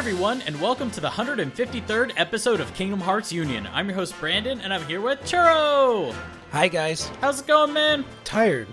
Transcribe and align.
Hi, 0.00 0.06
everyone, 0.08 0.40
and 0.46 0.58
welcome 0.62 0.90
to 0.92 1.00
the 1.00 1.10
153rd 1.10 2.14
episode 2.16 2.58
of 2.58 2.72
Kingdom 2.72 3.00
Hearts 3.00 3.30
Union. 3.34 3.68
I'm 3.70 3.86
your 3.86 3.96
host, 3.96 4.18
Brandon, 4.18 4.58
and 4.62 4.72
I'm 4.72 4.82
here 4.86 5.02
with 5.02 5.20
Churro. 5.24 6.14
Hi 6.52 6.68
guys. 6.68 7.08
How's 7.20 7.40
it 7.42 7.46
going, 7.46 7.74
man? 7.74 8.06
Tired 8.24 8.66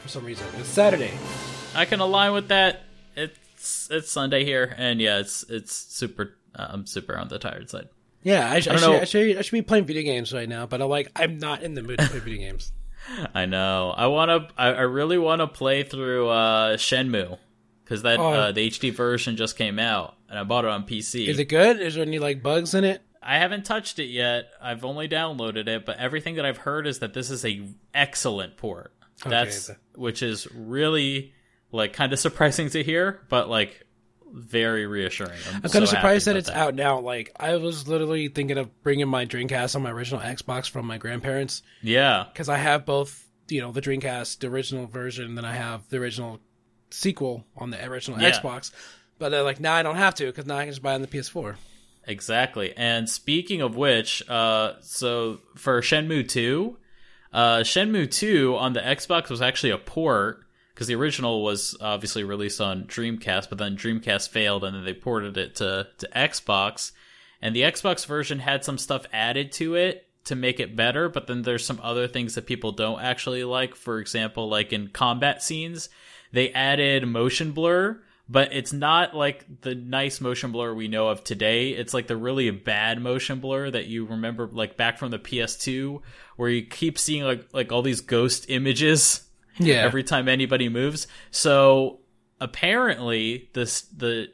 for 0.00 0.08
some 0.08 0.24
reason. 0.24 0.46
It's 0.58 0.68
Saturday. 0.68 1.10
I 1.74 1.86
can 1.86 1.98
align 1.98 2.34
with 2.34 2.46
that. 2.48 2.84
It's 3.16 3.88
it's 3.90 4.12
Sunday 4.12 4.44
here, 4.44 4.72
and 4.78 5.00
yeah, 5.00 5.18
it's 5.18 5.42
it's 5.48 5.74
super. 5.74 6.36
Uh, 6.54 6.68
I'm 6.70 6.86
super 6.86 7.18
on 7.18 7.26
the 7.26 7.40
tired 7.40 7.68
side. 7.68 7.88
Yeah, 8.22 8.48
I, 8.48 8.60
sh- 8.60 8.68
I, 8.68 8.76
don't 8.76 8.80
should. 8.80 8.94
I, 8.94 9.04
should, 9.06 9.38
I 9.38 9.42
should 9.42 9.52
be 9.52 9.62
playing 9.62 9.86
video 9.86 10.04
games 10.04 10.32
right 10.32 10.48
now, 10.48 10.66
but 10.66 10.80
I'm 10.80 10.88
like 10.88 11.10
I'm 11.16 11.38
not 11.38 11.64
in 11.64 11.74
the 11.74 11.82
mood 11.82 11.98
to 11.98 12.06
play 12.06 12.20
video 12.20 12.38
games. 12.48 12.70
I 13.34 13.46
know. 13.46 13.92
I 13.96 14.06
want 14.06 14.28
to. 14.48 14.54
I, 14.56 14.68
I 14.68 14.82
really 14.82 15.18
want 15.18 15.40
to 15.40 15.48
play 15.48 15.82
through 15.82 16.28
uh, 16.28 16.76
Shenmue 16.76 17.38
because 17.82 18.02
that 18.02 18.20
Oh. 18.20 18.32
uh, 18.32 18.52
the 18.52 18.70
HD 18.70 18.92
version 18.92 19.36
just 19.36 19.58
came 19.58 19.80
out, 19.80 20.14
and 20.30 20.38
I 20.38 20.44
bought 20.44 20.64
it 20.64 20.70
on 20.70 20.86
PC. 20.86 21.28
Is 21.28 21.38
it 21.38 21.46
good? 21.50 21.80
Is 21.80 21.96
there 21.96 22.04
any 22.04 22.18
like 22.18 22.42
bugs 22.42 22.72
in 22.74 22.84
it? 22.84 23.02
I 23.22 23.36
haven't 23.38 23.66
touched 23.66 23.98
it 23.98 24.06
yet. 24.06 24.46
I've 24.62 24.84
only 24.84 25.06
downloaded 25.06 25.68
it, 25.68 25.84
but 25.84 25.98
everything 25.98 26.36
that 26.36 26.46
I've 26.46 26.56
heard 26.56 26.86
is 26.86 27.00
that 27.00 27.12
this 27.12 27.30
is 27.30 27.44
a 27.44 27.68
excellent 27.92 28.56
port. 28.56 28.94
That's 29.26 29.66
th- 29.66 29.78
which 29.94 30.22
is 30.22 30.48
really 30.54 31.34
like 31.72 31.92
kind 31.92 32.12
of 32.14 32.18
surprising 32.18 32.70
to 32.70 32.82
hear, 32.82 33.20
but 33.28 33.50
like 33.50 33.84
very 34.32 34.86
reassuring. 34.86 35.38
I'm, 35.50 35.56
I'm 35.64 35.70
kind 35.70 35.82
of 35.82 35.88
surprised 35.88 36.26
that 36.28 36.36
it's 36.36 36.48
about 36.48 36.68
out 36.68 36.74
now. 36.76 37.00
Like 37.00 37.32
I 37.38 37.56
was 37.56 37.86
literally 37.88 38.28
thinking 38.28 38.56
of 38.56 38.82
bringing 38.82 39.08
my 39.08 39.26
Dreamcast 39.26 39.76
on 39.76 39.82
my 39.82 39.90
original 39.90 40.20
Xbox 40.20 40.70
from 40.70 40.86
my 40.86 40.96
grandparents 40.98 41.62
Yeah, 41.82 42.24
because 42.32 42.48
I 42.48 42.56
have 42.56 42.86
both. 42.86 43.26
You 43.48 43.60
know, 43.62 43.72
the 43.72 43.82
Dreamcast, 43.82 44.38
the 44.38 44.46
original 44.46 44.86
version, 44.86 45.24
and 45.26 45.36
then 45.36 45.44
I 45.44 45.52
have 45.54 45.88
the 45.88 45.96
original 45.96 46.38
sequel 46.90 47.44
on 47.56 47.70
the 47.70 47.84
original 47.84 48.20
Yeah. 48.20 48.30
Xbox. 48.30 48.70
But 49.20 49.28
they're 49.28 49.44
like, 49.44 49.60
now 49.60 49.74
I 49.74 49.84
don't 49.84 49.96
have 49.96 50.16
to 50.16 50.26
because 50.26 50.46
now 50.46 50.56
I 50.56 50.64
can 50.64 50.72
just 50.72 50.82
buy 50.82 50.94
on 50.94 51.02
the 51.02 51.06
PS4. 51.06 51.54
exactly. 52.06 52.72
And 52.76 53.08
speaking 53.08 53.60
of 53.60 53.76
which, 53.76 54.28
uh, 54.28 54.72
so 54.80 55.38
for 55.54 55.80
Shenmue 55.82 56.26
Two, 56.26 56.78
uh, 57.32 57.58
Shenmue 57.58 58.10
Two 58.10 58.56
on 58.56 58.72
the 58.72 58.80
Xbox 58.80 59.28
was 59.30 59.42
actually 59.42 59.70
a 59.70 59.78
port 59.78 60.40
because 60.74 60.86
the 60.86 60.94
original 60.94 61.44
was 61.44 61.76
obviously 61.80 62.24
released 62.24 62.60
on 62.62 62.84
Dreamcast, 62.84 63.50
but 63.50 63.58
then 63.58 63.76
Dreamcast 63.76 64.30
failed, 64.30 64.64
and 64.64 64.74
then 64.74 64.84
they 64.84 64.94
ported 64.94 65.36
it 65.36 65.54
to 65.56 65.86
to 65.98 66.08
Xbox. 66.16 66.92
And 67.42 67.54
the 67.54 67.62
Xbox 67.62 68.06
version 68.06 68.38
had 68.38 68.64
some 68.64 68.78
stuff 68.78 69.04
added 69.12 69.52
to 69.52 69.74
it 69.74 70.06
to 70.24 70.34
make 70.34 70.60
it 70.60 70.76
better, 70.76 71.08
but 71.10 71.26
then 71.26 71.42
there's 71.42 71.64
some 71.64 71.80
other 71.82 72.08
things 72.08 72.34
that 72.34 72.46
people 72.46 72.72
don't 72.72 73.00
actually 73.02 73.44
like. 73.44 73.74
For 73.74 73.98
example, 73.98 74.48
like 74.48 74.72
in 74.72 74.88
combat 74.88 75.42
scenes, 75.42 75.90
they 76.32 76.50
added 76.52 77.06
motion 77.06 77.52
blur, 77.52 78.00
but 78.30 78.52
it's 78.52 78.72
not 78.72 79.12
like 79.16 79.44
the 79.62 79.74
nice 79.74 80.20
motion 80.20 80.52
blur 80.52 80.72
we 80.72 80.86
know 80.86 81.08
of 81.08 81.24
today. 81.24 81.70
It's 81.70 81.92
like 81.92 82.06
the 82.06 82.16
really 82.16 82.48
bad 82.52 83.02
motion 83.02 83.40
blur 83.40 83.72
that 83.72 83.86
you 83.86 84.04
remember 84.06 84.48
like 84.52 84.76
back 84.76 84.98
from 84.98 85.10
the 85.10 85.18
PS2 85.18 86.00
where 86.36 86.48
you 86.48 86.64
keep 86.64 86.96
seeing 86.96 87.24
like 87.24 87.48
like 87.52 87.72
all 87.72 87.82
these 87.82 88.00
ghost 88.00 88.46
images 88.48 89.26
Yeah. 89.58 89.82
every 89.82 90.04
time 90.04 90.28
anybody 90.28 90.68
moves. 90.68 91.08
So 91.32 91.98
apparently, 92.40 93.50
this 93.52 93.80
the 93.82 94.28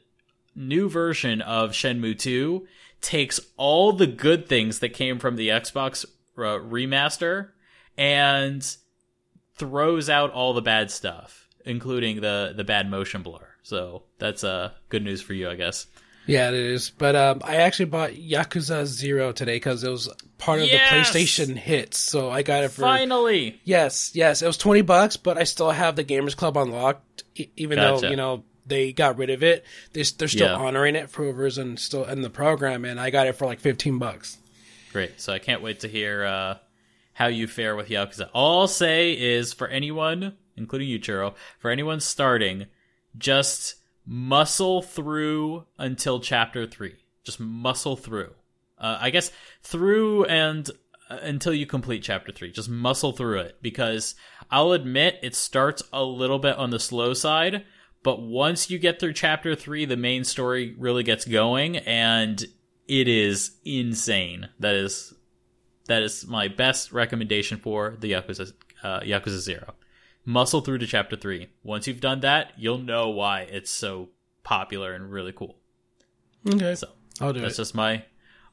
new 0.55 0.89
version 0.91 1.41
of 1.41 1.71
Shenmue 1.71 2.19
2 2.19 2.67
takes 3.01 3.41
all 3.57 3.93
the 3.93 4.07
good 4.07 4.47
things 4.49 4.81
that 4.81 4.91
came 4.91 5.19
from 5.19 5.37
the 5.37 5.49
Xbox 5.49 6.05
uh, 6.37 6.61
remaster 6.61 7.51
and 7.97 8.77
throws 9.57 10.11
out 10.11 10.33
all 10.33 10.53
the 10.53 10.61
bad 10.63 10.91
stuff, 10.91 11.49
including 11.65 12.21
the 12.21 12.53
the 12.55 12.65
bad 12.65 12.91
motion 12.91 13.23
blur. 13.23 13.46
So 13.67 14.05
that's 14.19 14.45
uh 14.45 14.71
good 14.91 15.03
news 15.03 15.21
for 15.23 15.35
you, 15.35 15.51
I 15.51 15.57
guess. 15.57 15.89
Yeah, 16.29 16.49
it 16.49 16.55
is. 16.55 16.91
But 16.91 17.15
um, 17.17 17.41
I 17.45 17.57
actually 17.57 17.87
bought 17.87 18.11
Yakuza 18.11 18.85
Zero 18.87 19.33
today 19.33 19.57
because 19.57 19.83
it 19.83 19.91
was 19.91 20.09
part 20.39 20.61
of 20.61 20.67
Yes! 20.67 21.13
the 21.13 21.19
PlayStation 21.19 21.57
hits. 21.57 21.99
So 21.99 22.31
I 22.31 22.43
got 22.43 22.63
it 22.65 22.71
for 22.71 22.83
Finally, 22.83 23.61
yes, 23.65 24.13
yes. 24.15 24.41
It 24.43 24.47
was 24.47 24.57
twenty 24.57 24.83
bucks, 24.83 25.17
but 25.17 25.37
I 25.37 25.43
still 25.45 25.71
have 25.73 25.97
the 25.97 26.05
Gamers 26.05 26.37
Club 26.37 26.57
unlocked, 26.57 27.25
e- 27.35 27.49
even 27.57 27.79
Gotcha. 27.79 28.03
though 28.03 28.11
you 28.11 28.17
know 28.17 28.45
they 28.67 28.93
got 28.93 29.19
rid 29.19 29.31
of 29.31 29.43
it. 29.43 29.65
They 29.95 30.03
they're 30.17 30.29
still 30.29 30.49
Yeah. 30.49 30.55
honoring 30.55 30.95
it 30.95 31.11
for 31.11 31.25
whoever's 31.25 31.59
in 31.59 31.77
still 31.77 32.05
in 32.05 32.23
the 32.23 32.31
program, 32.31 32.85
and 32.85 33.01
I 33.01 33.11
got 33.11 33.27
it 33.27 33.33
for 33.35 33.47
like 33.47 33.59
fifteen 33.59 33.99
bucks. 33.99 34.39
Great. 34.93 35.21
So 35.21 35.33
I 35.33 35.41
can't 35.41 35.61
wait 35.63 35.81
to 35.81 35.89
hear 35.89 36.25
uh, 36.25 36.55
how 37.15 37.27
you 37.27 37.49
fare 37.49 37.75
with 37.75 37.89
Yakuza. 37.89 38.31
All 38.33 38.61
I'll 38.61 38.69
say 38.69 39.13
is 39.13 39.53
for 39.53 39.67
anyone, 39.67 40.35
including 40.57 40.89
you, 40.89 41.01
Churro, 41.01 41.35
for 41.59 41.71
anyone 41.73 41.99
starting, 42.01 42.67
just 43.19 43.77
muscle 44.05 44.83
through 44.83 45.67
until 45.79 46.21
chapter 46.21 46.67
three. 46.67 46.97
Just 47.25 47.41
muscle 47.41 47.97
through. 47.97 48.33
Uh, 48.79 48.99
I 49.01 49.11
guess 49.11 49.33
through 49.63 50.25
and 50.27 50.69
uh, 51.11 51.19
until 51.23 51.53
you 51.53 51.67
complete 51.67 52.03
chapter 52.03 52.33
three. 52.33 52.53
Just 52.53 52.69
muscle 52.69 53.13
through 53.13 53.41
it 53.41 53.57
because 53.63 54.15
I'll 54.51 54.73
admit 54.73 55.19
it 55.23 55.35
starts 55.35 55.83
a 55.93 56.05
little 56.05 56.39
bit 56.39 56.57
on 56.57 56.71
the 56.71 56.79
slow 56.79 57.15
side. 57.15 57.65
But 58.03 58.23
once 58.23 58.71
you 58.71 58.79
get 58.79 59.01
through 59.01 59.15
chapter 59.15 59.57
three, 59.57 59.85
the 59.85 59.97
main 59.97 60.23
story 60.23 60.77
really 60.79 61.03
gets 61.03 61.25
going, 61.25 61.79
and 61.79 62.41
it 62.87 63.09
is 63.09 63.57
insane. 63.65 64.49
That 64.61 64.77
is 64.77 65.13
that 65.87 66.03
is 66.03 66.27
my 66.27 66.47
best 66.49 66.93
recommendation 66.93 67.59
for 67.59 67.97
the 67.99 68.13
Yakuza 68.13 68.53
uh, 68.83 69.01
Yakuza 69.01 69.39
Zero. 69.39 69.75
Muscle 70.27 70.61
through 70.61 70.79
to 70.79 70.87
chapter 70.87 71.17
three. 71.17 71.49
Once 71.63 71.87
you've 71.87 72.01
done 72.01 72.21
that, 72.21 72.53
you'll 72.59 72.79
know 72.79 73.09
why 73.09 73.43
it's 73.43 73.71
so 73.71 74.09
popular 74.43 74.93
and 74.93 75.11
really 75.11 75.33
cool. 75.33 75.57
Okay, 76.47 76.75
So 76.75 76.89
I'll 77.21 77.33
do 77.33 77.41
that's 77.41 77.55
it. 77.55 77.59
just 77.63 77.75
my 77.75 78.05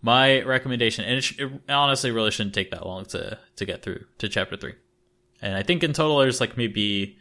my 0.01 0.41
recommendation, 0.41 1.03
and 1.05 1.17
it, 1.17 1.21
sh- 1.21 1.39
it 1.39 1.51
honestly 1.69 2.11
really 2.11 2.31
shouldn't 2.31 2.53
take 2.55 2.71
that 2.71 2.85
long 2.85 3.05
to 3.07 3.37
to 3.57 3.65
get 3.65 3.81
through 3.81 4.05
to 4.19 4.29
chapter 4.29 4.55
three. 4.55 4.75
And 5.41 5.55
I 5.55 5.63
think 5.63 5.83
in 5.83 5.91
total 5.93 6.19
there's 6.19 6.39
like 6.39 6.55
maybe 6.57 7.17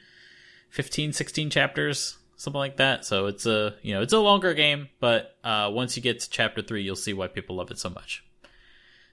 15, 0.71 1.13
16 1.13 1.51
chapters, 1.51 2.17
something 2.37 2.59
like 2.59 2.77
that. 2.77 3.05
So 3.05 3.27
it's 3.27 3.47
a 3.47 3.75
you 3.83 3.95
know 3.95 4.03
it's 4.03 4.13
a 4.13 4.19
longer 4.19 4.53
game, 4.55 4.89
but 5.01 5.37
uh, 5.43 5.71
once 5.73 5.97
you 5.97 6.03
get 6.03 6.21
to 6.21 6.31
chapter 6.31 6.61
three, 6.63 6.83
you'll 6.83 6.95
see 6.97 7.15
why 7.15 7.27
people 7.29 7.57
love 7.57 7.71
it 7.71 7.79
so 7.79 7.89
much. 7.91 8.23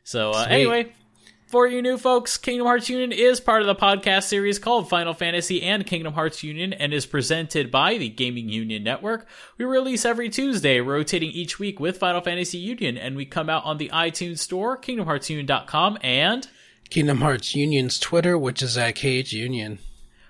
So 0.03 0.31
uh, 0.31 0.45
anyway, 0.49 0.93
for 1.49 1.65
you 1.65 1.81
new 1.81 1.97
folks, 1.97 2.37
Kingdom 2.37 2.67
Hearts 2.67 2.89
Union 2.89 3.11
is 3.11 3.39
part 3.39 3.61
of 3.61 3.67
the 3.67 3.73
podcast 3.73 4.25
series 4.25 4.59
called 4.59 4.87
Final 4.87 5.15
Fantasy 5.15 5.63
and 5.63 5.83
Kingdom 5.83 6.13
Hearts 6.13 6.43
Union 6.43 6.73
and 6.73 6.93
is 6.93 7.07
presented 7.07 7.71
by 7.71 7.97
the 7.97 8.07
Gaming 8.07 8.49
Union 8.49 8.83
Network. 8.83 9.27
We 9.57 9.65
release 9.65 10.05
every 10.05 10.29
Tuesday, 10.29 10.79
rotating 10.79 11.31
each 11.31 11.57
week 11.57 11.79
with 11.79 11.97
Final 11.97 12.21
Fantasy 12.21 12.59
Union, 12.59 12.99
and 12.99 13.15
we 13.15 13.25
come 13.25 13.49
out 13.49 13.65
on 13.65 13.79
the 13.79 13.89
iTunes 13.89 14.37
Store, 14.37 14.77
KingdomHeartsUnion.com, 14.77 15.97
and 16.01 16.47
Kingdom 16.91 17.21
Hearts 17.21 17.55
Union's 17.55 17.97
Twitter, 17.97 18.37
which 18.37 18.61
is 18.61 18.77
at 18.77 18.95
KH 18.95 19.33
Union. 19.33 19.79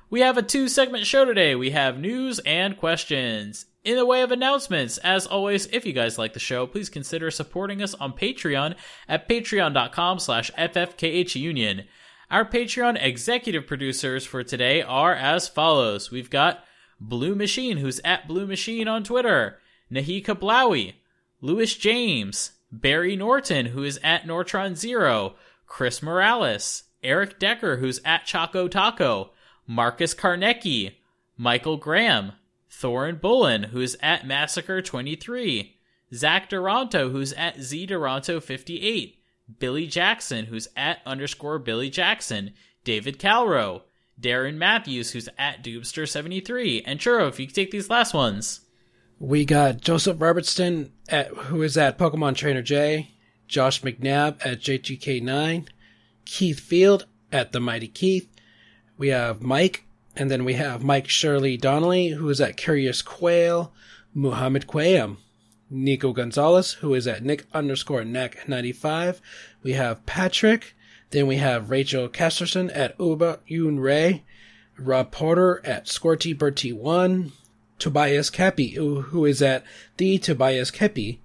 we 0.10 0.22
have 0.22 0.38
a 0.38 0.42
two 0.42 0.70
segment 0.70 1.06
show 1.06 1.26
today. 1.26 1.54
We 1.54 1.72
have 1.72 2.00
news 2.00 2.40
and 2.46 2.78
questions. 2.78 3.66
In 3.84 3.96
the 3.96 4.06
way 4.06 4.22
of 4.22 4.32
announcements, 4.32 4.98
as 5.00 5.26
always, 5.26 5.68
if 5.68 5.86
you 5.86 5.94
guys 5.94 6.18
like 6.18 6.34
the 6.34 6.40
show, 6.40 6.68
please 6.68 6.90
consider 6.90 7.32
supporting 7.32 7.82
us 7.82 7.94
on 7.94 8.12
Patreon 8.12 8.76
at 9.08 9.30
patreon.com 9.30 10.20
slash 10.20 10.52
ffkhunion. 10.52 11.86
Our 12.30 12.44
Patreon 12.44 13.02
executive 13.02 13.66
producers 13.66 14.26
for 14.26 14.44
today 14.44 14.82
are 14.82 15.16
as 15.16 15.48
follows. 15.48 16.12
We've 16.12 16.30
got 16.30 16.64
Blue 17.00 17.36
Machine, 17.36 17.78
who's 17.78 18.02
at 18.04 18.28
Blue 18.28 18.46
Machine 18.46 18.90
on 18.90 19.04
Twitter, 19.04 19.60
Nahika 19.90 20.38
Blowy, 20.38 21.02
Lewis 21.40 21.74
James, 21.76 22.52
Barry 22.72 23.16
Norton, 23.16 23.68
who 23.68 23.84
is 23.84 23.98
at 24.04 24.24
Nortron 24.24 24.76
Zero, 24.76 25.36
Chris 25.66 26.04
Morales, 26.04 26.84
Eric 27.02 27.40
Decker, 27.40 27.78
who's 27.78 28.02
at 28.04 28.26
Choco 28.26 28.68
Taco, 28.68 29.32
Marcus 29.66 30.14
Karnecki, 30.14 30.96
Michael 31.38 31.78
Graham, 31.78 32.34
Thorin 32.72 33.20
Bullen, 33.20 33.64
who's 33.64 33.96
at 34.02 34.24
Massacre23, 34.24 35.74
Zach 36.14 36.50
Duranto, 36.50 37.12
who's 37.12 37.34
at 37.34 37.62
Z 37.62 37.88
Duranto58, 37.88 39.16
Billy 39.58 39.88
Jackson, 39.88 40.46
who's 40.46 40.68
at 40.76 41.00
underscore 41.06 41.60
Billy 41.60 41.90
Jackson, 41.90 42.54
David 42.84 43.20
Calro, 43.20 43.82
Darren 44.20 44.56
Matthews, 44.56 45.12
who's 45.12 45.30
at 45.38 45.64
Doobster73, 45.64 46.84
and 46.86 47.00
Churro, 47.00 47.28
if 47.28 47.40
you 47.40 47.48
take 47.48 47.72
these 47.72 47.90
last 47.90 48.14
ones. 48.14 48.62
We 49.20 49.46
got 49.46 49.82
Joseph 49.82 50.22
Robertson, 50.22 50.92
at, 51.10 51.28
who 51.28 51.62
is 51.62 51.78
at 51.78 51.98
Pokemon 51.98 52.36
Trainer 52.36 52.62
J, 52.62 53.12
Josh 53.48 53.82
McNabb 53.82 54.46
at 54.46 54.62
JGK9, 54.62 55.68
Keith 56.26 56.60
Field 56.60 57.06
at 57.32 57.52
The 57.52 57.60
Mighty 57.60 57.88
Keith. 57.88 58.30
We 58.98 59.10
have 59.10 59.42
Mike, 59.42 59.86
and 60.16 60.30
then 60.30 60.46
we 60.46 60.54
have 60.56 60.84
Mike 60.84 61.08
Shirley 61.08 61.58
Donnelly, 61.58 62.10
who 62.10 62.30
is 62.30 62.42
at 62.42 62.58
Curious 62.58 63.02
Quail, 63.02 63.74
Muhammad 64.14 64.68
Quayam, 64.68 65.18
Nico 65.70 66.14
Gonzalez, 66.14 66.74
who 66.74 66.94
is 66.94 67.08
at 67.08 67.24
Nick 67.24 67.46
underscore 67.54 68.04
Neck 68.04 68.48
95. 68.48 69.22
We 69.64 69.74
have 69.74 70.06
Patrick. 70.06 70.76
Then 71.12 71.28
we 71.28 71.38
have 71.38 71.70
Rachel 71.70 72.10
Casterson 72.10 72.72
at 72.74 72.96
Uba 73.00 73.40
Yun 73.48 73.80
Ray. 73.80 74.24
Rob 74.78 75.12
Porter 75.12 75.62
at 75.66 75.86
Squirty 75.86 76.38
Bertie 76.38 76.74
1. 76.74 77.32
Tobias 77.80 78.30
Kepi, 78.30 78.76
who, 78.76 79.26
is 79.26 79.42
at 79.42 79.64
the 79.98 80.18
Tobias 80.18 80.70
Kepi, 80.70 81.20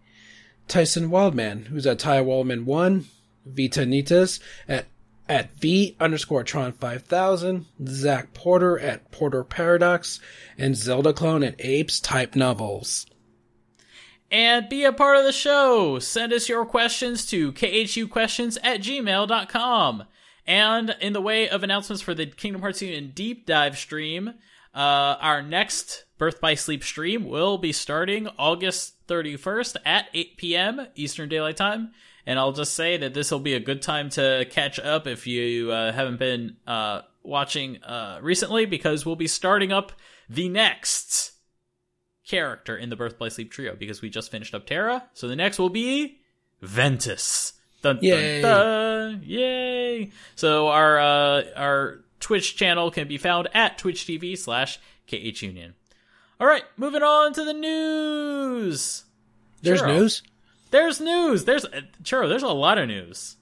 Tyson 0.68 1.10
Wildman, 1.10 1.66
who's 1.66 1.86
at 1.86 1.98
Ty 1.98 2.22
Waldman 2.22 2.64
one, 2.64 3.06
Vita 3.44 3.80
Nitas 3.80 4.40
at 4.68 4.86
at 5.28 5.54
V 5.54 5.96
underscore 5.98 6.44
Tron 6.44 6.72
5000, 6.72 7.66
Zach 7.86 8.34
Porter 8.34 8.78
at 8.78 9.10
Porter 9.10 9.44
Paradox, 9.44 10.20
and 10.58 10.76
Zelda 10.76 11.12
Clone 11.12 11.42
at 11.42 11.56
Apes 11.58 12.00
Type 12.00 12.34
Novels. 12.36 13.06
And 14.30 14.68
be 14.68 14.84
a 14.84 14.92
part 14.92 15.16
of 15.16 15.24
the 15.24 15.32
show. 15.32 15.98
Send 15.98 16.32
us 16.32 16.48
your 16.48 16.66
questions 16.66 17.24
to 17.26 17.52
khuquestions 17.52 18.58
at 18.62 18.80
gmail.com. 18.80 20.04
And 20.46 20.96
in 21.00 21.12
the 21.12 21.20
way 21.20 21.48
of 21.48 21.62
announcements 21.62 22.02
for 22.02 22.14
the 22.14 22.26
Kingdom 22.26 22.60
Hearts 22.60 22.82
Union 22.82 23.12
Deep 23.14 23.46
Dive 23.46 23.78
stream, 23.78 24.34
uh, 24.74 25.16
our 25.20 25.40
next 25.40 26.04
Birth 26.18 26.40
by 26.40 26.54
Sleep 26.54 26.84
stream 26.84 27.28
will 27.28 27.58
be 27.58 27.72
starting 27.72 28.28
August 28.38 29.06
31st 29.06 29.76
at 29.84 30.08
8 30.12 30.36
p.m. 30.36 30.86
Eastern 30.94 31.28
Daylight 31.28 31.56
Time. 31.56 31.92
And 32.26 32.38
I'll 32.38 32.52
just 32.52 32.74
say 32.74 32.96
that 32.96 33.12
this 33.14 33.30
will 33.30 33.38
be 33.40 33.54
a 33.54 33.60
good 33.60 33.82
time 33.82 34.08
to 34.10 34.46
catch 34.50 34.78
up 34.78 35.06
if 35.06 35.26
you 35.26 35.70
uh, 35.70 35.92
haven't 35.92 36.18
been 36.18 36.56
uh, 36.66 37.02
watching 37.22 37.82
uh, 37.82 38.18
recently, 38.22 38.64
because 38.66 39.04
we'll 39.04 39.16
be 39.16 39.26
starting 39.26 39.72
up 39.72 39.92
the 40.28 40.48
next 40.48 41.32
character 42.26 42.76
in 42.76 42.88
the 42.88 42.96
Birth 42.96 43.18
by 43.18 43.28
Sleep 43.28 43.50
trio, 43.50 43.76
because 43.76 44.00
we 44.00 44.08
just 44.08 44.30
finished 44.30 44.54
up 44.54 44.66
Terra. 44.66 45.04
So 45.12 45.28
the 45.28 45.36
next 45.36 45.58
will 45.58 45.68
be 45.68 46.20
Ventus. 46.62 47.52
Dun, 47.82 47.98
Yay. 48.00 48.40
dun, 48.40 49.12
dun. 49.20 49.22
Yay! 49.24 50.10
So 50.36 50.68
our 50.68 50.98
uh, 50.98 51.42
our 51.54 52.00
Twitch 52.20 52.56
channel 52.56 52.90
can 52.90 53.06
be 53.06 53.18
found 53.18 53.48
at 53.52 53.76
Twitch 53.76 54.06
TV 54.06 54.38
slash 54.38 54.78
KH 55.06 55.42
Union. 55.42 55.74
All 56.40 56.46
right, 56.46 56.64
moving 56.78 57.02
on 57.02 57.34
to 57.34 57.44
the 57.44 57.52
news. 57.52 59.04
There's 59.60 59.82
Churro. 59.82 59.88
news? 59.98 60.22
There's 60.74 61.00
news. 61.00 61.44
There's 61.44 61.64
uh, 61.64 61.82
Churro. 62.02 62.28
There's 62.28 62.42
a 62.42 62.48
lot 62.48 62.78
of 62.78 62.88
news. 62.88 63.36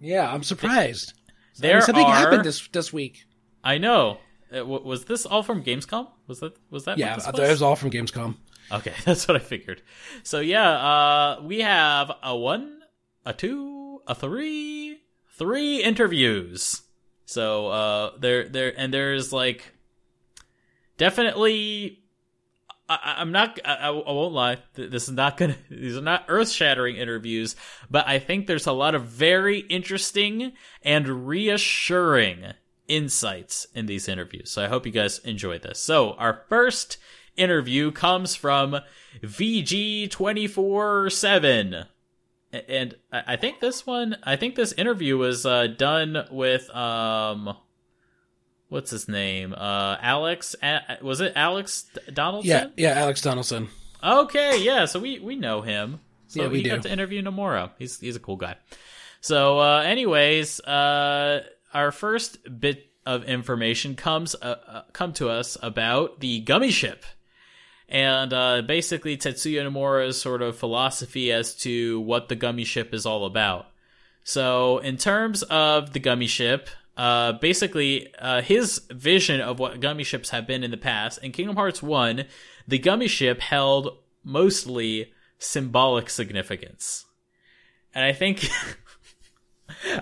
Yeah, 0.00 0.30
I'm 0.30 0.42
surprised. 0.42 1.14
I 1.16 1.32
mean, 1.62 1.70
There 1.70 1.80
something 1.80 2.04
are. 2.04 2.14
happened 2.14 2.44
this 2.44 2.68
this 2.68 2.92
week. 2.92 3.24
I 3.64 3.78
know. 3.78 4.18
Uh, 4.52 4.56
w- 4.58 4.84
was 4.84 5.06
this 5.06 5.24
all 5.24 5.42
from 5.42 5.64
Gamescom? 5.64 6.08
Was 6.26 6.40
that 6.40 6.58
was 6.68 6.84
that? 6.84 6.98
Yeah, 6.98 7.14
was? 7.16 7.26
it 7.26 7.38
was 7.38 7.62
all 7.62 7.74
from 7.74 7.90
Gamescom. 7.90 8.36
Okay, 8.70 8.92
that's 9.06 9.26
what 9.26 9.34
I 9.34 9.40
figured. 9.40 9.80
So 10.24 10.40
yeah, 10.40 10.72
uh, 10.72 11.40
we 11.42 11.60
have 11.60 12.12
a 12.22 12.36
one, 12.36 12.82
a 13.24 13.32
two, 13.32 14.02
a 14.06 14.14
three, 14.14 15.00
three 15.38 15.82
interviews. 15.82 16.82
So 17.24 17.68
uh, 17.68 18.10
there, 18.18 18.46
there, 18.46 18.74
and 18.76 18.92
there's 18.92 19.32
like 19.32 19.72
definitely. 20.98 22.03
I, 22.88 23.14
I'm 23.18 23.32
not. 23.32 23.58
I, 23.64 23.88
I 23.88 23.90
won't 23.90 24.34
lie. 24.34 24.58
This 24.74 25.04
is 25.08 25.14
not 25.14 25.36
gonna. 25.36 25.56
These 25.70 25.96
are 25.96 26.02
not 26.02 26.24
earth-shattering 26.28 26.96
interviews, 26.96 27.56
but 27.90 28.06
I 28.06 28.18
think 28.18 28.46
there's 28.46 28.66
a 28.66 28.72
lot 28.72 28.94
of 28.94 29.04
very 29.04 29.60
interesting 29.60 30.52
and 30.82 31.26
reassuring 31.26 32.52
insights 32.86 33.66
in 33.74 33.86
these 33.86 34.08
interviews. 34.08 34.50
So 34.50 34.62
I 34.62 34.68
hope 34.68 34.84
you 34.84 34.92
guys 34.92 35.18
enjoy 35.20 35.58
this. 35.58 35.78
So 35.78 36.12
our 36.14 36.42
first 36.50 36.98
interview 37.36 37.90
comes 37.90 38.36
from 38.36 38.76
VG247. 39.22 41.86
A- 42.52 42.70
And 42.70 42.94
I 43.12 43.22
I 43.28 43.36
think 43.36 43.60
this 43.60 43.86
one, 43.86 44.16
I 44.22 44.36
think 44.36 44.54
this 44.54 44.72
interview 44.72 45.16
was 45.18 45.44
uh, 45.46 45.66
done 45.68 46.26
with, 46.30 46.68
um, 46.76 47.56
what's 48.74 48.90
his 48.90 49.08
name? 49.08 49.54
Uh, 49.56 49.96
Alex, 50.02 50.56
A- 50.60 50.98
was 51.00 51.20
it 51.20 51.32
Alex 51.36 51.86
Donaldson? 52.12 52.72
Yeah, 52.76 52.90
yeah, 52.90 53.00
Alex 53.00 53.22
Donaldson. 53.22 53.68
Okay, 54.02 54.62
yeah, 54.62 54.84
so 54.84 54.98
we 54.98 55.20
we 55.20 55.36
know 55.36 55.62
him. 55.62 56.00
So 56.26 56.42
Yeah, 56.42 56.48
we 56.48 56.62
got 56.62 56.82
to 56.82 56.92
interview 56.92 57.22
Nomura. 57.22 57.70
He's 57.78 58.00
he's 58.00 58.16
a 58.16 58.20
cool 58.20 58.36
guy. 58.36 58.56
So, 59.20 59.60
uh, 59.60 59.82
anyways, 59.86 60.60
uh, 60.60 61.44
our 61.72 61.92
first 61.92 62.38
bit 62.60 62.86
of 63.06 63.24
information 63.24 63.94
comes 63.94 64.34
uh, 64.34 64.56
uh, 64.66 64.82
come 64.92 65.12
to 65.14 65.30
us 65.30 65.56
about 65.62 66.20
the 66.20 66.40
gummy 66.40 66.70
ship, 66.70 67.04
and 67.88 68.32
uh, 68.32 68.62
basically 68.62 69.16
Tetsuya 69.16 69.62
Nomura's 69.62 70.20
sort 70.20 70.42
of 70.42 70.58
philosophy 70.58 71.32
as 71.32 71.54
to 71.58 72.00
what 72.00 72.28
the 72.28 72.36
gummy 72.36 72.64
ship 72.64 72.92
is 72.92 73.06
all 73.06 73.24
about. 73.24 73.66
So, 74.24 74.78
in 74.78 74.96
terms 74.96 75.44
of 75.44 75.92
the 75.92 76.00
gummy 76.00 76.26
ship, 76.26 76.68
uh, 76.96 77.32
basically, 77.32 78.12
uh, 78.18 78.42
his 78.42 78.82
vision 78.90 79.40
of 79.40 79.58
what 79.58 79.80
gummy 79.80 80.04
ships 80.04 80.30
have 80.30 80.46
been 80.46 80.62
in 80.62 80.70
the 80.70 80.76
past 80.76 81.18
in 81.22 81.32
Kingdom 81.32 81.56
Hearts 81.56 81.82
1, 81.82 82.24
the 82.68 82.78
gummy 82.78 83.08
ship 83.08 83.40
held 83.40 83.98
mostly 84.22 85.12
symbolic 85.38 86.08
significance. 86.08 87.06
And 87.94 88.04
I 88.04 88.12
think. 88.12 88.48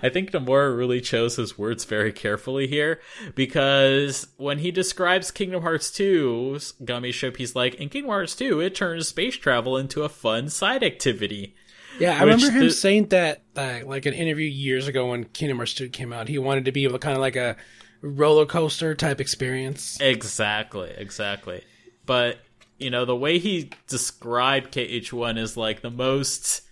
I 0.03 0.09
think 0.09 0.33
Nomura 0.33 0.77
really 0.77 1.01
chose 1.01 1.37
his 1.37 1.57
words 1.57 1.85
very 1.85 2.13
carefully 2.13 2.67
here 2.67 3.01
because 3.37 4.27
when 4.37 4.59
he 4.59 4.73
describes 4.73 5.31
Kingdom 5.31 5.63
Hearts 5.63 5.89
2's 5.91 6.73
gummy 6.85 7.13
ship, 7.13 7.37
he's 7.37 7.55
like, 7.55 7.77
in 7.77 7.89
Kingdom 7.89 8.11
Hearts 8.11 8.35
2, 8.35 8.61
it 8.61 8.75
turns 8.75 9.09
space 9.09 9.37
travel 9.37 9.77
into 9.77 10.03
a 10.03 10.09
fun 10.09 10.49
side 10.49 10.83
activity. 10.83 11.55
Yeah, 11.99 12.17
I 12.19 12.23
remember 12.23 12.51
him 12.51 12.65
the- 12.65 12.71
saying 12.71 13.09
that, 13.09 13.43
uh, 13.57 13.81
like 13.85 14.07
an 14.07 14.15
interview 14.15 14.49
years 14.49 14.89
ago 14.89 15.11
when 15.11 15.25
Kingdom 15.25 15.59
Hearts 15.59 15.75
2 15.75 15.89
came 15.89 16.13
out. 16.13 16.29
He 16.29 16.39
wanted 16.39 16.65
to 16.65 16.73
be 16.73 16.89
kind 16.89 17.15
of 17.15 17.21
like 17.21 17.37
a 17.37 17.57
roller 18.01 18.47
coaster 18.47 18.95
type 18.95 19.21
experience. 19.21 20.01
Exactly, 20.01 20.91
exactly. 20.97 21.63
But 22.07 22.39
you 22.79 22.91
know, 22.91 23.05
the 23.05 23.17
way 23.17 23.39
he 23.39 23.71
described 23.87 24.73
KH1 24.73 25.39
is 25.39 25.57
like 25.57 25.83
the 25.83 25.91
most 25.91 26.63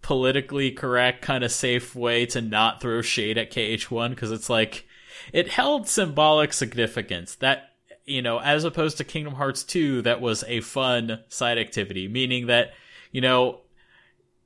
politically 0.00 0.70
correct 0.70 1.22
kind 1.22 1.44
of 1.44 1.50
safe 1.52 1.94
way 1.94 2.26
to 2.26 2.40
not 2.40 2.80
throw 2.80 3.02
shade 3.02 3.38
at 3.38 3.50
KH1 3.52 4.10
because 4.10 4.32
it's 4.32 4.50
like 4.50 4.84
it 5.32 5.48
held 5.48 5.88
symbolic 5.88 6.52
significance 6.52 7.36
that 7.36 7.68
you 8.04 8.20
know, 8.20 8.38
as 8.40 8.64
opposed 8.64 8.98
to 8.98 9.04
Kingdom 9.04 9.34
Hearts 9.34 9.62
2 9.62 10.02
that 10.02 10.20
was 10.20 10.42
a 10.48 10.60
fun 10.60 11.20
side 11.28 11.58
activity, 11.58 12.08
meaning 12.08 12.46
that 12.46 12.72
you 13.10 13.20
know, 13.20 13.60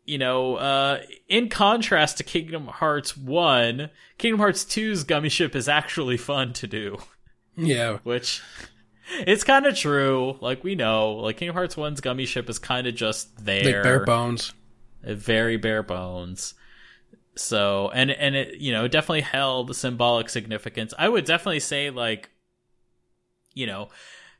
you 0.06 0.18
know, 0.18 0.54
uh, 0.56 1.02
in 1.28 1.48
contrast 1.48 2.18
to 2.18 2.24
Kingdom 2.24 2.68
Hearts 2.68 3.16
1, 3.16 3.90
Kingdom 4.18 4.38
Hearts 4.38 4.64
2's 4.64 5.04
gummy 5.04 5.28
ship 5.28 5.54
is 5.56 5.68
actually 5.68 6.16
fun 6.16 6.52
to 6.54 6.66
do 6.66 6.96
Yeah. 7.56 7.98
which 8.04 8.40
it's 9.20 9.44
kind 9.44 9.66
of 9.66 9.76
true. 9.76 10.38
Like 10.40 10.64
we 10.64 10.74
know, 10.74 11.14
like 11.14 11.36
Kingdom 11.36 11.54
Hearts 11.56 11.76
One's 11.76 12.00
gummy 12.00 12.24
ship 12.26 12.48
is 12.48 12.58
kind 12.58 12.86
of 12.86 12.94
just 12.94 13.44
there, 13.44 13.64
Like 13.64 13.82
bare 13.82 14.04
bones. 14.04 14.54
Uh, 15.06 15.14
very 15.14 15.56
bare 15.56 15.82
bones. 15.82 16.54
So 17.36 17.90
and 17.92 18.10
and 18.10 18.34
it 18.34 18.56
you 18.60 18.72
know 18.72 18.88
definitely 18.88 19.20
held 19.20 19.76
symbolic 19.76 20.28
significance. 20.30 20.94
I 20.98 21.08
would 21.08 21.24
definitely 21.24 21.60
say 21.60 21.90
like, 21.90 22.30
you 23.54 23.66
know, 23.66 23.88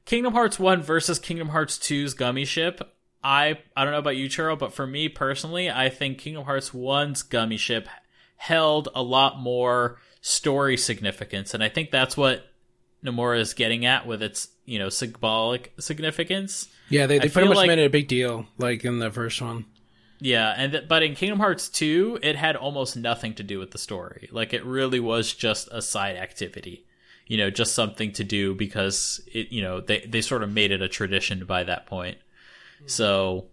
Kingdom 0.05 0.33
Hearts 0.33 0.59
One 0.59 0.81
versus 0.83 1.19
Kingdom 1.19 1.49
Hearts 1.51 1.77
2's 1.79 2.15
gummy 2.15 2.45
ship. 2.45 2.96
I 3.23 3.59
I 3.77 3.85
don't 3.85 3.93
know 3.93 3.99
about 3.99 4.17
you, 4.17 4.29
Churro, 4.29 4.59
but 4.59 4.73
for 4.73 4.87
me 4.87 5.09
personally, 5.09 5.71
I 5.71 5.89
think 5.89 6.19
Kingdom 6.19 6.45
Hearts 6.45 6.73
One's 6.73 7.23
gummy 7.23 7.57
ship 7.57 7.89
held 8.37 8.89
a 8.95 9.03
lot 9.03 9.39
more 9.39 9.99
story 10.21 10.77
significance, 10.77 11.55
and 11.55 11.63
I 11.63 11.69
think 11.69 11.91
that's 11.91 12.17
what 12.17 12.45
Nomura 13.05 13.39
is 13.41 13.55
getting 13.55 13.87
at 13.87 14.07
with 14.07 14.23
its 14.23 14.49
you 14.65 14.79
know 14.79 14.89
symbolic 14.89 15.73
significance. 15.79 16.69
Yeah, 16.89 17.07
they, 17.07 17.19
they 17.19 17.29
pretty 17.29 17.49
much 17.49 17.57
like- 17.57 17.69
made 17.69 17.79
it 17.79 17.87
a 17.87 17.91
big 17.91 18.09
deal, 18.09 18.47
like 18.59 18.85
in 18.85 18.99
the 18.99 19.11
first 19.11 19.41
one. 19.43 19.65
Yeah, 20.19 20.55
and 20.57 20.73
th- 20.73 20.89
but 20.89 21.03
in 21.03 21.15
Kingdom 21.15 21.41
Hearts 21.41 21.69
2, 21.69 22.21
it 22.23 22.37
had 22.37 22.57
almost 22.57 22.97
nothing 22.97 23.35
to 23.35 23.43
do 23.43 23.59
with 23.59 23.73
the 23.73 23.79
story. 23.79 24.31
Like 24.33 24.55
it 24.55 24.65
really 24.65 24.99
was 25.01 25.35
just 25.35 25.69
a 25.71 25.83
side 25.83 26.17
activity. 26.17 26.87
You 27.27 27.37
know, 27.37 27.51
just 27.51 27.75
something 27.75 28.13
to 28.13 28.25
do 28.25 28.55
because 28.55 29.21
it 29.33 29.51
you 29.51 29.61
know, 29.63 29.81
they 29.81 30.07
they 30.09 30.21
sort 30.21 30.43
of 30.43 30.51
made 30.51 30.71
it 30.71 30.81
a 30.81 30.89
tradition 30.89 31.45
by 31.45 31.65
that 31.65 31.87
point. 31.87 32.19
So 32.85 33.47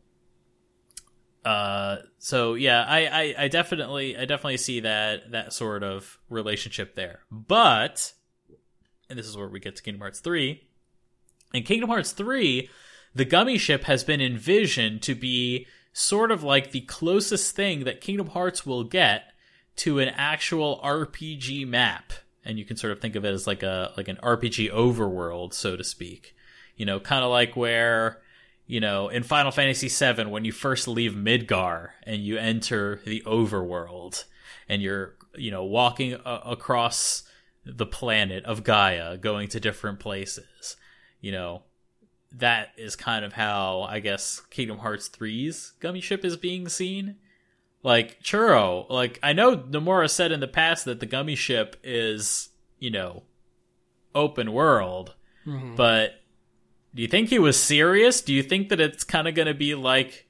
uh 1.46 1.98
so 2.20 2.54
yeah, 2.54 2.86
I, 2.88 3.06
I 3.06 3.36
I 3.44 3.48
definitely 3.48 4.18
I 4.18 4.26
definitely 4.26 4.58
see 4.58 4.82
that 4.82 5.32
that 5.32 5.54
sort 5.54 5.84
of 5.84 6.18
relationship 6.30 6.96
there. 6.96 7.20
But 7.32 8.14
and 9.10 9.20
this 9.20 9.28
is 9.28 9.38
where 9.38 9.48
we 9.48 9.60
get 9.60 9.76
to 9.76 9.84
Kingdom 9.84 10.02
Hearts 10.02 10.20
3. 10.20 10.62
In 11.54 11.64
Kingdom 11.64 11.90
Hearts 11.90 12.14
3, 12.14 12.68
the 13.14 13.26
gummy 13.26 13.58
ship 13.58 13.84
has 13.84 14.04
been 14.04 14.22
envisioned 14.22 15.02
to 15.04 15.14
be 15.14 15.68
sort 15.94 16.32
of 16.32 16.44
like 16.44 16.72
the 16.72 16.82
closest 16.82 17.56
thing 17.56 17.84
that 17.84 18.02
Kingdom 18.02 18.28
Hearts 18.28 18.66
will 18.66 18.84
get 18.84 19.26
to 19.78 20.00
an 20.00 20.10
actual 20.10 20.82
RPG 20.84 21.68
map. 21.68 22.14
And 22.44 22.58
you 22.58 22.66
can 22.66 22.76
sort 22.76 22.92
of 22.92 23.00
think 23.00 23.16
of 23.16 23.24
it 23.24 23.34
as 23.34 23.48
like 23.48 23.64
a 23.64 23.94
like 23.96 24.08
an 24.08 24.18
RPG 24.22 24.74
overworld, 24.74 25.54
so 25.54 25.78
to 25.78 25.84
speak. 25.84 26.36
You 26.76 26.86
know, 26.86 27.00
kind 27.00 27.24
of 27.24 27.30
like 27.30 27.56
where 27.56 28.23
you 28.74 28.80
know, 28.80 29.08
in 29.10 29.22
Final 29.22 29.52
Fantasy 29.52 29.88
VII, 29.88 30.26
when 30.26 30.46
you 30.46 30.52
first 30.52 30.88
leave 30.88 31.12
Midgar 31.14 31.90
and 32.04 32.24
you 32.24 32.38
enter 32.38 33.00
the 33.06 33.22
overworld, 33.26 34.24
and 34.68 34.82
you're, 34.82 35.14
you 35.36 35.52
know, 35.52 35.64
walking 35.64 36.14
a- 36.14 36.42
across 36.46 37.22
the 37.66 37.86
planet 37.86 38.44
of 38.46 38.64
Gaia, 38.64 39.16
going 39.18 39.48
to 39.50 39.60
different 39.60 40.00
places, 40.00 40.76
you 41.22 41.32
know, 41.32 41.62
that 42.32 42.70
is 42.78 42.96
kind 42.96 43.24
of 43.24 43.34
how 43.34 43.82
I 43.82 44.00
guess 44.00 44.42
Kingdom 44.50 44.80
Hearts 44.80 45.08
3's 45.08 45.74
gummy 45.80 46.02
ship 46.02 46.26
is 46.26 46.36
being 46.36 46.68
seen. 46.68 47.18
Like 47.84 48.24
Churro, 48.24 48.90
like 48.90 49.20
I 49.22 49.34
know 49.34 49.56
Nomura 49.56 50.10
said 50.10 50.32
in 50.32 50.40
the 50.40 50.48
past 50.48 50.86
that 50.86 51.00
the 51.00 51.06
gummy 51.06 51.36
ship 51.36 51.76
is, 51.84 52.50
you 52.80 52.90
know, 52.90 53.22
open 54.16 54.52
world, 54.52 55.14
Mhm. 55.46 55.76
but 55.76 56.23
do 56.96 57.02
you 57.02 57.08
think 57.08 57.30
he 57.30 57.40
was 57.40 57.60
serious? 57.60 58.22
Do 58.22 58.34
you 58.34 58.44
think 58.44 58.70
that 58.70 58.80
it's 58.80 59.04
kind 59.04 59.28
of 59.28 59.36
going 59.36 59.48
to 59.48 59.54
be 59.54 59.76
like, 59.76 60.28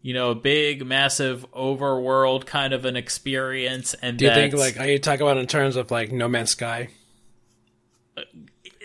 you 0.00 0.14
know, 0.14 0.30
a 0.30 0.34
big, 0.34 0.86
massive 0.86 1.44
overworld 1.52 2.46
kind 2.46 2.72
of 2.72 2.84
an 2.84 2.96
experience? 2.96 3.94
And 3.94 4.18
Do 4.18 4.26
you 4.26 4.30
think 4.32 4.54
like 4.54 4.78
are 4.78 4.86
you 4.86 4.98
talking 4.98 5.22
about 5.22 5.38
in 5.38 5.46
terms 5.46 5.76
of 5.76 5.90
like 5.90 6.12
No 6.12 6.28
Man's 6.28 6.50
Sky? 6.50 6.88
Uh, 8.16 8.22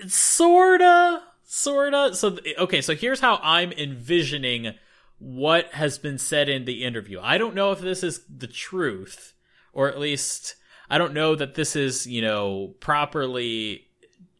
sorta 0.08 1.24
sorta 1.46 2.14
so 2.16 2.38
okay 2.58 2.82
so 2.82 2.96
here's 2.96 3.20
how 3.20 3.40
i'm 3.44 3.72
envisioning 3.74 4.74
what 5.20 5.68
has 5.74 5.98
been 5.98 6.18
said 6.18 6.50
in 6.50 6.66
the 6.66 6.84
interview 6.84 7.20
i 7.22 7.38
don't 7.38 7.56
know 7.56 7.72
if 7.72 7.80
this 7.80 8.04
is 8.04 8.22
the 8.28 8.48
truth 8.48 9.34
or 9.72 9.88
at 9.88 10.00
least 10.00 10.56
i 10.90 10.98
don't 10.98 11.14
know 11.14 11.36
that 11.36 11.56
this 11.56 11.76
is 11.76 12.08
you 12.08 12.22
know 12.22 12.74
properly 12.80 13.86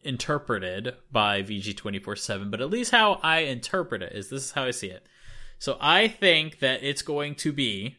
interpreted 0.04 0.94
by 1.10 1.42
vg247 1.42 2.50
but 2.50 2.60
at 2.60 2.70
least 2.70 2.90
how 2.90 3.14
i 3.22 3.38
interpret 3.38 4.02
it 4.02 4.12
is 4.12 4.28
this 4.28 4.44
is 4.44 4.52
how 4.52 4.64
i 4.64 4.70
see 4.70 4.88
it. 4.88 5.06
So 5.58 5.76
i 5.80 6.08
think 6.08 6.60
that 6.60 6.82
it's 6.82 7.02
going 7.02 7.34
to 7.36 7.52
be 7.52 7.96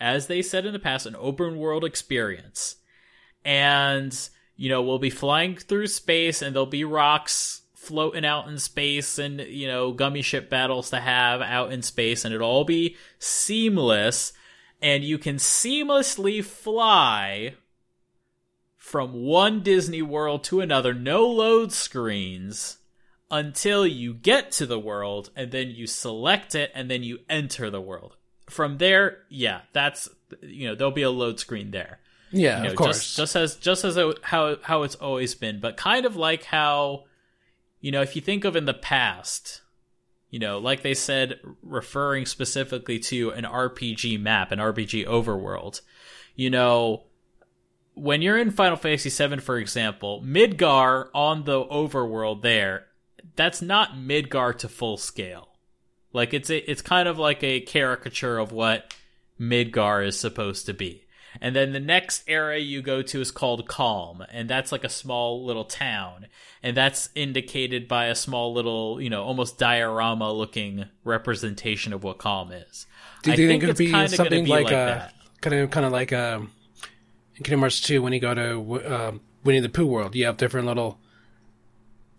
as 0.00 0.26
they 0.26 0.42
said 0.42 0.66
in 0.66 0.72
the 0.72 0.78
past 0.78 1.06
an 1.06 1.16
open 1.18 1.56
world 1.56 1.84
experience. 1.84 2.76
And 3.44 4.16
you 4.56 4.68
know 4.68 4.82
we'll 4.82 4.98
be 4.98 5.10
flying 5.10 5.56
through 5.56 5.88
space 5.88 6.42
and 6.42 6.54
there'll 6.54 6.66
be 6.66 6.84
rocks 6.84 7.62
floating 7.74 8.24
out 8.24 8.48
in 8.48 8.58
space 8.58 9.18
and 9.18 9.40
you 9.40 9.66
know 9.66 9.92
gummy 9.92 10.22
ship 10.22 10.48
battles 10.48 10.90
to 10.90 11.00
have 11.00 11.42
out 11.42 11.72
in 11.72 11.82
space 11.82 12.24
and 12.24 12.34
it'll 12.34 12.48
all 12.48 12.64
be 12.64 12.96
seamless. 13.18 14.32
And 14.82 15.02
you 15.02 15.16
can 15.16 15.36
seamlessly 15.36 16.44
fly 16.44 17.54
from 18.94 19.12
one 19.24 19.58
Disney 19.58 20.02
World 20.02 20.44
to 20.44 20.60
another 20.60 20.94
no 20.94 21.26
load 21.26 21.72
screens 21.72 22.78
until 23.28 23.84
you 23.84 24.14
get 24.14 24.52
to 24.52 24.66
the 24.66 24.78
world 24.78 25.30
and 25.34 25.50
then 25.50 25.68
you 25.70 25.84
select 25.84 26.54
it 26.54 26.70
and 26.76 26.88
then 26.88 27.02
you 27.02 27.18
enter 27.28 27.70
the 27.70 27.80
world 27.80 28.16
from 28.48 28.78
there 28.78 29.24
yeah 29.28 29.62
that's 29.72 30.08
you 30.42 30.68
know 30.68 30.76
there'll 30.76 30.92
be 30.92 31.02
a 31.02 31.10
load 31.10 31.40
screen 31.40 31.72
there 31.72 31.98
Yeah, 32.30 32.58
you 32.58 32.62
know, 32.62 32.70
of 32.70 32.76
course. 32.76 33.16
Just, 33.16 33.16
just 33.16 33.34
as 33.34 33.56
just 33.56 33.84
as 33.84 33.96
it, 33.96 34.16
how 34.22 34.58
how 34.62 34.84
it's 34.84 34.94
always 34.94 35.34
been, 35.34 35.58
but 35.58 35.76
kind 35.76 36.06
of 36.06 36.14
like 36.14 36.44
how, 36.44 37.06
you 37.80 37.90
know, 37.90 38.00
if 38.00 38.14
you 38.14 38.22
think 38.22 38.44
of 38.44 38.54
in 38.54 38.64
the 38.64 38.74
past, 38.74 39.62
you 40.30 40.38
know, 40.38 40.58
like 40.58 40.82
they 40.82 40.94
said, 40.94 41.40
referring 41.62 42.26
specifically 42.26 43.00
to 43.00 43.30
an 43.30 43.42
RPG 43.42 44.20
map, 44.20 44.52
an 44.52 44.60
RPG 44.60 45.04
overworld, 45.04 45.80
you 46.36 46.48
know, 46.48 47.06
when 47.94 48.22
you're 48.22 48.38
in 48.38 48.50
Final 48.50 48.76
Fantasy 48.76 49.10
VII, 49.10 49.38
for 49.38 49.58
example, 49.58 50.22
Midgar 50.24 51.08
on 51.14 51.44
the 51.44 51.64
overworld 51.64 52.42
there, 52.42 52.86
that's 53.36 53.62
not 53.62 53.94
Midgar 53.94 54.56
to 54.58 54.68
full 54.68 54.96
scale. 54.96 55.48
Like 56.12 56.34
it's 56.34 56.50
a, 56.50 56.70
it's 56.70 56.82
kind 56.82 57.08
of 57.08 57.18
like 57.18 57.42
a 57.42 57.60
caricature 57.60 58.38
of 58.38 58.52
what 58.52 58.94
Midgar 59.40 60.06
is 60.06 60.18
supposed 60.18 60.66
to 60.66 60.74
be. 60.74 61.04
And 61.40 61.56
then 61.56 61.72
the 61.72 61.80
next 61.80 62.22
area 62.28 62.60
you 62.60 62.80
go 62.80 63.02
to 63.02 63.20
is 63.20 63.32
called 63.32 63.66
Kalm, 63.66 64.24
and 64.30 64.48
that's 64.48 64.70
like 64.70 64.84
a 64.84 64.88
small 64.88 65.44
little 65.44 65.64
town, 65.64 66.26
and 66.62 66.76
that's 66.76 67.08
indicated 67.16 67.88
by 67.88 68.06
a 68.06 68.14
small 68.14 68.52
little, 68.52 69.00
you 69.00 69.10
know, 69.10 69.24
almost 69.24 69.58
diorama 69.58 70.32
looking 70.32 70.84
representation 71.02 71.92
of 71.92 72.04
what 72.04 72.18
Kalm 72.18 72.52
is. 72.52 72.86
Do 73.24 73.30
you 73.30 73.34
I 73.34 73.36
think, 73.36 73.62
think 73.62 73.80
it's 73.80 73.90
gonna 73.90 74.08
something 74.08 74.44
be 74.44 74.50
like, 74.50 74.66
like 74.66 74.74
uh, 74.74 74.86
that. 74.86 75.14
kind 75.40 75.56
of 75.56 75.70
kind 75.72 75.86
of 75.86 75.90
like 75.90 76.12
um, 76.12 76.52
in 77.36 77.42
Kingdom 77.44 77.60
Hearts 77.60 77.80
two 77.80 78.02
when 78.02 78.12
you 78.12 78.20
go 78.20 78.34
to 78.34 78.94
um, 78.94 79.20
Winnie 79.44 79.60
the 79.60 79.68
Pooh 79.68 79.86
world, 79.86 80.14
you 80.14 80.24
have 80.26 80.36
different 80.36 80.66
little 80.66 80.98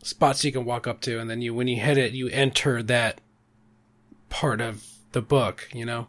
spots 0.03 0.43
you 0.45 0.51
can 0.51 0.65
walk 0.65 0.87
up 0.87 1.01
to, 1.01 1.19
and 1.19 1.29
then 1.29 1.41
you 1.41 1.53
when 1.53 1.67
you 1.67 1.77
hit 1.79 1.97
it, 1.97 2.13
you 2.13 2.27
enter 2.29 2.83
that 2.83 3.21
part 4.29 4.61
of 4.61 4.85
the 5.11 5.21
book. 5.21 5.69
You 5.73 5.85
know, 5.85 6.07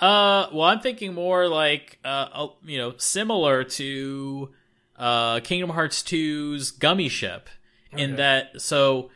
Uh, 0.00 0.48
well, 0.52 0.64
I'm 0.68 0.80
thinking 0.80 1.14
more 1.14 1.48
like, 1.48 1.98
uh, 2.04 2.28
uh, 2.32 2.48
you 2.64 2.78
know, 2.78 2.94
similar 2.98 3.64
to 3.64 4.50
uh, 4.96 5.40
Kingdom 5.40 5.70
Hearts 5.70 6.02
2's 6.02 6.70
Gummy 6.72 7.08
Ship, 7.08 7.48
in 7.92 8.10
Okay. 8.12 8.16
that 8.16 8.60
so 8.60 9.10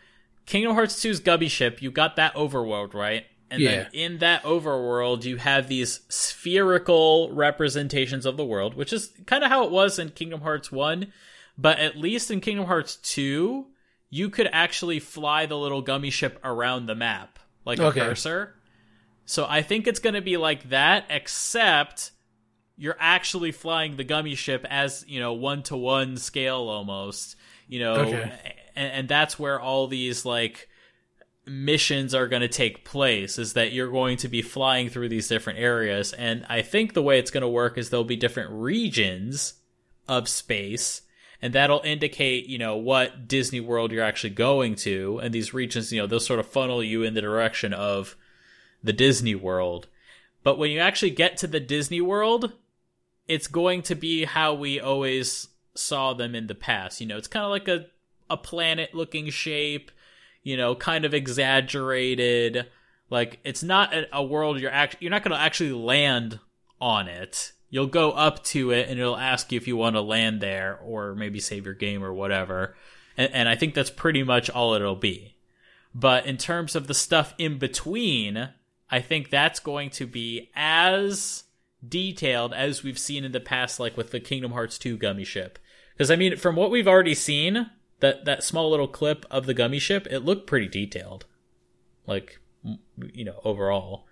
Kingdom 0.47 0.75
Hearts 0.75 0.95
2's 0.97 1.21
Gummy 1.21 1.49
Ship, 1.49 1.81
you 1.83 1.91
got 1.91 2.17
that 2.17 2.35
overworld 2.35 2.95
right, 2.95 3.25
and 3.53 3.63
then 3.67 3.87
in 3.93 4.19
that 4.19 4.43
overworld 4.45 5.25
you 5.25 5.37
have 5.37 5.69
these 5.69 6.01
spherical 6.09 7.31
representations 7.33 8.27
of 8.27 8.37
the 8.37 8.45
world, 8.45 8.75
which 8.75 8.93
is 8.93 9.13
kind 9.27 9.45
of 9.45 9.51
how 9.51 9.65
it 9.65 9.71
was 9.71 9.99
in 9.99 10.11
Kingdom 10.11 10.41
Hearts 10.41 10.73
1, 10.73 11.13
but 11.57 11.79
at 11.79 11.97
least 11.97 12.31
in 12.31 12.41
Kingdom 12.41 12.67
Hearts 12.67 12.97
2, 12.97 13.67
you 14.11 14.29
could 14.31 14.49
actually 14.53 14.99
fly 14.99 15.47
the 15.47 15.57
little 15.57 15.83
gummy 15.83 16.11
ship 16.11 16.39
around 16.45 16.87
the 16.87 16.95
map 16.95 17.39
like 17.65 17.79
a 17.79 17.85
Okay. 17.85 18.01
cursor. 18.01 18.55
So 19.25 19.47
I 19.49 19.63
think 19.63 19.87
it's 19.87 20.01
going 20.01 20.15
to 20.15 20.21
be 20.21 20.37
like 20.37 20.69
that, 20.71 21.05
except 21.09 22.11
you're 22.77 22.97
actually 22.99 23.53
flying 23.53 23.97
the 23.97 24.05
gummy 24.05 24.35
ship 24.35 24.67
as 24.69 25.05
you 25.07 25.21
know 25.21 25.33
one 25.33 25.63
to 25.65 25.77
one 25.77 26.17
scale 26.17 26.69
almost. 26.69 27.37
You 27.69 27.81
know, 27.81 27.95
Okay. 27.95 28.33
and, 28.75 28.93
and 28.93 29.09
that's 29.09 29.39
where 29.39 29.61
all 29.61 29.87
these 29.87 30.25
like 30.25 30.69
missions 31.47 32.15
are 32.15 32.29
going 32.29 32.43
to 32.43 32.49
take 32.49 32.85
place. 32.85 33.39
Is 33.39 33.55
that 33.55 33.73
you're 33.73 33.91
going 33.91 34.17
to 34.19 34.29
be 34.29 34.43
flying 34.43 34.89
through 34.89 35.09
these 35.09 35.29
different 35.29 35.59
areas, 35.59 36.13
and 36.13 36.47
I 36.49 36.63
think 36.63 36.95
the 36.95 37.03
way 37.03 37.19
it's 37.19 37.31
going 37.31 37.43
to 37.43 37.49
work 37.49 37.79
is 37.79 37.91
there'll 37.91 38.05
be 38.05 38.17
different 38.17 38.51
regions 38.51 39.55
of 40.09 40.29
space. 40.29 41.03
And 41.45 41.53
that'll 41.53 41.83
indicate, 41.85 42.47
you 42.47 42.57
know, 42.57 42.77
what 42.77 43.27
Disney 43.27 43.59
World 43.59 43.91
you're 43.91 44.05
actually 44.05 44.31
going 44.31 44.77
to. 44.77 45.19
And 45.21 45.35
these 45.35 45.53
regions, 45.53 45.93
you 45.93 46.01
know, 46.01 46.07
they'll 46.07 46.21
sort 46.21 46.39
of 46.39 46.47
funnel 46.47 46.85
you 46.85 47.03
in 47.03 47.15
the 47.15 47.21
direction 47.21 47.73
of 47.75 48.15
the 48.81 48.93
Disney 48.93 49.35
World. 49.35 49.89
But 50.45 50.57
when 50.57 50.71
you 50.71 50.79
actually 50.79 51.11
get 51.11 51.37
to 51.39 51.49
the 51.49 51.59
Disney 51.59 52.01
World, 52.01 52.53
it's 53.27 53.49
going 53.49 53.83
to 53.83 53.97
be 53.97 54.25
how 54.25 54.55
we 54.55 54.79
always 54.79 55.49
saw 55.75 56.13
them 56.15 56.37
in 56.37 56.47
the 56.47 56.55
past. 56.55 57.01
You 57.01 57.09
know, 57.09 57.17
it's 57.17 57.27
kind 57.27 57.45
of 57.45 57.51
like 57.51 57.67
a 57.67 57.87
a 58.31 58.37
planet 58.37 58.95
looking 58.95 59.29
shape, 59.29 59.91
you 60.43 60.57
know, 60.57 60.75
kind 60.75 61.05
of 61.05 61.15
exaggerated. 61.15 62.67
Like 63.11 63.41
it's 63.45 63.63
not 63.63 63.95
a, 63.95 64.17
a 64.17 64.23
world 64.23 64.61
you're 64.61 64.71
act- 64.71 64.97
you're 65.01 65.11
not 65.11 65.23
going 65.23 65.37
to 65.37 65.43
actually 65.43 65.73
land 65.73 66.41
on 66.81 67.09
it. 67.09 67.53
You'll 67.71 67.87
go 67.87 68.13
up 68.13 68.45
to 68.45 68.71
it 68.71 68.89
and 68.89 69.01
it'll 69.01 69.17
ask 69.17 69.51
you 69.51 69.57
if 69.57 69.67
you 69.67 69.77
want 69.77 69.97
to 69.97 70.03
land 70.03 70.41
there 70.41 70.79
or 70.85 71.15
maybe 71.15 71.41
save 71.41 71.65
your 71.65 71.75
game 71.75 72.05
or 72.05 72.13
whatever. 72.13 72.77
And, 73.17 73.33
and 73.33 73.49
I 73.49 73.57
think 73.57 73.75
that's 73.75 73.91
pretty 73.91 74.23
much 74.23 74.51
all 74.51 74.75
it'll 74.75 74.97
be. 74.97 75.37
But 75.95 76.27
in 76.27 76.37
terms 76.37 76.75
of 76.75 76.87
the 76.87 76.95
stuff 76.95 77.35
in 77.39 77.59
between, 77.59 78.51
I 78.91 79.01
think 79.01 79.31
that's 79.31 79.61
going 79.61 79.91
to 79.91 80.07
be 80.07 80.51
as 80.55 81.45
detailed 81.87 82.53
as 82.53 82.83
we've 82.83 82.99
seen 82.99 83.25
in 83.25 83.33
the 83.33 83.41
past, 83.41 83.81
like 83.81 83.97
with 83.97 84.11
the 84.11 84.21
Kingdom 84.21 84.53
Hearts 84.53 84.79
2 84.79 84.97
gummy 84.97 85.25
ship. 85.25 85.59
Because, 85.95 86.11
I 86.11 86.17
mean, 86.17 86.37
from 86.37 86.57
what 86.57 86.71
we've 86.71 86.89
already 86.89 87.15
seen, 87.15 87.71
that, 88.03 88.27
that 88.27 88.45
small 88.45 88.71
little 88.71 88.87
clip 88.87 89.25
of 89.31 89.47
the 89.47 89.55
gummy 89.55 89.79
ship, 89.79 90.07
it 90.11 90.21
looked 90.21 90.47
pretty 90.47 90.69
detailed. 90.69 91.25
Like, 92.07 92.39
you 93.13 93.25
know, 93.25 93.41
overall. 93.45 94.05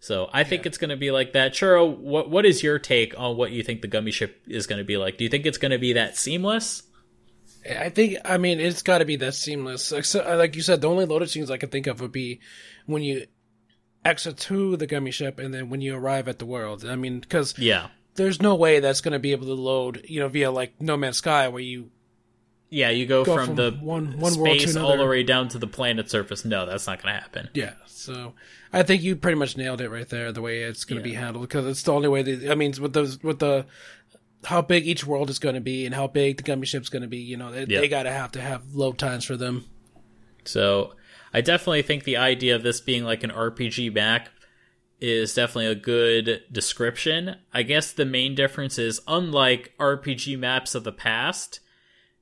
So 0.00 0.28
I 0.32 0.42
think 0.42 0.66
it's 0.66 0.78
going 0.78 0.90
to 0.90 0.96
be 0.96 1.10
like 1.12 1.34
that. 1.34 1.52
Churro, 1.52 1.96
what 1.96 2.28
what 2.28 2.44
is 2.44 2.62
your 2.62 2.78
take 2.80 3.16
on 3.18 3.36
what 3.36 3.52
you 3.52 3.62
think 3.62 3.82
the 3.82 3.88
gummy 3.88 4.10
ship 4.10 4.42
is 4.48 4.66
going 4.66 4.78
to 4.80 4.84
be 4.84 4.96
like? 4.96 5.16
Do 5.16 5.22
you 5.24 5.30
think 5.30 5.46
it's 5.46 5.58
going 5.58 5.70
to 5.70 5.78
be 5.78 5.92
that 5.92 6.16
seamless? 6.16 6.82
I 7.70 7.88
think 7.90 8.16
I 8.24 8.38
mean 8.38 8.58
it's 8.58 8.82
got 8.82 8.98
to 8.98 9.04
be 9.04 9.14
that 9.16 9.34
seamless. 9.34 9.92
Except, 9.92 10.26
uh, 10.26 10.36
like 10.36 10.56
you 10.56 10.62
said, 10.62 10.80
the 10.80 10.88
only 10.88 11.04
loaded 11.04 11.30
scenes 11.30 11.50
I 11.52 11.56
can 11.56 11.68
think 11.68 11.86
of 11.86 12.00
would 12.00 12.10
be 12.10 12.40
when 12.86 13.02
you 13.04 13.26
exit 14.04 14.38
to 14.38 14.76
the 14.76 14.88
gummy 14.88 15.12
ship 15.12 15.38
and 15.38 15.54
then 15.54 15.68
when 15.70 15.80
you 15.80 15.94
arrive 15.94 16.26
at 16.26 16.40
the 16.40 16.46
world. 16.46 16.84
I 16.84 16.96
mean, 16.96 17.20
because 17.20 17.56
Yeah. 17.56 17.88
there's 18.16 18.42
no 18.42 18.56
way 18.56 18.80
that's 18.80 19.00
going 19.00 19.12
to 19.12 19.20
be 19.20 19.30
able 19.30 19.46
to 19.46 19.54
load, 19.54 20.04
you 20.08 20.18
know, 20.18 20.28
via 20.28 20.50
like 20.50 20.80
No 20.80 20.96
Man's 20.96 21.18
Sky 21.18 21.46
where 21.46 21.62
you 21.62 21.90
Yeah, 22.74 22.88
you 22.88 23.04
go, 23.06 23.22
Go 23.24 23.36
from, 23.36 23.46
from 23.48 23.54
the 23.56 23.70
one- 23.72 24.18
one 24.18 24.34
world 24.36 24.58
to 24.58 24.60
space 24.68 24.76
all 24.76 24.96
the 24.96 25.06
way 25.06 25.22
down 25.22 25.48
to 25.48 25.58
the 25.58 25.66
planet 25.66 26.08
surface. 26.10 26.44
No, 26.44 26.64
that's 26.64 26.86
not 26.86 27.02
going 27.02 27.14
to 27.14 27.20
happen. 27.20 27.50
Yeah, 27.52 27.74
so 27.86 28.32
I 28.72 28.82
think 28.82 29.02
you 29.02 29.14
pretty 29.14 29.38
much 29.38 29.56
nailed 29.58 29.82
it 29.82 29.90
right 29.90 30.08
there. 30.08 30.32
The 30.32 30.40
way 30.40 30.62
it's 30.62 30.84
going 30.86 30.96
to 30.98 31.04
be 31.04 31.12
handled 31.14 31.46
because 31.48 31.66
it's 31.66 31.82
the 31.82 31.92
only 31.92 32.08
way. 32.08 32.22
That, 32.22 32.50
I 32.50 32.54
mean, 32.54 32.72
with 32.80 32.94
those 32.94 33.22
with 33.22 33.40
the 33.40 33.66
how 34.44 34.62
big 34.62 34.86
each 34.86 35.06
world 35.06 35.28
is 35.30 35.38
going 35.38 35.54
to 35.54 35.60
be 35.60 35.84
and 35.86 35.94
how 35.94 36.06
big 36.06 36.38
the 36.38 36.42
gummy 36.42 36.66
ship's 36.66 36.88
going 36.88 37.02
to 37.02 37.08
be, 37.08 37.18
you 37.18 37.36
know, 37.36 37.52
they, 37.52 37.64
Yeah. 37.68 37.80
they 37.80 37.88
got 37.88 38.04
to 38.04 38.10
have 38.10 38.32
to 38.32 38.40
have 38.40 38.74
load 38.74 38.98
times 38.98 39.24
for 39.24 39.36
them. 39.36 39.66
So 40.44 40.94
I 41.32 41.42
definitely 41.42 41.82
think 41.82 42.04
the 42.04 42.16
idea 42.16 42.56
of 42.56 42.62
this 42.62 42.80
being 42.80 43.04
like 43.04 43.22
an 43.22 43.30
RPG 43.30 43.94
map 43.94 44.28
is 45.00 45.34
definitely 45.34 45.66
a 45.66 45.74
good 45.74 46.42
description. 46.50 47.36
I 47.52 47.62
guess 47.62 47.92
the 47.92 48.04
main 48.04 48.34
difference 48.34 48.78
is 48.78 49.00
unlike 49.06 49.72
RPG 49.78 50.38
maps 50.38 50.74
of 50.74 50.84
the 50.84 50.92
past, 50.92 51.60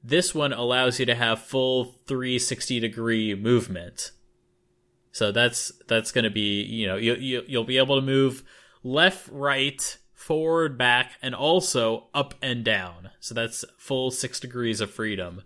this 0.02 0.34
one 0.34 0.52
allows 0.52 0.98
you 0.98 1.06
to 1.06 1.14
have 1.14 1.42
full 1.42 1.96
360 2.06 2.80
degree 2.80 3.34
movement. 3.34 4.12
So 5.12 5.32
that's 5.32 5.72
that's 5.88 6.12
going 6.12 6.24
to 6.24 6.30
be 6.30 6.62
you 6.62 6.86
know 6.86 6.96
you, 6.96 7.14
you 7.14 7.42
you'll 7.46 7.64
be 7.64 7.78
able 7.78 7.96
to 7.96 8.06
move 8.06 8.44
left, 8.82 9.28
right, 9.30 9.98
forward, 10.14 10.78
back, 10.78 11.12
and 11.20 11.34
also 11.34 12.08
up 12.14 12.34
and 12.40 12.64
down. 12.64 13.10
So 13.20 13.34
that's 13.34 13.64
full 13.78 14.10
six 14.10 14.40
degrees 14.40 14.80
of 14.80 14.90
freedom. 14.90 15.42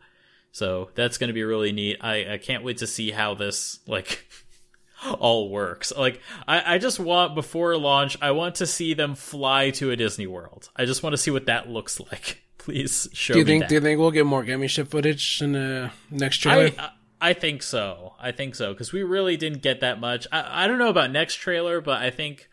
So 0.52 0.90
that's 0.94 1.18
going 1.18 1.28
to 1.28 1.34
be 1.34 1.42
really 1.42 1.72
neat. 1.72 1.96
I, 2.00 2.34
I 2.34 2.38
can't 2.38 2.62
wait 2.62 2.78
to 2.78 2.86
see 2.86 3.10
how 3.10 3.34
this 3.34 3.80
like 3.88 4.28
all 5.18 5.50
works. 5.50 5.92
Like 5.96 6.20
I, 6.46 6.74
I 6.74 6.78
just 6.78 7.00
want 7.00 7.34
before 7.34 7.76
launch, 7.76 8.16
I 8.22 8.30
want 8.30 8.56
to 8.56 8.66
see 8.66 8.94
them 8.94 9.14
fly 9.14 9.70
to 9.70 9.90
a 9.90 9.96
Disney 9.96 10.26
World. 10.26 10.70
I 10.76 10.84
just 10.84 11.02
want 11.02 11.14
to 11.14 11.18
see 11.18 11.30
what 11.30 11.46
that 11.46 11.68
looks 11.68 11.98
like. 11.98 12.43
Please 12.64 13.10
show 13.12 13.34
Do 13.34 13.40
you 13.40 13.44
think? 13.44 13.68
Do 13.68 13.74
you 13.74 13.80
think 13.82 14.00
we'll 14.00 14.10
get 14.10 14.24
more 14.24 14.42
gummy 14.42 14.68
ship 14.68 14.88
footage 14.88 15.42
in 15.42 15.52
the 15.52 15.90
next 16.10 16.38
trailer? 16.38 16.70
I, 16.78 16.90
I 17.20 17.32
think 17.34 17.62
so. 17.62 18.14
I 18.18 18.32
think 18.32 18.54
so 18.54 18.72
because 18.72 18.90
we 18.90 19.02
really 19.02 19.36
didn't 19.36 19.60
get 19.60 19.80
that 19.80 20.00
much. 20.00 20.26
I, 20.32 20.64
I 20.64 20.66
don't 20.66 20.78
know 20.78 20.88
about 20.88 21.10
next 21.10 21.34
trailer, 21.34 21.82
but 21.82 22.00
I 22.00 22.08
think 22.08 22.48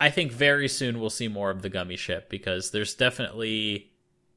I 0.00 0.10
think 0.10 0.32
very 0.32 0.66
soon 0.66 0.98
we'll 0.98 1.08
see 1.08 1.28
more 1.28 1.50
of 1.52 1.62
the 1.62 1.68
gummy 1.68 1.94
ship 1.94 2.28
because 2.28 2.72
there's 2.72 2.94
definitely 2.94 3.92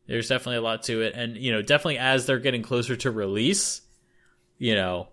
there's 0.06 0.30
definitely 0.30 0.58
a 0.58 0.62
lot 0.62 0.84
to 0.84 1.02
it, 1.02 1.14
and 1.16 1.36
you 1.36 1.52
know 1.52 1.64
definitely 1.64 1.98
as 1.98 2.28
they're 2.28 2.38
getting 2.38 2.62
closer 2.62 2.96
to 2.98 3.10
release, 3.10 3.82
you 4.60 4.76
know, 4.76 5.08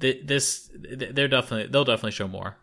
th- 0.00 0.26
this 0.26 0.68
th- 0.68 1.14
they're 1.14 1.28
definitely 1.28 1.70
they'll 1.70 1.84
definitely 1.84 2.12
show 2.12 2.26
more. 2.26 2.56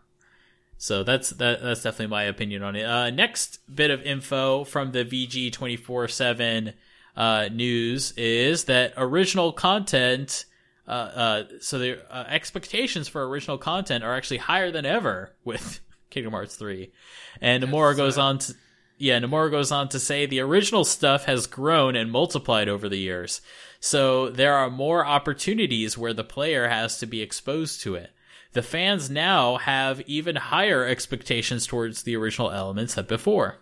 So 0.78 1.02
that's 1.02 1.30
that, 1.30 1.62
that's 1.62 1.82
definitely 1.82 2.08
my 2.08 2.24
opinion 2.24 2.62
on 2.62 2.76
it. 2.76 2.84
Uh, 2.84 3.10
next 3.10 3.60
bit 3.74 3.90
of 3.90 4.02
info 4.02 4.64
from 4.64 4.92
the 4.92 5.04
VG 5.04 5.52
twenty 5.52 5.76
four 5.76 6.08
seven 6.08 6.74
uh, 7.16 7.48
news 7.50 8.12
is 8.12 8.64
that 8.64 8.92
original 8.96 9.52
content. 9.52 10.44
Uh, 10.86 10.90
uh, 10.90 11.44
so 11.60 11.78
the 11.78 12.14
uh, 12.14 12.24
expectations 12.28 13.08
for 13.08 13.26
original 13.26 13.58
content 13.58 14.04
are 14.04 14.14
actually 14.14 14.36
higher 14.36 14.70
than 14.70 14.86
ever 14.86 15.32
with 15.44 15.80
Kingdom 16.10 16.32
Hearts 16.32 16.56
three, 16.56 16.92
and 17.40 17.64
Nomura 17.64 17.96
goes 17.96 18.18
on 18.18 18.38
to 18.38 18.54
yeah, 18.98 19.18
Nomura 19.18 19.50
goes 19.50 19.72
on 19.72 19.88
to 19.90 19.98
say 19.98 20.26
the 20.26 20.40
original 20.40 20.84
stuff 20.84 21.24
has 21.24 21.46
grown 21.46 21.96
and 21.96 22.10
multiplied 22.10 22.68
over 22.68 22.88
the 22.88 22.98
years. 22.98 23.40
So 23.80 24.30
there 24.30 24.54
are 24.54 24.70
more 24.70 25.04
opportunities 25.04 25.98
where 25.98 26.14
the 26.14 26.24
player 26.24 26.68
has 26.68 26.98
to 26.98 27.06
be 27.06 27.20
exposed 27.20 27.82
to 27.82 27.94
it. 27.94 28.10
The 28.56 28.62
fans 28.62 29.10
now 29.10 29.58
have 29.58 30.00
even 30.06 30.34
higher 30.36 30.82
expectations 30.82 31.66
towards 31.66 32.04
the 32.04 32.16
original 32.16 32.50
elements 32.50 32.94
than 32.94 33.04
before. 33.04 33.58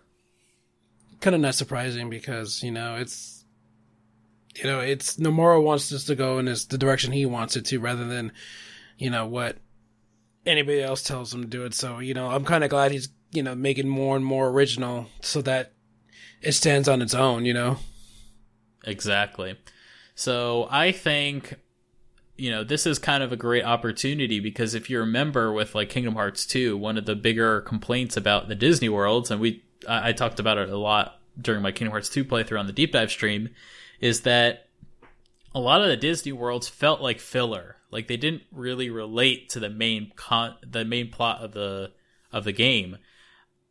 kind 1.19 1.35
of 1.35 1.41
not 1.41 1.55
surprising 1.55 2.09
because 2.09 2.63
you 2.63 2.71
know 2.71 2.95
it's 2.95 3.43
you 4.55 4.63
know 4.63 4.79
it's 4.79 5.17
Nomura 5.17 5.61
wants 5.61 5.89
this 5.89 6.05
to 6.05 6.15
go 6.15 6.39
in 6.39 6.45
this, 6.45 6.63
the 6.63 6.77
direction 6.77 7.11
he 7.11 7.25
wants 7.25 7.57
it 7.57 7.65
to 7.65 7.79
rather 7.81 8.05
than 8.05 8.31
you 8.97 9.09
know 9.09 9.25
what 9.25 9.57
anybody 10.45 10.81
else 10.81 11.03
tells 11.03 11.33
him 11.33 11.41
to 11.41 11.47
do 11.49 11.65
it. 11.65 11.73
So 11.73 11.99
you 11.99 12.13
know 12.13 12.29
I'm 12.29 12.45
kind 12.45 12.63
of 12.63 12.69
glad 12.69 12.93
he's 12.93 13.09
you 13.33 13.43
know 13.43 13.53
making 13.53 13.89
more 13.89 14.15
and 14.15 14.23
more 14.23 14.47
original 14.47 15.07
so 15.19 15.41
that 15.41 15.73
it 16.41 16.53
stands 16.53 16.87
on 16.87 17.01
its 17.01 17.13
own. 17.13 17.43
You 17.43 17.53
know. 17.53 17.79
Exactly. 18.85 19.57
So 20.15 20.69
I 20.71 20.93
think 20.93 21.55
you 22.37 22.51
know 22.51 22.63
this 22.63 22.85
is 22.85 22.99
kind 22.99 23.23
of 23.23 23.31
a 23.31 23.37
great 23.37 23.63
opportunity 23.63 24.39
because 24.39 24.73
if 24.73 24.89
you 24.89 24.99
remember 24.99 25.51
with 25.51 25.75
like 25.75 25.89
Kingdom 25.89 26.15
Hearts 26.15 26.45
2, 26.45 26.77
one 26.77 26.97
of 26.97 27.05
the 27.05 27.15
bigger 27.15 27.61
complaints 27.61 28.17
about 28.17 28.47
the 28.47 28.55
Disney 28.55 28.89
worlds, 28.89 29.31
and 29.31 29.39
we 29.39 29.63
I, 29.87 30.09
I 30.09 30.11
talked 30.13 30.39
about 30.39 30.57
it 30.57 30.69
a 30.69 30.77
lot 30.77 31.19
during 31.39 31.61
my 31.61 31.71
Kingdom 31.71 31.91
Hearts 31.91 32.09
2 32.09 32.25
playthrough 32.25 32.59
on 32.59 32.67
the 32.67 32.73
deep 32.73 32.91
dive 32.91 33.11
stream, 33.11 33.49
is 33.99 34.21
that 34.21 34.67
a 35.53 35.59
lot 35.59 35.81
of 35.81 35.87
the 35.87 35.97
Disney 35.97 36.33
worlds 36.33 36.67
felt 36.67 37.01
like 37.01 37.19
filler. 37.19 37.77
Like 37.89 38.07
they 38.07 38.17
didn't 38.17 38.43
really 38.51 38.89
relate 38.89 39.49
to 39.49 39.59
the 39.59 39.69
main 39.69 40.11
con 40.15 40.55
the 40.65 40.83
main 40.83 41.09
plot 41.11 41.41
of 41.41 41.53
the 41.53 41.91
of 42.31 42.43
the 42.43 42.51
game. 42.51 42.97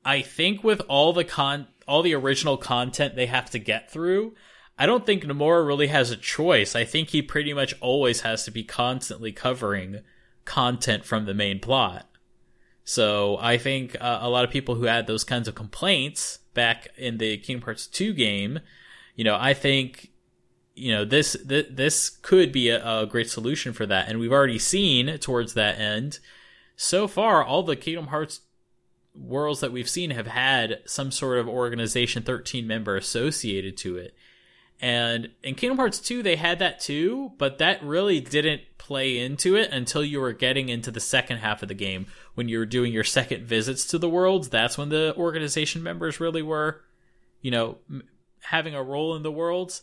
I 0.05 0.23
think 0.23 0.65
with 0.65 0.81
all 0.89 1.13
the 1.13 1.25
con 1.25 1.67
all 1.87 2.03
the 2.03 2.15
original 2.15 2.57
content 2.57 3.17
they 3.17 3.27
have 3.27 3.51
to 3.51 3.59
get 3.59 3.91
through, 3.91 4.35
I 4.79 4.87
don't 4.87 5.07
think 5.07 5.25
Nomura 5.25 5.67
really 5.67 5.87
has 5.87 6.11
a 6.11 6.17
choice. 6.17 6.75
I 6.75 6.85
think 6.85 7.11
he 7.11 7.23
pretty 7.23 7.55
much 7.55 7.75
always 7.81 8.23
has 8.23 8.45
to 8.45 8.51
be 8.51 8.65
constantly 8.65 9.31
covering 9.33 10.01
content 10.45 11.05
from 11.05 11.27
the 11.27 11.35
main 11.35 11.61
plot. 11.61 12.09
So 12.85 13.39
I 13.41 13.57
think 13.57 13.97
uh, 14.01 14.19
a 14.21 14.29
lot 14.29 14.45
of 14.45 14.51
people 14.51 14.75
who 14.75 14.85
had 14.85 15.07
those 15.07 15.25
kinds 15.25 15.49
of 15.49 15.55
complaints 15.55 16.41
back 16.55 16.89
in 16.97 17.19
the 17.19 17.39
Kingdom 17.39 17.65
Hearts 17.65 17.87
2 17.87 18.13
game, 18.13 18.61
you 19.15 19.25
know, 19.25 19.37
I 19.39 19.55
think 19.55 20.11
you 20.75 20.91
know 20.91 21.05
this 21.05 21.37
th- 21.49 21.69
this 21.71 22.11
could 22.11 22.51
be 22.51 22.69
a, 22.69 22.85
a 22.85 23.07
great 23.07 23.31
solution 23.31 23.73
for 23.73 23.87
that, 23.87 24.09
and 24.09 24.19
we've 24.19 24.33
already 24.33 24.59
seen 24.59 25.19
towards 25.19 25.55
that 25.55 25.79
end. 25.79 26.19
So 26.77 27.07
far, 27.07 27.45
all 27.45 27.63
the 27.63 27.77
Kingdom 27.77 28.09
Hearts 28.09 28.41
worlds 29.15 29.61
that 29.61 29.73
we've 29.73 29.89
seen 29.89 30.11
have 30.11 30.27
had 30.27 30.81
some 30.87 31.13
sort 31.13 31.39
of 31.39 31.49
organization 31.49 32.25
13 32.25 32.67
member 32.67 32.97
associated 32.97 33.77
to 33.79 33.97
it. 33.97 34.15
And 34.81 35.31
in 35.43 35.55
Kingdom 35.55 35.79
Hearts 35.79 35.99
2, 35.99 36.23
they 36.23 36.37
had 36.37 36.59
that 36.59 36.81
too, 36.81 37.33
but 37.39 37.59
that 37.59 37.83
really 37.83 38.21
didn't 38.21 38.63
play 38.77 39.19
into 39.19 39.57
it 39.57 39.71
until 39.73 40.05
you 40.05 40.21
were 40.21 40.33
getting 40.33 40.69
into 40.69 40.91
the 40.91 41.01
second 41.01 41.39
half 41.39 41.63
of 41.63 41.69
the 41.69 41.75
game. 41.75 42.07
When 42.35 42.49
you 42.49 42.59
were 42.59 42.67
doing 42.67 42.93
your 42.93 43.05
second 43.05 43.47
visits 43.47 43.87
to 43.89 43.99
the 43.99 44.09
worlds, 44.09 44.49
that's 44.49 44.77
when 44.77 44.91
the 44.91 45.15
organization 45.17 45.83
members 45.83 46.21
really 46.21 46.43
were, 46.43 46.83
you 47.41 47.51
know, 47.51 47.79
having 48.41 48.75
a 48.75 48.83
role 48.83 49.15
in 49.17 49.23
the 49.23 49.33
worlds. 49.33 49.83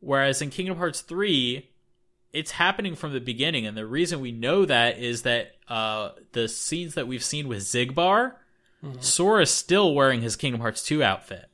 Whereas 0.00 0.40
in 0.42 0.50
Kingdom 0.50 0.76
Hearts 0.76 1.00
3, 1.00 1.68
it's 2.32 2.52
happening 2.52 2.94
from 2.94 3.12
the 3.12 3.20
beginning. 3.20 3.66
And 3.66 3.76
the 3.76 3.86
reason 3.86 4.20
we 4.20 4.30
know 4.30 4.64
that 4.66 4.98
is 4.98 5.22
that 5.22 5.52
uh, 5.68 6.10
the 6.32 6.46
scenes 6.48 6.94
that 6.94 7.08
we've 7.08 7.24
seen 7.24 7.48
with 7.48 7.62
Xigbar, 7.62 8.34
Sora's 9.00 9.50
still 9.50 9.94
wearing 9.94 10.20
his 10.20 10.36
Kingdom 10.36 10.60
Hearts 10.60 10.84
2 10.84 11.02
outfit. 11.02 11.46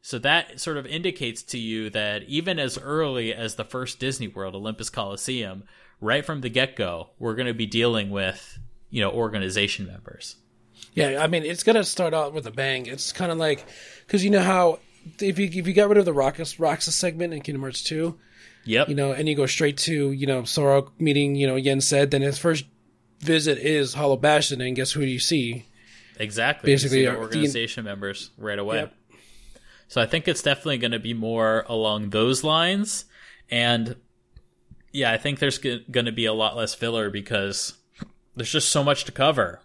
So 0.00 0.18
that 0.20 0.60
sort 0.60 0.76
of 0.76 0.86
indicates 0.86 1.42
to 1.44 1.58
you 1.58 1.90
that 1.90 2.22
even 2.24 2.58
as 2.58 2.78
early 2.78 3.34
as 3.34 3.56
the 3.56 3.64
first 3.64 3.98
Disney 3.98 4.28
World, 4.28 4.54
Olympus 4.54 4.90
Coliseum, 4.90 5.64
right 6.00 6.24
from 6.24 6.40
the 6.40 6.48
get 6.48 6.76
go, 6.76 7.10
we're 7.18 7.34
going 7.34 7.48
to 7.48 7.54
be 7.54 7.66
dealing 7.66 8.10
with, 8.10 8.58
you 8.90 9.00
know, 9.02 9.10
organization 9.10 9.86
members. 9.86 10.36
Yeah, 10.94 11.22
I 11.22 11.26
mean 11.26 11.44
it's 11.44 11.64
gonna 11.64 11.84
start 11.84 12.14
out 12.14 12.32
with 12.32 12.46
a 12.46 12.50
bang. 12.52 12.86
It's 12.86 13.12
kind 13.12 13.30
of 13.32 13.38
like 13.38 13.64
because 14.06 14.24
you 14.24 14.30
know 14.30 14.40
how 14.42 14.78
if 15.20 15.38
you 15.38 15.46
if 15.46 15.66
you 15.66 15.72
got 15.74 15.88
rid 15.88 15.98
of 15.98 16.04
the 16.04 16.12
Roxas 16.12 16.58
Roxas 16.58 16.94
segment 16.94 17.34
in 17.34 17.40
Kingdom 17.42 17.62
Hearts 17.62 17.82
two, 17.82 18.18
Yep. 18.64 18.88
you 18.88 18.94
know, 18.94 19.12
and 19.12 19.28
you 19.28 19.34
go 19.34 19.46
straight 19.46 19.76
to 19.78 20.12
you 20.12 20.26
know 20.26 20.44
Sora 20.44 20.84
meeting 20.98 21.34
you 21.34 21.46
know 21.48 21.56
Yen 21.56 21.80
Sid, 21.80 22.12
then 22.12 22.22
his 22.22 22.38
first 22.38 22.64
visit 23.20 23.58
is 23.58 23.94
Hollow 23.94 24.16
Bastion, 24.16 24.60
and 24.60 24.74
guess 24.76 24.92
who 24.92 25.00
do 25.00 25.06
you 25.08 25.18
see? 25.18 25.66
Exactly. 26.18 26.72
Basically, 26.72 27.00
You 27.02 27.06
see 27.06 27.10
the 27.10 27.12
uh, 27.12 27.14
the- 27.20 27.20
organization 27.26 27.84
members 27.84 28.30
right 28.38 28.58
away. 28.58 28.76
Yep. 28.78 28.94
So 29.88 30.00
I 30.02 30.06
think 30.06 30.28
it's 30.28 30.42
definitely 30.42 30.78
going 30.78 30.92
to 30.92 30.98
be 30.98 31.14
more 31.14 31.64
along 31.66 32.10
those 32.10 32.44
lines. 32.44 33.06
And 33.50 33.96
yeah, 34.92 35.10
I 35.10 35.16
think 35.16 35.38
there's 35.38 35.58
going 35.58 36.06
to 36.06 36.12
be 36.12 36.26
a 36.26 36.32
lot 36.32 36.56
less 36.56 36.74
filler 36.74 37.10
because 37.10 37.74
there's 38.36 38.52
just 38.52 38.68
so 38.68 38.84
much 38.84 39.04
to 39.04 39.12
cover. 39.12 39.60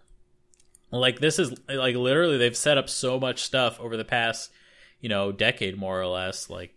Like 0.90 1.20
this 1.20 1.38
is 1.38 1.52
like 1.68 1.96
literally 1.96 2.38
they've 2.38 2.56
set 2.56 2.78
up 2.78 2.88
so 2.88 3.20
much 3.20 3.42
stuff 3.42 3.78
over 3.80 3.96
the 3.96 4.04
past, 4.04 4.50
you 5.00 5.08
know, 5.08 5.30
decade 5.30 5.76
more 5.76 6.00
or 6.00 6.06
less. 6.06 6.48
Like 6.48 6.74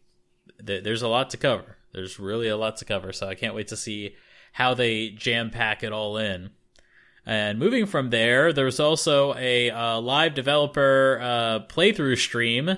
th- 0.66 0.84
there's 0.84 1.02
a 1.02 1.08
lot 1.08 1.30
to 1.30 1.38
cover. 1.38 1.78
There's 1.94 2.20
really 2.20 2.50
a 2.50 2.58
lot 2.58 2.78
to 2.78 2.86
cover. 2.86 3.14
So 3.14 3.28
I 3.28 3.36
can't 3.36 3.56
wait 3.56 3.70
to 3.70 3.78
see 3.78 4.16
how 4.54 4.74
they 4.74 5.10
jam 5.10 5.52
pack 5.52 5.84
it 5.84 5.94
all 5.94 6.18
in. 6.18 6.50
And 7.26 7.60
moving 7.60 7.86
from 7.86 8.10
there, 8.10 8.52
there's 8.54 8.80
also 8.80 9.36
a 9.36 9.70
uh, 9.70 10.00
live 10.00 10.34
developer 10.34 11.20
uh, 11.22 11.60
playthrough 11.68 12.18
stream 12.18 12.78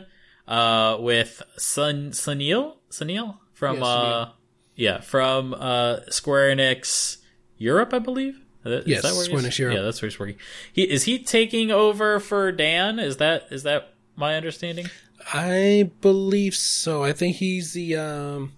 uh, 0.50 0.98
with 1.00 1.42
Sun 1.58 2.12
Sunil 2.12 2.76
Sunil 2.92 3.38
from 3.54 3.78
Yeah, 3.78 3.86
uh, 3.86 4.30
yeah 4.76 5.00
from 5.00 5.54
uh, 5.58 6.00
Square 6.10 6.56
Enix 6.56 7.18
Europe, 7.58 7.94
I 7.94 8.00
believe. 8.00 8.42
Is 8.66 8.86
Yes, 8.86 9.04
that 9.04 9.14
where 9.14 9.24
Square 9.24 9.44
Enix 9.44 9.58
Europe. 9.58 9.76
Yeah, 9.78 9.84
that's 9.84 10.02
where 10.02 10.10
he's 10.10 10.20
working. 10.20 10.38
He 10.74 10.84
is 10.84 11.04
he 11.04 11.20
taking 11.20 11.72
over 11.72 12.20
for 12.20 12.52
Dan? 12.52 13.00
Is 13.00 13.18
that 13.18 13.48
is 13.52 13.64
that 13.64 13.94
my 14.18 14.36
understanding? 14.36 14.90
I 15.34 15.92
believe 16.02 16.56
so. 16.56 17.04
I 17.04 17.14
think 17.14 17.38
he's 17.38 17.74
the 17.74 17.96
um. 17.96 18.54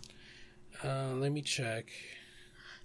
Uh, 0.84 1.14
let 1.16 1.32
me 1.32 1.42
check. 1.44 1.92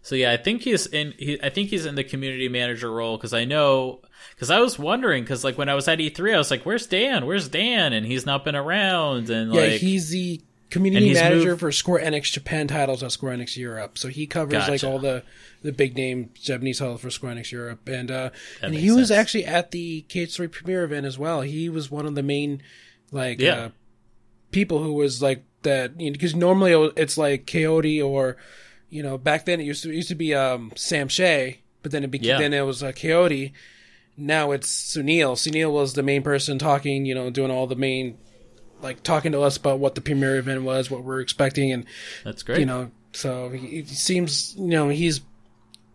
So 0.06 0.14
yeah, 0.14 0.30
I 0.30 0.36
think 0.36 0.62
he's 0.62 0.86
in. 0.86 1.14
He, 1.18 1.36
I 1.42 1.48
think 1.50 1.70
he's 1.70 1.84
in 1.84 1.96
the 1.96 2.04
community 2.04 2.48
manager 2.48 2.92
role 2.92 3.16
because 3.16 3.34
I 3.34 3.44
know 3.44 4.02
because 4.36 4.52
I 4.52 4.60
was 4.60 4.78
wondering 4.78 5.24
because 5.24 5.42
like 5.42 5.58
when 5.58 5.68
I 5.68 5.74
was 5.74 5.88
at 5.88 5.98
E3, 5.98 6.32
I 6.32 6.38
was 6.38 6.48
like, 6.48 6.62
"Where's 6.62 6.86
Dan? 6.86 7.26
Where's 7.26 7.48
Dan?" 7.48 7.92
And 7.92 8.06
he's 8.06 8.24
not 8.24 8.44
been 8.44 8.54
around. 8.54 9.30
And 9.30 9.52
Yeah, 9.52 9.62
like, 9.62 9.72
he's 9.80 10.10
the 10.10 10.40
community 10.70 11.08
he's 11.08 11.16
manager 11.16 11.48
moved- 11.50 11.60
for 11.60 11.72
Square 11.72 12.04
Enix 12.04 12.30
Japan 12.30 12.68
titles 12.68 13.02
at 13.02 13.10
Square 13.10 13.38
Enix 13.38 13.56
Europe. 13.56 13.98
So 13.98 14.06
he 14.06 14.28
covers 14.28 14.68
like 14.68 14.84
all 14.84 15.00
the 15.00 15.24
the 15.62 15.72
big 15.72 15.96
name 15.96 16.30
Japanese 16.40 16.78
titles 16.78 17.00
for 17.00 17.10
Square 17.10 17.34
Enix 17.34 17.50
Europe, 17.50 17.88
and 17.88 18.08
uh, 18.08 18.30
and 18.62 18.76
he 18.76 18.92
was 18.92 19.08
sense. 19.08 19.18
actually 19.18 19.44
at 19.46 19.72
the 19.72 20.04
KH3 20.08 20.52
premiere 20.52 20.84
event 20.84 21.04
as 21.06 21.18
well. 21.18 21.40
He 21.40 21.68
was 21.68 21.90
one 21.90 22.06
of 22.06 22.14
the 22.14 22.22
main 22.22 22.62
like 23.10 23.40
Yeah. 23.40 23.54
uh, 23.56 23.68
people 24.52 24.84
who 24.84 24.92
was 24.92 25.20
like 25.20 25.42
that 25.62 25.98
because 25.98 26.36
normally 26.36 26.92
it's 26.96 27.18
like 27.18 27.44
Coyote 27.44 28.00
or 28.00 28.36
you 28.90 29.02
know 29.02 29.18
back 29.18 29.44
then 29.46 29.60
it 29.60 29.64
used 29.64 29.82
to 29.82 29.90
it 29.90 29.96
used 29.96 30.08
to 30.08 30.14
be 30.14 30.34
um, 30.34 30.72
Sam 30.76 31.08
Shea. 31.08 31.60
but 31.82 31.92
then 31.92 32.02
it 32.04 32.10
became 32.10 32.28
Yeah. 32.30 32.38
then 32.38 32.52
it 32.52 32.62
was 32.62 32.82
uh, 32.82 32.92
Coyote. 32.92 33.52
Now 34.16 34.52
it's 34.52 34.68
Sunil. 34.96 35.34
Sunil 35.36 35.70
was 35.72 35.92
the 35.92 36.02
main 36.02 36.22
person 36.22 36.58
talking, 36.58 37.04
you 37.04 37.14
know, 37.14 37.28
doing 37.30 37.50
all 37.50 37.66
the 37.66 37.76
main, 37.76 38.16
like 38.80 39.02
talking 39.02 39.32
to 39.32 39.42
us 39.42 39.56
about 39.58 39.78
what 39.78 39.94
the 39.94 40.00
premiere 40.00 40.36
event 40.38 40.62
was, 40.62 40.90
what 40.90 41.04
we're 41.04 41.20
expecting, 41.20 41.70
and 41.70 41.84
That's 42.24 42.42
great. 42.42 42.58
you 42.60 42.66
know, 42.66 42.90
so 43.12 43.50
he 43.50 43.84
seems, 43.84 44.54
you 44.56 44.68
know, 44.68 44.88
he's 44.88 45.20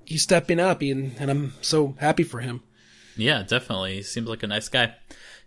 he's 0.05 0.21
stepping 0.21 0.59
up, 0.59 0.81
and, 0.81 1.15
and 1.19 1.31
I'm 1.31 1.53
so 1.61 1.95
happy 1.99 2.23
for 2.23 2.39
him. 2.41 2.61
Yeah, 3.17 3.43
definitely. 3.43 3.95
He 3.95 4.03
seems 4.03 4.27
like 4.27 4.43
a 4.43 4.47
nice 4.47 4.69
guy. 4.69 4.93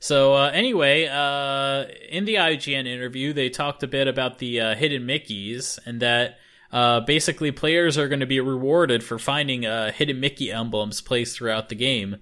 So 0.01 0.35
uh, 0.35 0.51
anyway, 0.53 1.07
uh, 1.07 1.85
in 2.11 2.25
the 2.25 2.35
IGN 2.35 2.87
interview, 2.87 3.33
they 3.33 3.49
talked 3.51 3.83
a 3.83 3.87
bit 3.87 4.07
about 4.09 4.39
the 4.39 4.61
uh, 4.61 4.75
hidden 4.75 5.07
Mickeys 5.07 5.79
and 5.87 6.01
that 6.01 6.39
uh, 6.75 7.01
basically 7.01 7.53
players 7.53 7.97
are 7.97 8.09
going 8.09 8.21
to 8.21 8.27
be 8.27 8.41
rewarded 8.41 9.05
for 9.05 9.19
finding 9.19 9.65
uh, 9.65 9.93
hidden 9.93 10.19
Mickey 10.19 10.51
emblems 10.51 11.01
placed 11.01 11.37
throughout 11.37 11.69
the 11.69 11.77
game. 11.77 12.17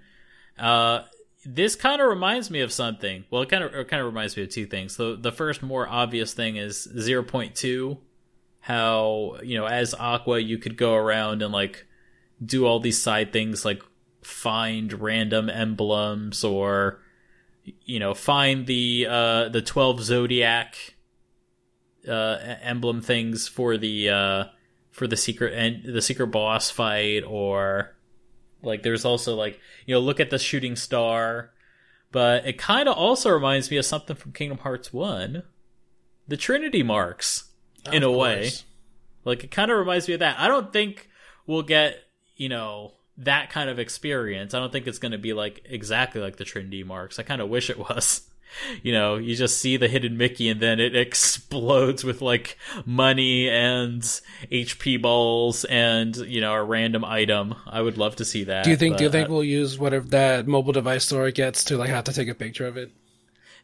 Uh, 0.59 1.01
this 1.45 1.75
kind 1.75 2.03
of 2.03 2.09
reminds 2.09 2.51
me 2.51 2.61
of 2.61 2.71
something. 2.71 3.25
Well, 3.31 3.43
it 3.43 3.49
kind 3.49 3.65
of 3.65 3.73
kind 3.88 4.01
of 4.01 4.07
reminds 4.07 4.37
me 4.37 4.43
of 4.43 4.51
two 4.51 4.67
things. 4.67 4.97
The 4.97 5.17
the 5.19 5.33
first 5.33 5.62
more 5.62 5.88
obvious 5.88 6.35
thing 6.35 6.57
is 6.57 6.87
0.2 6.95 7.97
how, 8.61 9.38
you 9.43 9.59
know, 9.59 9.67
as 9.67 9.93
Aqua 9.93 10.38
you 10.38 10.57
could 10.57 10.77
go 10.77 10.95
around 10.95 11.43
and 11.43 11.53
like 11.53 11.87
do 12.45 12.67
all 12.67 12.79
these 12.79 13.01
side 13.01 13.33
things 13.33 13.65
like 13.65 13.83
find 14.23 14.93
random 15.01 15.49
emblems 15.49 16.45
or 16.45 17.01
you 17.65 17.99
know 17.99 18.15
find 18.15 18.67
the 18.67 19.07
uh 19.09 19.49
the 19.49 19.62
12 19.62 20.03
zodiac 20.03 20.95
uh 22.09 22.57
emblem 22.62 23.01
things 23.01 23.49
for 23.49 23.77
the 23.77 24.09
uh 24.09 24.45
for 24.91 25.07
the 25.07 25.17
secret 25.17 25.55
and 25.55 25.95
the 25.95 26.03
secret 26.03 26.27
boss 26.29 26.71
fight 26.71 27.23
or 27.27 27.95
like 28.62 28.83
there's 28.83 29.05
also 29.05 29.35
like 29.35 29.61
you 29.87 29.95
know 29.95 30.01
look 30.01 30.21
at 30.21 30.31
the 30.31 30.38
shooting 30.38 30.77
star 30.77 31.51
but 32.11 32.47
it 32.47 32.59
kind 32.59 32.88
of 32.88 32.97
also 32.97 33.31
reminds 33.31 33.71
me 33.71 33.79
of 33.79 33.85
something 33.87 34.17
from 34.17 34.33
Kingdom 34.33 34.59
Hearts 34.59 34.93
1 34.93 35.43
the 36.29 36.37
trinity 36.37 36.83
marks 36.83 37.45
in 37.91 38.03
Of 38.03 38.11
a 38.11 38.12
way 38.12 38.51
like 39.25 39.45
it 39.45 39.51
kind 39.51 39.71
of 39.71 39.79
reminds 39.79 40.09
me 40.09 40.15
of 40.15 40.21
that. 40.21 40.38
I 40.38 40.49
don't 40.49 40.73
think 40.73 41.09
we'll 41.47 41.62
get, 41.62 41.97
you 42.37 42.49
know, 42.49 42.95
that 43.19 43.51
kind 43.51 43.71
of 43.71 43.79
experience. 43.79 44.55
I 44.55 44.59
don't 44.59 44.73
think 44.73 44.87
it's 44.87 44.99
going 44.99 45.12
to 45.12 45.19
be 45.19 45.33
like 45.33 45.62
exactly 45.65 46.21
like 46.21 46.37
the 46.37 46.45
Trinity 46.45 46.85
marks. 46.85 47.19
I 47.19 47.23
kind 47.23 47.41
of 47.41 47.49
wish 47.49 47.71
it 47.71 47.79
was. 47.79 48.23
You 48.83 48.93
know, 48.93 49.17
you 49.17 49.37
just 49.37 49.59
see 49.59 49.77
the 49.77 49.88
hidden 49.88 50.17
Mickey 50.17 50.49
and 50.49 50.61
then 50.61 50.81
it 50.81 50.97
explodes 50.97 52.05
with 52.05 52.21
like 52.23 52.59
money 52.85 53.49
and 53.49 54.03
HP 54.51 55.01
balls 55.01 55.65
and, 55.65 56.17
you 56.17 56.41
know, 56.41 56.53
a 56.53 56.65
random 56.65 57.05
item. 57.05 57.55
I 57.67 57.81
would 57.81 57.99
love 57.99 58.17
to 58.17 58.25
see 58.25 58.45
that. 58.45 58.65
Do 58.65 58.71
you 58.71 58.77
think? 58.77 58.97
Do 58.97 59.05
you 59.05 59.11
think 59.11 59.29
we'll 59.29 59.45
use 59.45 59.79
whatever 59.79 60.09
that 60.09 60.47
mobile 60.47 60.73
device 60.73 61.05
store 61.05 61.31
gets 61.31 61.65
to 61.65 61.77
like 61.77 61.91
have 61.91 62.05
to 62.05 62.12
take 62.12 62.29
a 62.29 62.35
picture 62.35 62.67
of 62.67 62.77
it? 62.77 62.93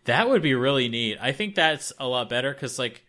That 0.05 0.29
would 0.29 0.43
be 0.43 0.55
really 0.55 0.89
neat. 0.89 1.19
I 1.21 1.33
think 1.33 1.55
that's 1.55 1.93
a 1.99 2.07
lot 2.07 2.29
better 2.29 2.53
because, 2.53 2.79
like, 2.79 3.05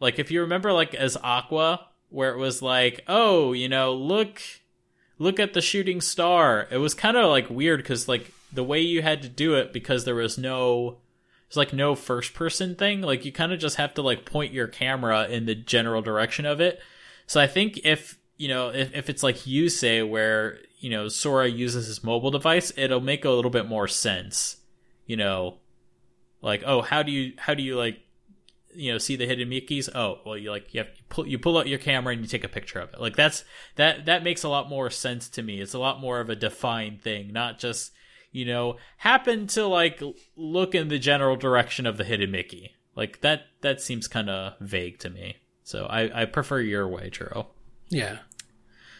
like 0.00 0.18
if 0.18 0.30
you 0.30 0.42
remember, 0.42 0.72
like 0.72 0.94
as 0.94 1.16
Aqua, 1.22 1.86
where 2.10 2.32
it 2.32 2.38
was 2.38 2.62
like, 2.62 3.02
oh, 3.08 3.52
you 3.52 3.68
know, 3.68 3.94
look, 3.94 4.40
look 5.18 5.40
at 5.40 5.54
the 5.54 5.60
shooting 5.60 6.00
star. 6.00 6.68
It 6.70 6.78
was 6.78 6.94
kind 6.94 7.16
of 7.16 7.30
like 7.30 7.48
weird 7.48 7.80
because 7.80 8.08
like 8.08 8.32
the 8.52 8.64
way 8.64 8.80
you 8.80 9.02
had 9.02 9.22
to 9.22 9.28
do 9.28 9.54
it 9.54 9.72
because 9.72 10.04
there 10.04 10.14
was 10.14 10.38
no, 10.38 10.98
there's 11.54 11.66
like 11.66 11.72
no 11.72 11.94
first 11.94 12.34
person 12.34 12.74
thing. 12.74 13.00
Like 13.00 13.24
you 13.24 13.32
kind 13.32 13.52
of 13.52 13.60
just 13.60 13.76
have 13.76 13.94
to 13.94 14.02
like 14.02 14.24
point 14.24 14.52
your 14.52 14.66
camera 14.66 15.26
in 15.28 15.46
the 15.46 15.54
general 15.54 16.02
direction 16.02 16.46
of 16.46 16.60
it. 16.60 16.80
So 17.26 17.40
I 17.40 17.46
think 17.46 17.80
if 17.84 18.18
you 18.36 18.48
know 18.48 18.70
if 18.70 18.94
if 18.94 19.08
it's 19.08 19.22
like 19.22 19.46
you 19.46 19.68
say 19.68 20.02
where 20.02 20.58
you 20.80 20.90
know 20.90 21.08
Sora 21.08 21.48
uses 21.48 21.86
his 21.86 22.02
mobile 22.02 22.30
device, 22.30 22.72
it'll 22.76 23.00
make 23.00 23.24
a 23.24 23.30
little 23.30 23.50
bit 23.50 23.66
more 23.66 23.88
sense. 23.88 24.56
You 25.06 25.16
know, 25.16 25.58
like 26.42 26.62
oh 26.66 26.82
how 26.82 27.02
do 27.02 27.12
you 27.12 27.34
how 27.38 27.54
do 27.54 27.62
you 27.62 27.76
like 27.76 28.00
you 28.74 28.90
know 28.90 28.98
see 28.98 29.16
the 29.16 29.26
hidden 29.26 29.48
Mickeys? 29.48 29.88
Oh 29.94 30.18
well 30.26 30.36
you 30.36 30.50
like 30.50 30.74
you 30.74 30.78
have 30.78 30.88
you 30.88 31.04
pull 31.08 31.26
you 31.26 31.38
pull 31.38 31.56
out 31.56 31.68
your 31.68 31.78
camera 31.78 32.12
and 32.12 32.22
you 32.22 32.28
take 32.28 32.44
a 32.44 32.48
picture 32.48 32.80
of 32.80 32.92
it. 32.92 33.00
Like 33.00 33.16
that's 33.16 33.44
that 33.76 34.06
that 34.06 34.24
makes 34.24 34.42
a 34.42 34.48
lot 34.48 34.68
more 34.68 34.90
sense 34.90 35.28
to 35.30 35.42
me. 35.42 35.60
It's 35.60 35.74
a 35.74 35.78
lot 35.78 36.00
more 36.00 36.20
of 36.20 36.30
a 36.30 36.36
defined 36.36 37.00
thing, 37.00 37.32
not 37.32 37.60
just 37.60 37.92
you 38.34 38.44
know 38.44 38.76
happen 38.98 39.46
to 39.46 39.66
like 39.66 40.02
look 40.36 40.74
in 40.74 40.88
the 40.88 40.98
general 40.98 41.36
direction 41.36 41.86
of 41.86 41.96
the 41.96 42.04
hidden 42.04 42.30
Mickey. 42.30 42.74
Like 42.96 43.20
that 43.22 43.42
that 43.62 43.80
seems 43.80 44.08
kind 44.08 44.28
of 44.28 44.54
vague 44.60 44.98
to 44.98 45.08
me. 45.08 45.36
So 45.62 45.86
I 45.86 46.22
I 46.22 46.24
prefer 46.26 46.60
your 46.60 46.86
way, 46.86 47.08
Churro. 47.10 47.46
Yeah. 47.88 48.18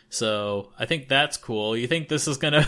So 0.09 0.70
I 0.79 0.87
think 0.87 1.09
that's 1.09 1.37
cool. 1.37 1.77
You 1.77 1.87
think 1.88 2.09
this 2.09 2.29
is 2.29 2.37
gonna 2.37 2.66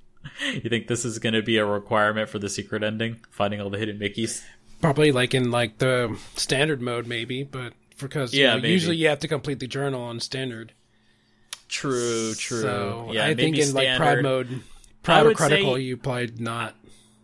you 0.52 0.70
think 0.70 0.86
this 0.86 1.04
is 1.04 1.18
gonna 1.18 1.42
be 1.42 1.58
a 1.58 1.66
requirement 1.66 2.28
for 2.28 2.38
the 2.38 2.48
secret 2.48 2.82
ending? 2.82 3.20
Finding 3.30 3.60
all 3.60 3.70
the 3.70 3.78
hidden 3.78 3.98
Mickeys? 3.98 4.42
Probably 4.80 5.10
like 5.12 5.34
in 5.34 5.50
like 5.50 5.78
the 5.78 6.16
standard 6.36 6.80
mode, 6.80 7.06
maybe, 7.06 7.42
but 7.42 7.72
because 7.98 8.32
you 8.32 8.44
Yeah, 8.44 8.56
know, 8.56 8.66
usually 8.68 8.96
you 8.96 9.08
have 9.08 9.20
to 9.20 9.28
complete 9.28 9.58
the 9.58 9.66
journal 9.66 10.02
on 10.02 10.20
standard. 10.20 10.72
True, 11.68 12.34
true. 12.34 12.60
So 12.60 13.08
yeah, 13.12 13.26
I 13.26 13.34
think 13.34 13.58
in 13.58 13.72
like. 13.72 13.96
Pride 13.96 14.22
mode, 14.22 14.60
Proud 15.04 15.26
or 15.26 15.28
would 15.28 15.38
say- 15.38 15.48
Critical, 15.48 15.78
you 15.78 15.96
probably 15.96 16.32
not. 16.38 16.74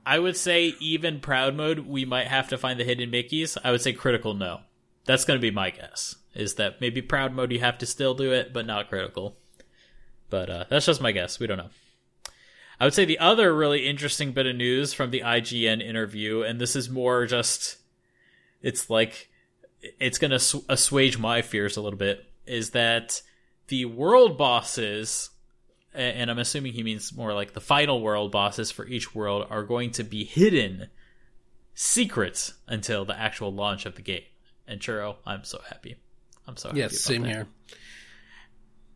I 0.07 0.19
would 0.19 0.37
say 0.37 0.75
even 0.81 1.21
proud 1.21 1.55
mode, 1.55 1.81
we 1.81 2.05
might 2.05 2.27
have 2.29 2.49
to 2.49 2.59
find 2.59 2.81
the 2.81 2.85
hidden 2.85 3.11
Mickeys. 3.11 3.59
I 3.63 3.71
would 3.71 3.83
say 3.83 3.93
critical, 3.93 4.35
no. 4.35 4.61
That's 5.05 5.25
going 5.25 5.39
to 5.39 5.43
be 5.43 5.51
my 5.51 5.71
guess. 5.71 6.17
Is 6.35 6.55
that 6.55 6.81
maybe 6.81 7.03
proud 7.03 7.33
mode 7.33 7.53
you 7.53 7.61
have 7.61 7.79
to 7.79 7.87
still 7.87 8.15
do 8.15 8.33
it, 8.33 8.53
but 8.53 8.67
not 8.67 8.89
critical. 8.89 9.37
But 10.31 10.49
uh, 10.49 10.65
that's 10.69 10.87
just 10.87 11.01
my 11.01 11.13
guess. 11.13 11.39
We 11.39 11.47
don't 11.47 11.59
know. 11.59 11.71
I 12.79 12.85
would 12.85 12.95
say 12.95 13.05
the 13.05 13.19
other 13.19 13.55
really 13.55 13.87
interesting 13.87 14.33
bit 14.33 14.47
of 14.47 14.57
news 14.57 14.93
from 14.93 15.11
the 15.11 15.21
IGN 15.21 15.83
interview, 15.83 16.43
and 16.43 16.61
this 16.61 16.75
is 16.75 16.89
more 16.89 17.27
just, 17.27 17.77
it's 18.63 18.89
like, 18.89 19.29
it's 19.99 20.19
going 20.19 20.31
to 20.31 20.63
assuage 20.69 21.19
my 21.19 21.43
fears 21.43 21.77
a 21.77 21.83
little 21.83 21.99
bit, 21.99 22.25
is 22.47 22.71
that 22.71 23.21
the 23.69 23.85
world 23.85 24.39
bosses 24.39 25.31
and 25.93 26.31
I'm 26.31 26.39
assuming 26.39 26.73
he 26.73 26.83
means 26.83 27.13
more 27.15 27.35
like 27.35 27.53
the 27.53 27.61
final 27.61 28.01
world 28.01 28.31
bosses 28.31 28.71
for 28.71 28.87
each 28.87 29.15
world 29.15 29.47
are 29.51 29.63
going 29.63 29.91
to 29.93 30.05
be 30.05 30.25
hidden 30.25 30.89
secrets 31.75 32.55
until 32.69 33.05
the 33.05 33.19
actual 33.19 33.53
launch 33.53 33.87
of 33.87 33.97
the 33.97 34.03
game. 34.03 34.23
And 34.69 34.81
Churro, 34.81 35.17
I'm 35.27 35.45
so 35.45 35.61
happy. 35.69 35.97
I'm 36.47 36.57
so 36.57 36.69
happy. 36.69 36.81
Yes, 36.81 37.01
same 37.01 37.23
that. 37.23 37.29
here. 37.29 37.49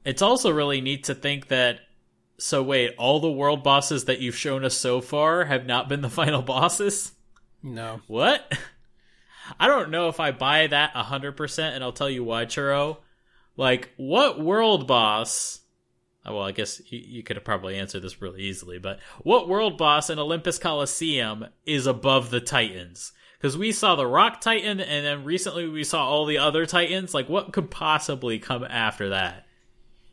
It's 0.05 0.23
also 0.23 0.51
really 0.51 0.81
neat 0.81 1.05
to 1.05 1.15
think 1.15 1.49
that. 1.49 1.81
So 2.39 2.63
wait, 2.63 2.95
all 2.99 3.21
the 3.21 3.31
world 3.31 3.63
bosses 3.63 4.07
that 4.07 4.21
you've 4.21 4.37
shown 4.37 4.65
us 4.65 4.77
so 4.77 5.01
far 5.01 5.45
have 5.45 5.67
not 5.67 5.89
been 5.89 6.01
the 6.01 6.11
final 6.11 6.43
bosses. 6.43 7.13
No. 7.63 8.01
What? 8.07 8.53
I 9.61 9.67
don't 9.67 9.91
know 9.91 10.09
if 10.09 10.21
I 10.21 10.31
buy 10.31 10.67
that 10.69 10.95
100%, 10.95 11.59
and 11.75 11.85
I'll 11.85 11.93
tell 11.93 12.09
you 12.09 12.25
why, 12.25 12.47
Churro. 12.47 12.99
Like, 13.57 13.91
what 13.97 14.41
world 14.41 14.87
boss. 14.87 15.61
Well, 16.27 16.43
I 16.43 16.53
guess 16.53 16.81
you, 16.87 17.01
you 17.05 17.23
could 17.23 17.37
have 17.37 17.45
probably 17.45 17.77
answered 17.77 18.01
this 18.03 18.23
really 18.23 18.43
easily, 18.43 18.79
but 18.79 18.99
what 19.23 19.49
world 19.49 19.77
boss 19.77 20.09
in 20.11 20.19
Olympus 20.19 20.59
Coliseum 20.59 21.47
is 21.67 21.87
above 21.87 22.31
the 22.31 22.41
Titans? 22.41 23.13
Because 23.39 23.59
we 23.59 23.73
saw 23.73 23.95
the 23.95 24.07
Rock 24.07 24.41
Titan, 24.41 24.81
and 24.81 25.05
then 25.05 25.25
recently 25.25 25.69
we 25.69 25.85
saw 25.85 26.07
all 26.09 26.25
the 26.25 26.39
other 26.39 26.65
Titans. 26.65 27.13
Like, 27.13 27.29
what 27.29 27.53
could 27.53 27.71
possibly 27.71 28.39
come 28.39 28.65
after 28.65 29.11
that? 29.11 29.45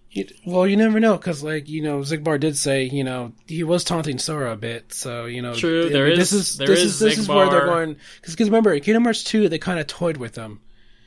You, 0.10 0.28
well, 0.46 0.68
you 0.68 0.76
never 0.76 1.00
know 1.00 1.16
because, 1.16 1.42
like 1.42 1.70
you 1.70 1.82
know, 1.82 2.00
Xigbar 2.02 2.38
did 2.38 2.58
say 2.58 2.84
you 2.84 3.06
know 3.06 3.32
he 3.48 3.64
was 3.64 3.86
taunting 3.86 4.18
Sora 4.18 4.52
a 4.52 4.58
bit, 4.58 4.94
so 4.94 5.24
you 5.28 5.42
know. 5.42 5.54
True, 5.56 5.88
there 5.90 6.04
mean, 6.10 6.20
is- 6.20 6.32
this 6.32 6.34
is 6.34 6.58
there 6.58 6.68
this 6.68 6.80
is 6.80 6.94
is 6.96 7.00
this 7.00 7.18
is 7.20 7.30
where 7.30 7.50
they're 7.50 7.68
going 7.68 7.96
because 8.22 8.38
remember 8.38 8.74
in 8.74 8.82
Kingdom 8.82 9.06
Hearts 9.06 9.24
two 9.24 9.48
they 9.48 9.58
kind 9.58 9.80
of 9.80 9.88
toyed 9.88 10.18
with 10.18 10.36
him. 10.36 10.60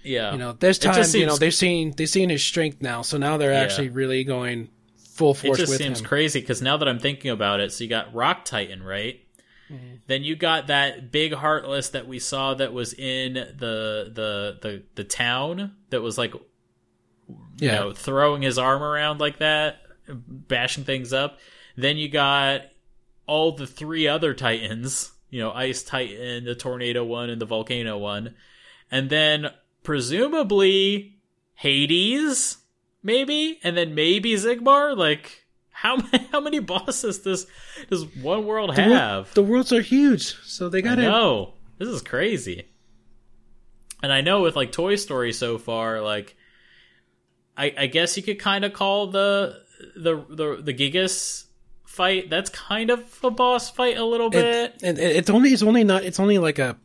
Yeah. 0.02 0.32
You 0.32 0.38
know, 0.38 0.52
there's 0.52 0.78
It 0.78 0.82
just 0.84 0.96
times 0.96 1.14
you 1.14 1.26
know 1.26 1.36
they've 1.36 1.52
seen 1.52 1.92
they've 1.94 2.08
seen 2.08 2.30
his 2.30 2.42
strength 2.42 2.80
now, 2.80 3.02
so 3.02 3.18
now 3.18 3.36
they're 3.36 3.52
Yeah. 3.52 3.60
actually 3.60 3.90
really 3.90 4.24
going 4.24 4.70
full 5.14 5.36
it 5.52 5.56
just 5.56 5.76
seems 5.76 6.00
him. 6.00 6.06
crazy 6.06 6.40
because 6.40 6.60
now 6.60 6.76
that 6.76 6.88
I'm 6.88 6.98
thinking 6.98 7.30
about 7.30 7.60
it, 7.60 7.72
so 7.72 7.84
you 7.84 7.90
got 7.90 8.12
Rock 8.14 8.44
Titan, 8.44 8.82
right? 8.82 9.20
Mm-hmm. 9.70 9.94
Then 10.06 10.24
you 10.24 10.36
got 10.36 10.66
that 10.66 11.10
big 11.10 11.32
heartless 11.32 11.90
that 11.90 12.06
we 12.06 12.18
saw 12.18 12.54
that 12.54 12.72
was 12.72 12.92
in 12.92 13.34
the 13.34 14.10
the 14.12 14.58
the 14.60 14.82
the 14.94 15.04
town 15.04 15.76
that 15.90 16.02
was 16.02 16.18
like 16.18 16.34
you 16.34 17.36
yeah, 17.58 17.76
know 17.76 17.92
throwing 17.92 18.42
his 18.42 18.58
arm 18.58 18.82
around 18.82 19.20
like 19.20 19.38
that, 19.38 19.78
bashing 20.08 20.84
things 20.84 21.12
up. 21.12 21.38
Then 21.76 21.96
you 21.96 22.08
got 22.08 22.62
all 23.26 23.52
the 23.52 23.66
three 23.66 24.06
other 24.06 24.34
Titans, 24.34 25.12
you 25.30 25.40
know, 25.40 25.52
Ice 25.52 25.82
Titan, 25.82 26.44
the 26.44 26.54
Tornado 26.54 27.04
one, 27.04 27.30
and 27.30 27.40
the 27.40 27.46
Volcano 27.46 27.96
one, 27.98 28.34
and 28.90 29.08
then 29.08 29.50
presumably 29.82 31.16
Hades, 31.54 32.58
maybe, 33.04 33.60
and 33.62 33.76
then 33.76 33.94
maybe 33.94 34.32
Xigbar. 34.34 34.96
Like, 34.96 35.44
how 35.70 35.96
many, 35.96 36.26
how 36.32 36.40
many 36.40 36.58
bosses 36.58 37.20
does 37.20 37.46
does 37.88 38.04
one 38.16 38.44
world 38.46 38.74
The 38.74 38.82
wor- 38.88 38.96
have? 38.96 39.34
the 39.34 39.42
worlds 39.44 39.72
are 39.72 39.80
huge, 39.82 40.34
so 40.42 40.68
they 40.68 40.82
gotta. 40.82 41.02
know 41.02 41.54
this 41.78 41.88
is 41.88 42.02
crazy. 42.02 42.64
And 44.02 44.12
I 44.12 44.20
know 44.20 44.42
with 44.42 44.56
like 44.56 44.72
Toy 44.72 44.96
Story 44.96 45.32
so 45.32 45.56
far, 45.58 46.00
like 46.00 46.36
I, 47.56 47.72
I 47.78 47.86
guess 47.86 48.16
you 48.16 48.22
could 48.22 48.38
kind 48.38 48.64
of 48.64 48.72
call 48.72 49.06
the 49.06 49.62
the 49.96 50.16
the 50.28 50.60
the 50.62 50.74
Gigas 50.74 51.44
fight. 51.86 52.28
That's 52.28 52.50
kind 52.50 52.90
of 52.90 53.18
a 53.22 53.30
boss 53.30 53.70
fight 53.70 53.96
a 53.96 54.04
little 54.04 54.28
bit. 54.30 54.74
It, 54.74 54.82
and 54.82 54.98
it's 54.98 55.30
only 55.30 55.50
it's 55.50 55.62
only 55.62 55.84
not 55.84 56.04
it's 56.04 56.20
only 56.20 56.38
like 56.38 56.58
a 56.58 56.76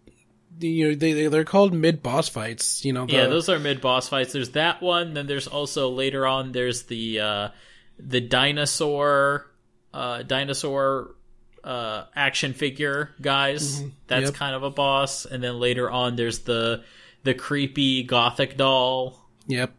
you 0.60 0.89
know 0.89 0.95
they 0.95 1.28
they're 1.28 1.43
called 1.43 1.74
mid 1.74 2.04
boss 2.04 2.30
fights. 2.30 2.84
You 2.86 2.93
know. 2.93 3.06
The, 3.06 3.13
yeah, 3.13 3.26
those 3.28 3.50
are 3.50 3.60
mid 3.60 3.82
boss 3.82 4.10
fights. 4.10 4.34
There's 4.34 4.52
that 4.52 4.82
one. 4.82 5.13
Then 5.13 5.28
there's 5.28 5.48
also 5.48 5.89
later 5.89 6.26
on. 6.28 6.52
There's 6.52 6.84
the 6.84 7.19
uh, 7.19 7.50
the 7.98 8.22
dinosaur 8.22 9.48
uh, 9.93 10.24
dinosaur 10.24 11.15
uh, 11.63 12.06
action 12.15 12.54
figure 12.54 13.10
guys. 13.22 13.80
Mm-hmm. 13.80 13.89
That's 14.08 14.26
Yep. 14.26 14.34
kind 14.36 14.56
of 14.56 14.63
a 14.63 14.69
boss. 14.69 15.26
And 15.26 15.43
then 15.43 15.60
later 15.60 15.89
on, 15.89 16.15
there's 16.15 16.39
the 16.39 16.84
the 17.24 17.34
creepy 17.34 18.04
gothic 18.04 18.56
doll. 18.58 19.19
Yep. 19.48 19.74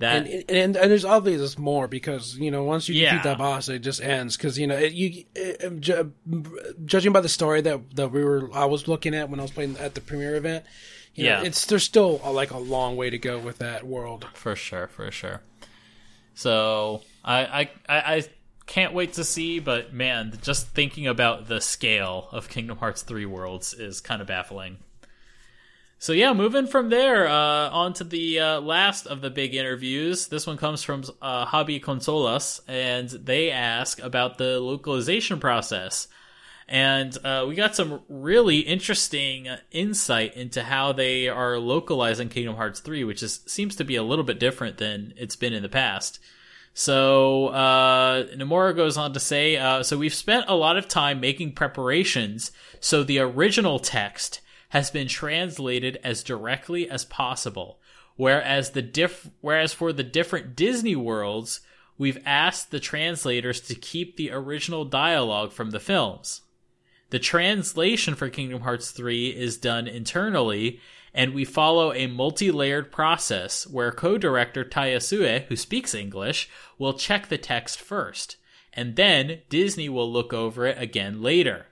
That 0.00 0.26
and, 0.26 0.44
and 0.50 0.76
and 0.76 0.90
there's 0.90 1.04
obviously 1.04 1.62
more 1.62 1.86
because 1.88 2.36
you 2.36 2.50
know 2.50 2.64
once 2.64 2.88
you 2.88 2.94
Yeah. 2.96 3.10
defeat 3.12 3.22
that 3.24 3.38
boss 3.38 3.68
it 3.68 3.78
just 3.80 4.02
ends 4.02 4.36
because 4.36 4.58
you 4.58 4.66
know 4.66 4.76
it, 4.76 4.92
you 4.92 5.24
it, 5.34 5.80
ju- 5.80 6.12
judging 6.84 7.12
by 7.12 7.20
the 7.20 7.28
story 7.28 7.60
that 7.62 7.94
that 7.96 8.10
we 8.12 8.24
were 8.24 8.50
I 8.52 8.64
was 8.64 8.88
looking 8.88 9.14
at 9.14 9.30
when 9.30 9.38
I 9.40 9.42
was 9.44 9.52
playing 9.52 9.76
at 9.78 9.94
the 9.94 10.00
premiere 10.00 10.36
event 10.36 10.64
you 11.14 11.24
know, 11.24 11.30
Yeah. 11.40 11.42
it's 11.46 11.64
there's 11.66 11.84
still 11.84 12.20
uh 12.24 12.32
like 12.32 12.50
a 12.50 12.58
long 12.58 12.96
way 12.96 13.10
to 13.10 13.18
go 13.18 13.38
with 13.38 13.58
that 13.58 13.86
world 13.86 14.26
for 14.34 14.54
sure, 14.56 14.86
for 14.88 15.10
sure. 15.10 15.42
So 16.34 17.02
I, 17.24 17.40
I 17.44 17.60
I 17.88 18.14
I 18.16 18.24
can't 18.66 18.94
wait 18.94 19.14
to 19.14 19.24
see, 19.24 19.58
but 19.58 19.92
man, 19.92 20.38
just 20.42 20.68
thinking 20.68 21.06
about 21.06 21.48
the 21.48 21.60
scale 21.60 22.28
of 22.30 22.48
Kingdom 22.48 22.78
Hearts 22.78 23.02
three 23.02 23.26
worlds 23.26 23.74
is 23.74 24.00
kind 24.00 24.20
of 24.22 24.28
baffling. 24.28 24.78
So 26.02 26.14
yeah, 26.14 26.32
moving 26.32 26.66
from 26.66 26.88
there 26.88 27.28
uh, 27.28 27.68
on 27.68 27.92
to 27.92 28.04
the 28.04 28.40
uh, 28.40 28.60
last 28.62 29.06
of 29.06 29.20
the 29.20 29.28
big 29.28 29.54
interviews. 29.54 30.28
This 30.28 30.46
one 30.46 30.56
comes 30.56 30.82
from 30.82 31.04
uh, 31.20 31.44
Hobby 31.44 31.78
Consolas, 31.78 32.62
and 32.66 33.10
they 33.10 33.50
ask 33.50 34.00
about 34.00 34.38
the 34.38 34.60
localization 34.60 35.38
process. 35.38 36.08
And 36.66 37.14
uh, 37.22 37.44
we 37.46 37.54
got 37.54 37.76
some 37.76 38.00
really 38.08 38.60
interesting 38.60 39.48
insight 39.72 40.38
into 40.38 40.62
how 40.62 40.92
they 40.92 41.28
are 41.28 41.58
localizing 41.58 42.30
Kingdom 42.30 42.56
Hearts 42.56 42.80
3, 42.80 43.04
which 43.04 43.22
is 43.22 43.40
seems 43.44 43.76
to 43.76 43.84
be 43.84 43.96
a 43.96 44.02
little 44.02 44.24
bit 44.24 44.40
different 44.40 44.78
than 44.78 45.12
it's 45.18 45.36
been 45.36 45.52
in 45.52 45.62
the 45.62 45.68
past. 45.68 46.18
So 46.72 47.48
uh, 47.48 48.24
Nomura 48.28 48.74
goes 48.74 48.96
on 48.96 49.12
to 49.12 49.20
say, 49.20 49.58
uh, 49.58 49.82
so 49.82 49.98
we've 49.98 50.14
spent 50.14 50.46
a 50.48 50.54
lot 50.54 50.78
of 50.78 50.88
time 50.88 51.20
making 51.20 51.52
preparations 51.52 52.52
so 52.80 53.04
the 53.04 53.18
original 53.18 53.78
text 53.78 54.40
has 54.70 54.90
been 54.90 55.08
translated 55.08 55.98
as 56.02 56.22
directly 56.22 56.88
as 56.88 57.04
possible, 57.04 57.80
whereas 58.16 58.70
the 58.70 58.82
diff- 58.82 59.30
whereas 59.40 59.72
for 59.72 59.92
the 59.92 60.02
different 60.02 60.56
Disney 60.56 60.96
worlds, 60.96 61.60
we've 61.98 62.18
asked 62.24 62.70
the 62.70 62.80
translators 62.80 63.60
to 63.60 63.74
keep 63.74 64.16
the 64.16 64.30
original 64.30 64.84
dialogue 64.84 65.52
from 65.52 65.70
the 65.70 65.80
films. 65.80 66.42
The 67.10 67.18
translation 67.18 68.14
for 68.14 68.30
Kingdom 68.30 68.62
Hearts 68.62 68.92
3 68.92 69.28
is 69.28 69.58
done 69.58 69.88
internally, 69.88 70.80
and 71.12 71.34
we 71.34 71.44
follow 71.44 71.92
a 71.92 72.06
multi 72.06 72.52
layered 72.52 72.92
process 72.92 73.66
where 73.66 73.90
co 73.90 74.16
director 74.16 74.62
Tai 74.62 74.90
Yasue, 74.90 75.46
who 75.46 75.56
speaks 75.56 75.94
English, 75.94 76.48
will 76.78 76.94
check 76.94 77.28
the 77.28 77.38
text 77.38 77.80
first, 77.80 78.36
and 78.72 78.94
then 78.94 79.40
Disney 79.48 79.88
will 79.88 80.10
look 80.10 80.32
over 80.32 80.64
it 80.66 80.80
again 80.80 81.20
later. 81.20 81.66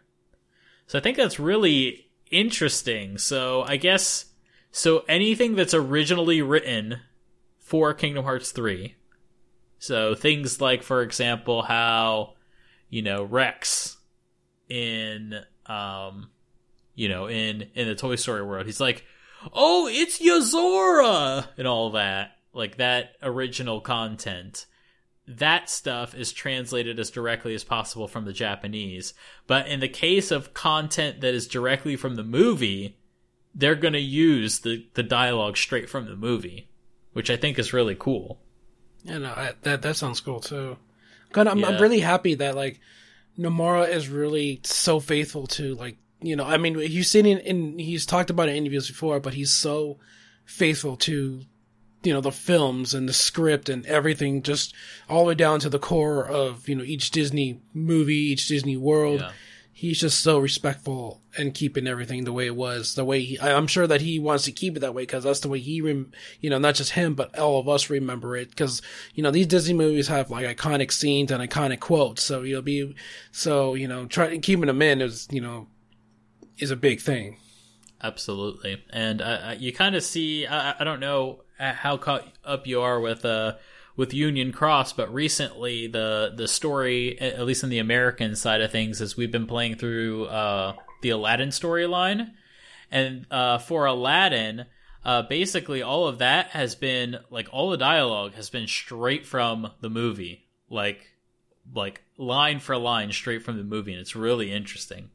So 0.88 0.98
I 0.98 1.02
think 1.02 1.16
that's 1.16 1.38
really 1.38 2.07
interesting. 2.30 3.18
So 3.18 3.62
I 3.62 3.76
guess 3.76 4.26
so 4.70 5.04
anything 5.08 5.54
that's 5.54 5.74
originally 5.74 6.42
written 6.42 7.00
for 7.58 7.92
Kingdom 7.94 8.24
Hearts 8.24 8.52
3. 8.52 8.94
So 9.78 10.14
things 10.14 10.60
like 10.60 10.82
for 10.82 11.02
example 11.02 11.62
how 11.62 12.34
you 12.88 13.02
know 13.02 13.22
Rex 13.22 13.96
in 14.68 15.40
um 15.66 16.30
you 16.94 17.08
know 17.08 17.26
in 17.26 17.68
in 17.74 17.86
the 17.86 17.94
Toy 17.94 18.16
Story 18.16 18.42
world 18.42 18.66
he's 18.66 18.80
like 18.80 19.04
oh 19.52 19.88
it's 19.88 20.18
Yazora 20.20 21.46
and 21.56 21.68
all 21.68 21.90
that 21.90 22.32
like 22.52 22.76
that 22.78 23.12
original 23.22 23.80
content 23.80 24.66
that 25.28 25.68
stuff 25.68 26.14
is 26.14 26.32
translated 26.32 26.98
as 26.98 27.10
directly 27.10 27.54
as 27.54 27.64
possible 27.64 28.08
from 28.08 28.24
the 28.24 28.32
Japanese. 28.32 29.14
But 29.46 29.68
in 29.68 29.80
the 29.80 29.88
case 29.88 30.30
of 30.30 30.54
content 30.54 31.20
that 31.20 31.34
is 31.34 31.46
directly 31.46 31.96
from 31.96 32.14
the 32.14 32.24
movie 32.24 32.96
they're 33.54 33.74
going 33.74 33.94
to 33.94 34.00
use 34.00 34.60
the 34.60 34.86
the 34.94 35.02
dialogue 35.02 35.56
straight 35.56 35.90
from 35.90 36.06
the 36.06 36.16
movie 36.16 36.68
which 37.12 37.30
I 37.30 37.36
think 37.36 37.58
is 37.58 37.72
really 37.72 37.96
cool. 37.98 38.38
Yeah, 39.02 39.18
know 39.18 39.30
I, 39.30 39.52
that 39.62 39.82
that 39.82 39.96
sounds 39.96 40.20
cool 40.20 40.40
too. 40.40 40.76
Of 41.34 41.48
I'm, 41.48 41.64
I'm 41.64 41.80
really 41.80 42.00
happy 42.00 42.34
that 42.36 42.54
like 42.54 42.80
Nomura 43.38 43.88
is 43.88 44.08
really 44.08 44.60
so 44.62 45.00
faithful 45.00 45.46
to 45.48 45.74
like 45.74 45.96
you 46.20 46.36
know 46.36 46.44
I 46.44 46.58
mean 46.58 46.78
he's 46.78 47.10
seen 47.10 47.26
in, 47.26 47.38
in 47.38 47.78
he's 47.78 48.06
talked 48.06 48.30
about 48.30 48.48
it 48.48 48.52
in 48.52 48.58
interviews 48.58 48.88
before 48.88 49.20
but 49.20 49.34
he's 49.34 49.50
so 49.50 49.98
faithful 50.44 50.96
to 50.96 51.42
you 52.04 52.12
know 52.12 52.20
the 52.20 52.32
films 52.32 52.94
and 52.94 53.08
the 53.08 53.12
script 53.12 53.68
and 53.68 53.84
everything 53.86 54.42
just 54.42 54.74
all 55.08 55.20
the 55.24 55.28
way 55.28 55.34
down 55.34 55.58
to 55.60 55.68
the 55.68 55.78
core 55.78 56.24
of 56.26 56.68
you 56.68 56.74
know 56.74 56.84
each 56.84 57.10
Disney 57.10 57.60
movie 57.74 58.14
each 58.32 58.46
Disney 58.48 58.76
world 58.76 59.20
Yeah. 59.20 59.32
he's 59.72 60.00
just 60.00 60.20
so 60.20 60.38
respectful 60.38 61.20
and 61.36 61.54
keeping 61.54 61.86
everything 61.86 62.24
the 62.24 62.32
way 62.32 62.46
it 62.46 62.54
was 62.56 62.94
the 62.94 63.04
way 63.04 63.20
he, 63.22 63.38
I- 63.38 63.54
I'm 63.56 63.66
sure 63.66 63.86
that 63.86 64.00
he 64.00 64.18
wants 64.18 64.44
to 64.44 64.52
keep 64.52 64.76
it 64.76 64.80
that 64.80 64.94
way 64.94 65.02
because 65.02 65.24
that's 65.24 65.40
the 65.40 65.48
way 65.48 65.58
he 65.60 65.80
rem, 65.80 66.12
you 66.40 66.50
know 66.50 66.58
not 66.58 66.76
just 66.76 66.92
him 66.92 67.14
but 67.14 67.36
all 67.38 67.58
of 67.60 67.68
us 67.68 67.90
remember 67.90 68.36
it 68.36 68.50
because 68.50 68.80
you 69.14 69.22
know 69.22 69.30
these 69.32 69.46
Disney 69.48 69.74
movies 69.74 70.06
have 70.08 70.30
like 70.30 70.46
iconic 70.56 70.92
scenes 70.92 71.32
and 71.32 71.42
iconic 71.42 71.80
quotes 71.80 72.22
so 72.22 72.42
you'll 72.42 72.62
be 72.62 72.94
so 73.32 73.74
you 73.74 73.88
know 73.88 74.06
trying 74.06 74.40
keeping 74.40 74.66
them 74.66 74.82
in 74.82 75.00
is 75.00 75.26
you 75.32 75.40
know 75.40 75.66
is 76.58 76.70
a 76.70 76.76
big 76.76 77.00
thing 77.00 77.38
Absolutely, 78.00 78.80
and 78.90 79.20
uh, 79.20 79.24
uh, 79.48 79.54
you 79.58 79.72
kind 79.72 79.96
of 79.96 80.04
see. 80.04 80.46
I, 80.46 80.76
I 80.78 80.84
don't 80.84 81.00
know 81.00 81.40
uh, 81.58 81.72
how 81.72 81.96
caught 81.96 82.26
up 82.44 82.66
you 82.66 82.80
are 82.80 83.00
with 83.00 83.24
uh 83.24 83.54
with 83.96 84.14
Union 84.14 84.52
Cross, 84.52 84.92
but 84.92 85.12
recently 85.12 85.86
the 85.86 86.32
the 86.34 86.48
story, 86.48 87.20
at 87.20 87.44
least 87.44 87.64
in 87.64 87.70
the 87.70 87.78
American 87.78 88.36
side 88.36 88.60
of 88.60 88.70
things, 88.70 89.00
is 89.00 89.16
we've 89.16 89.32
been 89.32 89.46
playing 89.46 89.76
through 89.76 90.26
uh 90.26 90.74
the 91.02 91.10
Aladdin 91.10 91.50
storyline, 91.50 92.32
and 92.90 93.26
uh 93.30 93.58
for 93.58 93.86
Aladdin. 93.86 94.66
Uh, 95.04 95.22
basically, 95.22 95.80
all 95.80 96.06
of 96.06 96.18
that 96.18 96.48
has 96.48 96.74
been 96.74 97.18
like 97.30 97.48
all 97.52 97.70
the 97.70 97.76
dialogue 97.78 98.34
has 98.34 98.50
been 98.50 98.66
straight 98.66 99.24
from 99.24 99.70
the 99.80 99.88
movie, 99.88 100.44
like 100.68 101.06
like 101.74 102.02
line 102.18 102.58
for 102.58 102.76
line, 102.76 103.12
straight 103.12 103.42
from 103.42 103.56
the 103.56 103.64
movie, 103.64 103.92
and 103.92 104.00
it's 104.00 104.16
really 104.16 104.52
interesting. 104.52 105.10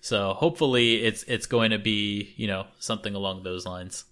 So 0.00 0.32
hopefully 0.32 1.02
it's 1.04 1.22
it's 1.24 1.46
going 1.46 1.70
to 1.70 1.78
be, 1.78 2.32
you 2.36 2.46
know, 2.46 2.66
something 2.78 3.14
along 3.14 3.42
those 3.42 3.66
lines. 3.66 4.04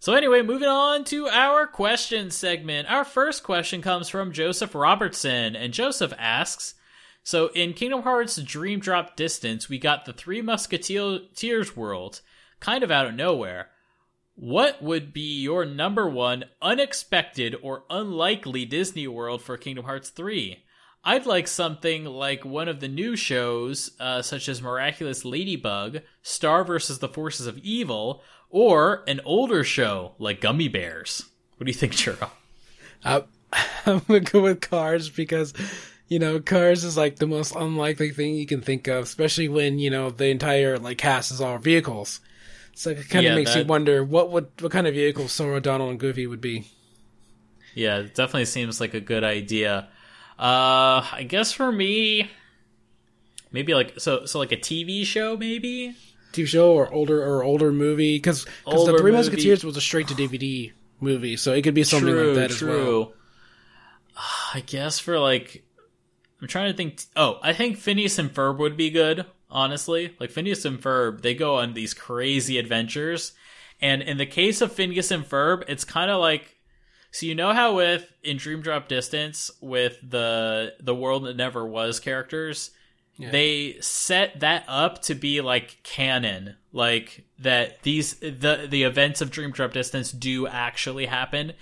So 0.00 0.14
anyway, 0.14 0.42
moving 0.42 0.68
on 0.68 1.02
to 1.04 1.26
our 1.26 1.66
question 1.66 2.30
segment. 2.30 2.88
Our 2.88 3.04
first 3.04 3.42
question 3.42 3.82
comes 3.82 4.08
from 4.08 4.32
Joseph 4.32 4.76
Robertson, 4.76 5.56
and 5.56 5.72
Joseph 5.72 6.12
asks, 6.16 6.74
so 7.24 7.48
in 7.48 7.72
Kingdom 7.72 8.02
Hearts 8.02 8.36
Dream 8.36 8.78
Drop 8.78 9.16
Distance, 9.16 9.68
we 9.68 9.78
got 9.78 10.04
the 10.04 10.12
Three 10.12 10.40
Musketeers 10.40 11.76
world, 11.76 12.20
kind 12.60 12.84
of 12.84 12.92
out 12.92 13.06
of 13.06 13.14
nowhere. 13.14 13.70
What 14.36 14.80
would 14.80 15.12
be 15.12 15.40
your 15.40 15.64
number 15.64 16.08
one 16.08 16.44
unexpected 16.62 17.56
or 17.60 17.82
unlikely 17.90 18.64
Disney 18.66 19.08
world 19.08 19.42
for 19.42 19.56
Kingdom 19.56 19.84
Hearts 19.84 20.10
3? 20.10 20.64
I'd 21.04 21.26
like 21.26 21.48
something 21.48 22.04
like 22.04 22.44
one 22.44 22.68
of 22.68 22.80
the 22.80 22.88
new 22.88 23.16
shows, 23.16 23.92
uh, 23.98 24.22
such 24.22 24.48
as 24.48 24.62
Miraculous 24.62 25.24
Ladybug, 25.24 26.02
Star 26.22 26.64
versus 26.64 26.98
the 26.98 27.08
Forces 27.08 27.46
of 27.46 27.58
Evil, 27.58 28.22
or 28.50 29.04
an 29.06 29.20
older 29.24 29.64
show 29.64 30.14
like 30.18 30.40
Gummy 30.40 30.68
Bears. 30.68 31.24
What 31.56 31.66
do 31.66 31.70
you 31.70 31.78
think, 31.78 31.92
Churro? 31.94 32.30
I, 33.04 33.24
I'm 33.86 34.00
gonna 34.00 34.20
go 34.20 34.42
with 34.42 34.60
Cars 34.60 35.08
because, 35.10 35.52
you 36.08 36.18
know, 36.18 36.40
Cars 36.40 36.84
is 36.84 36.96
like 36.96 37.16
the 37.16 37.26
most 37.26 37.54
unlikely 37.54 38.10
thing 38.10 38.34
you 38.34 38.46
can 38.46 38.60
think 38.60 38.86
of, 38.88 39.04
especially 39.04 39.48
when 39.48 39.78
you 39.78 39.90
know 39.90 40.10
the 40.10 40.26
entire 40.28 40.78
like 40.78 40.98
cast 40.98 41.30
is 41.30 41.40
all 41.40 41.58
vehicles. 41.58 42.20
So 42.74 42.90
it 42.90 43.08
kind 43.08 43.26
of 43.26 43.32
Yeah, 43.32 43.34
makes 43.34 43.54
you 43.56 43.64
wonder 43.64 44.04
what 44.04 44.30
would 44.30 44.48
what 44.60 44.72
kind 44.72 44.86
of 44.86 44.94
vehicle 44.94 45.28
Sora, 45.28 45.60
Donald, 45.60 45.90
and 45.90 46.00
Goofy 46.00 46.26
would 46.26 46.40
be. 46.40 46.66
Yeah, 47.74 47.98
it 47.98 48.14
definitely 48.14 48.46
seems 48.46 48.80
like 48.80 48.94
a 48.94 49.00
good 49.00 49.24
idea. 49.24 49.88
Uh, 50.38 51.04
I 51.12 51.26
guess 51.28 51.52
for 51.52 51.70
me, 51.70 52.30
maybe 53.52 53.74
like 53.74 53.98
so 53.98 54.26
so 54.26 54.38
like 54.38 54.52
a 54.52 54.56
TV 54.56 55.04
show, 55.04 55.36
maybe. 55.36 55.94
TV 56.32 56.46
show 56.46 56.72
or 56.72 56.92
older 56.92 57.22
or 57.22 57.42
older 57.42 57.72
movie 57.72 58.16
because 58.16 58.44
because 58.64 58.86
the 58.86 58.98
Three 58.98 59.12
movie. 59.12 59.28
Musketeers 59.28 59.64
was 59.64 59.76
a 59.76 59.80
straight 59.80 60.08
to 60.08 60.14
DVD 60.14 60.72
movie, 61.00 61.36
so 61.36 61.52
it 61.52 61.62
could 61.62 61.74
be 61.74 61.84
something 61.84 62.12
true, 62.12 62.34
like 62.34 62.36
that 62.36 62.50
as 62.50 62.62
well. 62.62 63.12
I 64.54 64.60
guess 64.60 64.98
for 64.98 65.18
like, 65.18 65.64
I'm 66.40 66.48
trying 66.48 66.70
to 66.70 66.76
think. 66.76 67.02
Oh, 67.16 67.38
I 67.42 67.52
think 67.52 67.76
Phineas 67.76 68.18
and 68.18 68.32
Ferb 68.32 68.58
would 68.58 68.76
be 68.76 68.90
good. 68.90 69.26
Honestly, 69.50 70.14
like 70.20 70.30
Phineas 70.30 70.64
and 70.64 70.80
Ferb, 70.80 71.22
they 71.22 71.34
go 71.34 71.56
on 71.56 71.72
these 71.72 71.94
crazy 71.94 72.58
adventures, 72.58 73.32
and 73.80 74.02
in 74.02 74.18
the 74.18 74.26
case 74.26 74.60
of 74.60 74.72
Phineas 74.72 75.10
and 75.10 75.24
Ferb, 75.24 75.64
it's 75.68 75.84
kind 75.84 76.10
of 76.10 76.20
like 76.20 76.58
So 77.10 77.26
you 77.26 77.34
know 77.34 77.52
how 77.54 77.74
with 77.74 78.12
in 78.22 78.36
Dream 78.36 78.60
Drop 78.60 78.88
Distance 78.88 79.50
with 79.60 79.98
the 80.02 80.74
the 80.80 80.94
world 80.94 81.24
that 81.24 81.36
never 81.36 81.66
was 81.66 81.98
characters, 82.00 82.70
Yeah. 83.18 83.30
they 83.30 83.76
set 83.80 84.40
that 84.40 84.64
up 84.68 85.02
to 85.02 85.14
be 85.14 85.40
like 85.40 85.82
canon, 85.82 86.56
like 86.72 87.24
that 87.40 87.82
these 87.82 88.14
the 88.14 88.66
the 88.68 88.84
events 88.84 89.20
of 89.20 89.30
Dream 89.30 89.50
Drop 89.50 89.72
Distance 89.72 90.12
do 90.12 90.46
actually 90.46 91.06
happen 91.06 91.52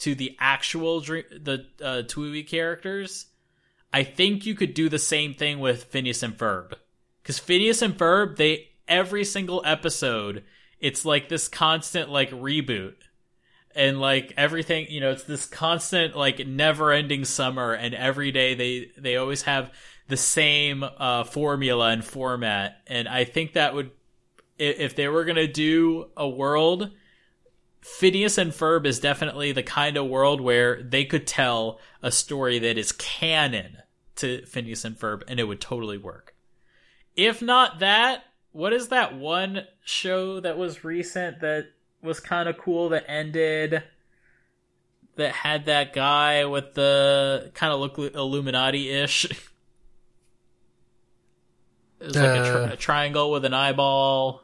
to 0.00 0.14
the 0.14 0.36
actual 0.38 1.00
dream 1.00 1.24
the 1.30 1.66
uh, 1.82 2.02
TWEWY 2.02 2.46
characters. 2.46 3.26
I 3.92 4.02
think 4.02 4.44
you 4.44 4.54
could 4.54 4.74
do 4.74 4.90
the 4.90 4.98
same 4.98 5.32
thing 5.32 5.58
with 5.58 5.84
Phineas 5.84 6.22
and 6.22 6.36
Ferb, 6.36 6.74
because 7.22 7.38
Phineas 7.38 7.80
and 7.80 7.96
Ferb 7.96 8.36
they 8.36 8.68
every 8.86 9.24
single 9.24 9.62
episode 9.64 10.44
it's 10.80 11.04
like 11.04 11.28
this 11.28 11.48
constant 11.48 12.10
like 12.10 12.30
reboot 12.30 12.94
and 13.74 14.00
like 14.00 14.32
everything 14.36 14.86
you 14.88 15.00
know 15.00 15.10
it's 15.10 15.24
this 15.24 15.46
constant 15.46 16.16
like 16.16 16.46
never 16.46 16.92
ending 16.92 17.24
summer 17.24 17.72
and 17.72 17.94
every 17.94 18.30
day 18.30 18.54
they 18.54 18.90
they 18.96 19.16
always 19.16 19.42
have 19.42 19.72
the 20.08 20.16
same 20.16 20.84
uh 20.98 21.24
formula 21.24 21.90
and 21.90 22.04
format 22.04 22.82
and 22.86 23.08
i 23.08 23.24
think 23.24 23.52
that 23.52 23.74
would 23.74 23.90
if 24.58 24.96
they 24.96 25.08
were 25.08 25.24
gonna 25.24 25.46
do 25.46 26.08
a 26.16 26.28
world 26.28 26.90
phineas 27.82 28.38
and 28.38 28.52
ferb 28.52 28.86
is 28.86 28.98
definitely 29.00 29.52
the 29.52 29.62
kind 29.62 29.96
of 29.96 30.06
world 30.06 30.40
where 30.40 30.82
they 30.82 31.04
could 31.04 31.26
tell 31.26 31.78
a 32.02 32.10
story 32.10 32.58
that 32.58 32.78
is 32.78 32.92
canon 32.92 33.78
to 34.14 34.44
phineas 34.46 34.84
and 34.84 34.98
ferb 34.98 35.22
and 35.28 35.38
it 35.38 35.44
would 35.44 35.60
totally 35.60 35.98
work 35.98 36.34
if 37.16 37.42
not 37.42 37.80
that 37.80 38.24
what 38.52 38.72
is 38.72 38.88
that 38.88 39.14
one 39.14 39.62
show 39.84 40.40
that 40.40 40.56
was 40.56 40.84
recent 40.84 41.40
that 41.40 41.66
was 42.02 42.20
kind 42.20 42.48
of 42.48 42.56
cool 42.56 42.88
that 42.88 43.04
ended 43.08 43.82
that 45.16 45.32
had 45.32 45.66
that 45.66 45.92
guy 45.92 46.44
with 46.44 46.74
the 46.74 47.50
kind 47.54 47.72
of 47.72 47.80
look 47.80 47.98
Illuminati 47.98 48.90
ish. 48.90 49.26
It 52.06 52.08
was 52.08 52.16
like 52.16 52.24
a, 52.40 52.50
tri- 52.50 52.60
Uh. 52.62 52.72
a 52.72 52.76
triangle 52.76 53.30
with 53.30 53.44
an 53.44 53.54
eyeball. 53.54 54.42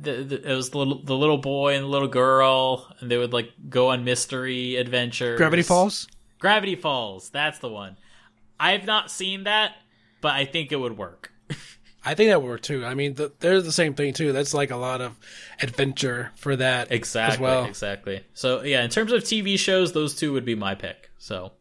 The, 0.00 0.22
the, 0.22 0.52
it 0.52 0.54
was 0.54 0.70
the 0.70 0.78
little, 0.78 1.02
the 1.02 1.16
little 1.16 1.38
boy 1.38 1.74
and 1.74 1.82
the 1.84 1.88
little 1.88 2.06
girl, 2.08 2.86
and 3.00 3.10
they 3.10 3.16
would 3.18 3.32
like 3.32 3.50
go 3.68 3.88
on 3.88 4.04
mystery 4.04 4.76
adventures. 4.76 5.36
Gravity 5.38 5.62
Falls. 5.62 6.06
Gravity 6.38 6.76
Falls. 6.76 7.30
That's 7.30 7.58
the 7.58 7.68
one. 7.68 7.96
I've 8.60 8.84
not 8.86 9.10
seen 9.10 9.44
that, 9.44 9.72
but 10.20 10.34
I 10.34 10.44
think 10.44 10.70
it 10.70 10.76
would 10.76 10.96
work. 10.96 11.32
I 12.04 12.14
think 12.14 12.30
that 12.30 12.40
would 12.40 12.48
work 12.48 12.62
too. 12.62 12.84
I 12.84 12.94
mean, 12.94 13.14
the, 13.14 13.32
they're 13.40 13.60
the 13.60 13.72
same 13.72 13.94
thing 13.94 14.12
too. 14.12 14.32
That's 14.32 14.54
like 14.54 14.70
a 14.70 14.76
lot 14.76 15.00
of 15.00 15.18
adventure 15.60 16.30
for 16.36 16.54
that 16.54 16.92
Exactly. 16.92 17.34
as 17.34 17.40
well. 17.40 17.64
Exactly. 17.64 18.24
So 18.34 18.62
yeah, 18.62 18.84
in 18.84 18.90
terms 18.90 19.10
of 19.10 19.24
TV 19.24 19.58
shows, 19.58 19.92
those 19.94 20.14
two 20.14 20.32
would 20.32 20.44
be 20.44 20.54
my 20.54 20.76
pick. 20.76 21.10
So 21.18 21.52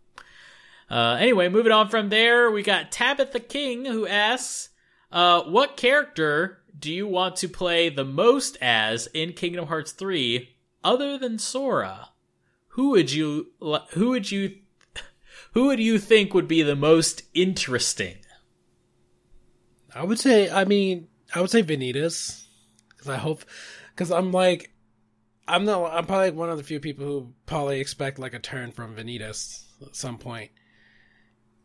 uh, 0.89 1.17
anyway, 1.19 1.49
moving 1.49 1.71
on 1.71 1.89
from 1.89 2.09
there, 2.09 2.49
we 2.51 2.63
got 2.63 2.91
Tabitha 2.91 3.39
King 3.39 3.85
who 3.85 4.07
asks, 4.07 4.69
uh, 5.11 5.43
"What 5.43 5.77
character 5.77 6.59
do 6.77 6.91
you 6.91 7.07
want 7.07 7.35
to 7.37 7.49
play 7.49 7.89
the 7.89 8.05
most 8.05 8.57
as 8.61 9.07
in 9.07 9.33
Kingdom 9.33 9.67
Hearts 9.67 9.91
3 9.91 10.55
other 10.83 11.17
than 11.17 11.39
Sora? 11.39 12.09
Who 12.69 12.91
would 12.91 13.11
you 13.11 13.47
who 13.91 14.09
would 14.09 14.31
you 14.31 14.57
who 15.53 15.67
would 15.67 15.79
you 15.79 15.99
think 15.99 16.33
would 16.33 16.47
be 16.47 16.63
the 16.63 16.75
most 16.75 17.23
interesting?" 17.33 18.17
I 19.97 20.03
would 20.03 20.19
say, 20.19 20.49
I 20.49 20.63
mean, 20.65 21.07
I 21.33 21.41
would 21.41 21.49
say 21.49 21.63
Vanitas. 21.63 22.45
Because 22.89 23.09
I 23.09 23.17
hope, 23.17 23.43
because 23.93 24.11
I'm 24.11 24.31
like, 24.31 24.71
I'm 25.47 25.65
not, 25.65 25.91
I'm 25.91 26.05
probably 26.05 26.31
one 26.31 26.49
of 26.49 26.57
the 26.57 26.63
few 26.63 26.79
people 26.79 27.05
who 27.05 27.33
probably 27.45 27.79
expect 27.79 28.19
like 28.19 28.33
a 28.33 28.39
turn 28.39 28.71
from 28.71 28.95
Vanitas 28.95 29.65
at 29.81 29.95
some 29.95 30.17
point. 30.17 30.51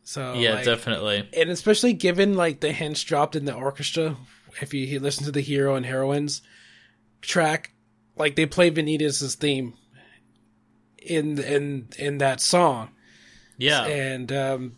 So 0.05 0.35
yeah, 0.35 0.55
like, 0.55 0.65
definitely. 0.65 1.29
and 1.37 1.51
especially 1.51 1.93
given 1.93 2.35
like 2.35 2.61
the 2.61 2.73
hints 2.73 3.03
dropped 3.05 3.37
in 3.37 3.45
the 3.45 3.55
orchestra, 3.55 4.17
if 4.61 4.75
you, 4.75 4.85
you 4.85 4.99
listen 5.01 5.25
to 5.27 5.33
the 5.33 5.41
hero 5.41 5.77
and 5.77 5.87
heroines 5.87 6.43
track, 7.21 7.73
like 8.17 8.35
they 8.37 8.47
play 8.47 8.71
Vanitas' 8.71 9.35
theme 9.37 9.75
in 10.99 11.39
in 11.39 11.89
in 11.99 12.19
that 12.19 12.41
song 12.41 12.91
Yeah. 13.59 13.85
and 13.87 14.33
um, 14.33 14.73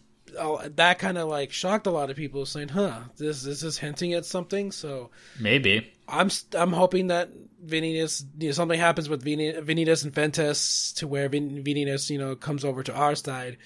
that 0.76 0.98
kind 0.98 1.16
of 1.18 1.28
like 1.28 1.52
shocked 1.52 1.86
a 1.86 1.90
lot 1.90 2.10
of 2.10 2.16
people, 2.16 2.44
saying, 2.46 2.68
"Huh, 2.68 3.00
this 3.16 3.42
this 3.42 3.62
is 3.62 3.78
hinting 3.78 4.14
at 4.14 4.24
something." 4.26 4.72
So 4.72 5.10
Maybe. 5.40 5.92
I'm 6.08 6.28
I'm 6.54 6.72
hoping 6.72 7.06
that 7.08 7.30
Vanitas, 7.64 8.24
you 8.38 8.48
know, 8.48 8.52
something 8.52 8.78
happens 8.78 9.08
with 9.08 9.22
Vini- 9.22 9.52
Vanitas 9.54 10.04
and 10.04 10.12
Ventus 10.12 10.92
to 10.94 11.06
where 11.06 11.28
Vin- 11.28 11.62
Vanitas, 11.64 12.10
you 12.10 12.18
know, 12.18 12.34
comes 12.36 12.64
over 12.64 12.82
to 12.82 12.92
our 12.94 13.14
side, 13.14 13.58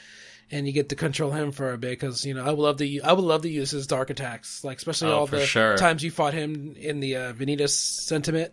and 0.50 0.66
you 0.66 0.72
get 0.72 0.88
to 0.90 0.96
control 0.96 1.30
him 1.30 1.52
for 1.52 1.72
a 1.72 1.78
bit. 1.78 1.90
Because 1.90 2.24
you 2.24 2.34
know, 2.34 2.44
I 2.44 2.50
would 2.50 2.58
love 2.58 2.76
to 2.78 3.00
I 3.00 3.12
would 3.12 3.24
love 3.24 3.42
to 3.42 3.50
use 3.50 3.70
his 3.70 3.86
dark 3.86 4.10
attacks, 4.10 4.64
like 4.64 4.78
especially 4.78 5.10
Oh, 5.12 5.18
all 5.20 5.26
the 5.26 5.44
sure. 5.44 5.76
times 5.76 6.02
you 6.02 6.10
fought 6.10 6.34
him 6.34 6.74
in 6.78 7.00
the 7.00 7.16
uh, 7.16 7.32
Vanitas 7.32 7.70
sentiment 7.70 8.52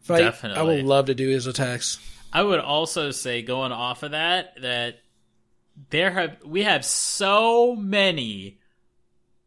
fight. 0.00 0.20
I 0.22 0.24
Definitely. 0.24 0.76
would 0.76 0.84
love 0.86 1.06
to 1.06 1.14
do 1.14 1.28
his 1.28 1.46
attacks. 1.46 1.98
I 2.32 2.42
would 2.42 2.60
also 2.60 3.10
say, 3.10 3.42
going 3.42 3.72
off 3.72 4.02
of 4.04 4.12
that, 4.12 4.54
that 4.62 5.00
there 5.90 6.10
have 6.10 6.36
we 6.44 6.62
have 6.62 6.84
so 6.84 7.74
many, 7.74 8.58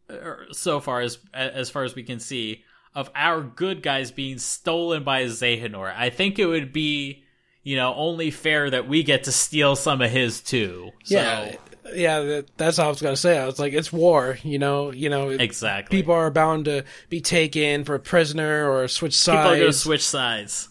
er, 0.10 0.48
so 0.52 0.80
far 0.80 1.02
as 1.02 1.18
as 1.34 1.70
far 1.70 1.84
as 1.84 1.96
we 1.96 2.04
can 2.04 2.20
see, 2.20 2.64
of 2.96 3.10
our 3.16 3.42
good 3.42 3.82
guys 3.84 4.12
being 4.12 4.38
stolen 4.38 5.04
by 5.04 5.24
Xehanort. 5.26 5.96
I 5.96 6.10
think 6.10 6.40
it 6.40 6.46
would 6.46 6.74
be, 6.74 7.24
you 7.64 7.76
know, 7.78 7.94
only 7.96 8.32
fair 8.32 8.70
that 8.70 8.88
we 8.88 9.04
get 9.04 9.24
to 9.26 9.32
steal 9.32 9.76
some 9.76 10.02
of 10.02 10.12
his 10.12 10.42
too. 10.42 10.92
So, 11.06 11.16
Yeah, 11.16 11.56
yeah, 11.94 12.20
that, 12.22 12.58
that's 12.58 12.78
how 12.78 12.86
I 12.86 12.90
was 12.90 13.02
gonna 13.02 13.16
say. 13.18 13.38
I 13.38 13.46
was 13.46 13.60
like, 13.60 13.74
it's 13.74 13.92
war, 13.92 14.38
you 14.44 14.60
know, 14.60 14.92
you 14.92 15.10
know, 15.10 15.30
exactly. 15.30 15.98
people 15.98 16.14
are 16.14 16.32
bound 16.32 16.66
to 16.66 16.84
be 17.10 17.22
taken 17.22 17.84
for 17.84 17.96
a 17.96 18.00
prisoner 18.00 18.70
or 18.70 18.88
switch 18.88 19.18
sides. 19.18 19.50
People 19.50 19.64
are 19.64 19.68
to 19.68 19.74
switch 19.74 20.06
sides. 20.06 20.70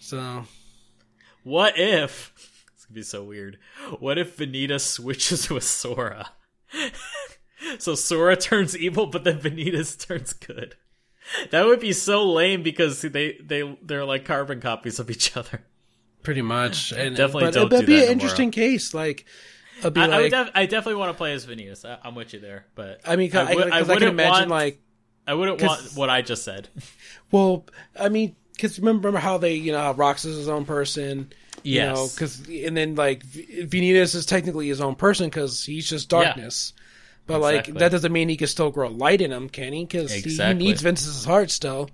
so 0.00 0.44
What 1.44 1.78
if? 1.78 2.32
It's 2.74 2.84
gonna 2.86 2.94
be 2.94 3.02
so 3.02 3.24
weird. 3.24 3.58
What 3.98 4.18
if 4.18 4.36
Vanita 4.36 4.80
switches 4.80 5.48
with 5.50 5.64
Sora? 5.64 6.30
so 7.78 7.94
Sora 7.94 8.36
turns 8.36 8.76
evil, 8.76 9.06
but 9.06 9.24
then 9.24 9.40
Vanitas 9.40 9.96
turns 10.06 10.32
good. 10.32 10.76
That 11.50 11.66
would 11.66 11.80
be 11.80 11.92
so 11.92 12.24
lame 12.30 12.62
because 12.62 13.02
they 13.02 13.38
they 13.42 13.76
they're 13.82 14.04
like 14.04 14.24
carbon 14.24 14.60
copies 14.60 14.98
of 14.98 15.10
each 15.10 15.36
other. 15.36 15.62
pretty 16.22 16.42
much, 16.42 16.92
and 16.92 17.16
Definitely 17.16 17.44
but 17.44 17.54
don't 17.54 17.72
it'd 17.72 17.80
do 17.80 17.86
be 17.86 17.92
that 17.94 18.02
an 18.02 18.08
tomorrow. 18.08 18.12
interesting 18.12 18.50
case. 18.50 18.94
Like, 18.94 19.26
it'd 19.80 19.94
be 19.94 20.00
I, 20.00 20.06
I, 20.06 20.20
would 20.22 20.30
def- 20.30 20.50
I 20.54 20.66
definitely 20.66 20.96
want 21.00 21.12
to 21.12 21.16
play 21.18 21.32
as 21.32 21.46
Vanitas. 21.46 21.84
I, 21.84 21.98
I'm 22.06 22.14
with 22.14 22.32
you 22.32 22.40
there, 22.40 22.66
but 22.74 23.00
I 23.04 23.16
mean, 23.16 23.34
I, 23.36 23.54
would- 23.54 23.66
I, 23.66 23.70
'cause 23.70 23.72
I 23.72 23.78
can 23.80 23.88
wouldn't 23.88 24.12
imagine 24.12 24.48
want- 24.48 24.50
like, 24.50 24.80
I 25.26 25.34
wouldn't 25.34 25.62
want 25.62 25.92
what 25.94 26.10
I 26.10 26.22
just 26.22 26.44
said. 26.44 26.68
well, 27.30 27.64
I 27.98 28.08
mean, 28.08 28.34
because 28.52 28.78
remember, 28.78 29.08
remember 29.08 29.20
how 29.22 29.38
they, 29.38 29.54
you 29.54 29.72
know, 29.72 29.78
how 29.80 29.94
Rox 29.94 30.24
is 30.26 30.36
his 30.36 30.48
own 30.48 30.64
person. 30.64 31.32
You 31.62 31.74
Yes. 31.74 31.94
know, 31.96 32.08
because 32.14 32.48
and 32.48 32.74
then 32.76 32.94
like 32.94 33.22
V- 33.22 33.64
Vanitas 33.66 34.14
is 34.14 34.24
technically 34.24 34.68
his 34.68 34.80
own 34.80 34.94
person 34.94 35.26
because 35.28 35.62
he's 35.64 35.88
just 35.88 36.10
Yeah. 36.10 36.22
darkness. 36.24 36.72
But 37.26 37.40
like 37.42 37.66
that 37.74 37.90
doesn't 37.92 38.12
mean 38.12 38.28
he 38.30 38.36
can 38.36 38.46
still 38.48 38.70
grow 38.70 38.88
light 38.88 39.20
in 39.20 39.30
him, 39.30 39.48
can 39.50 39.72
he? 39.74 39.84
Because 39.84 40.10
he, 40.10 40.18
Exactly. 40.20 40.64
needs 40.64 40.82
Ventus's 40.82 41.24
heart 41.24 41.50
still. 41.50 41.90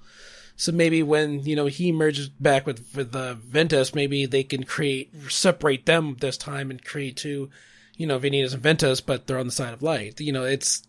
So 0.57 0.73
maybe 0.73 1.03
when 1.03 1.41
you 1.45 1.57
know 1.57 1.67
he 1.67 1.91
merges 1.93 2.29
back 2.29 2.65
with 2.65 2.87
with 2.95 3.15
uh, 3.15 3.35
Ventus, 3.35 3.93
maybe 3.95 4.25
they 4.25 4.45
can 4.45 4.63
create 4.63 5.13
separate 5.29 5.85
them 5.85 6.17
this 6.21 6.39
time 6.39 6.71
and 6.71 6.83
create 6.83 7.17
two, 7.17 7.51
you 7.97 8.07
know, 8.07 8.19
Vanitas 8.19 8.55
and 8.55 8.63
Ventus, 8.63 9.01
but 9.01 9.27
they're 9.27 9.39
on 9.39 9.47
the 9.47 9.53
side 9.53 9.73
of 9.73 9.83
light. 9.83 10.21
You 10.21 10.33
know, 10.33 10.45
it's 10.45 10.83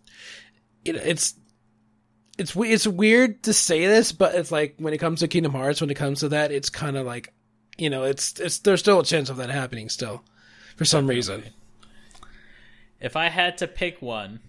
it, 0.86 0.96
it's 0.96 1.36
it's 2.38 2.56
it's 2.56 2.88
weird 2.88 3.44
to 3.44 3.54
say 3.54 3.88
this, 3.88 4.12
but 4.12 4.36
it's 4.36 4.52
like 4.52 4.76
when 4.78 4.94
it 4.94 5.00
comes 5.00 5.22
to 5.22 5.28
Kingdom 5.28 5.54
Hearts, 5.54 5.82
when 5.82 5.90
it 5.90 5.96
comes 5.96 6.20
to 6.20 6.30
that, 6.30 6.52
it's 6.52 6.70
kind 6.70 6.98
of 6.98 7.06
like, 7.06 7.34
you 7.78 7.90
know, 7.90 8.04
it's 8.04 8.40
it's 8.40 8.60
there's 8.60 8.80
still 8.80 9.00
a 9.00 9.06
chance 9.06 9.30
of 9.30 9.38
that 9.38 9.50
happening 9.50 9.90
still, 9.90 10.24
for 10.76 10.86
some 10.86 11.08
reason. 11.08 11.44
If 13.00 13.16
I 13.16 13.30
had 13.30 13.60
to 13.60 13.68
pick 13.68 14.02
one, 14.02 14.40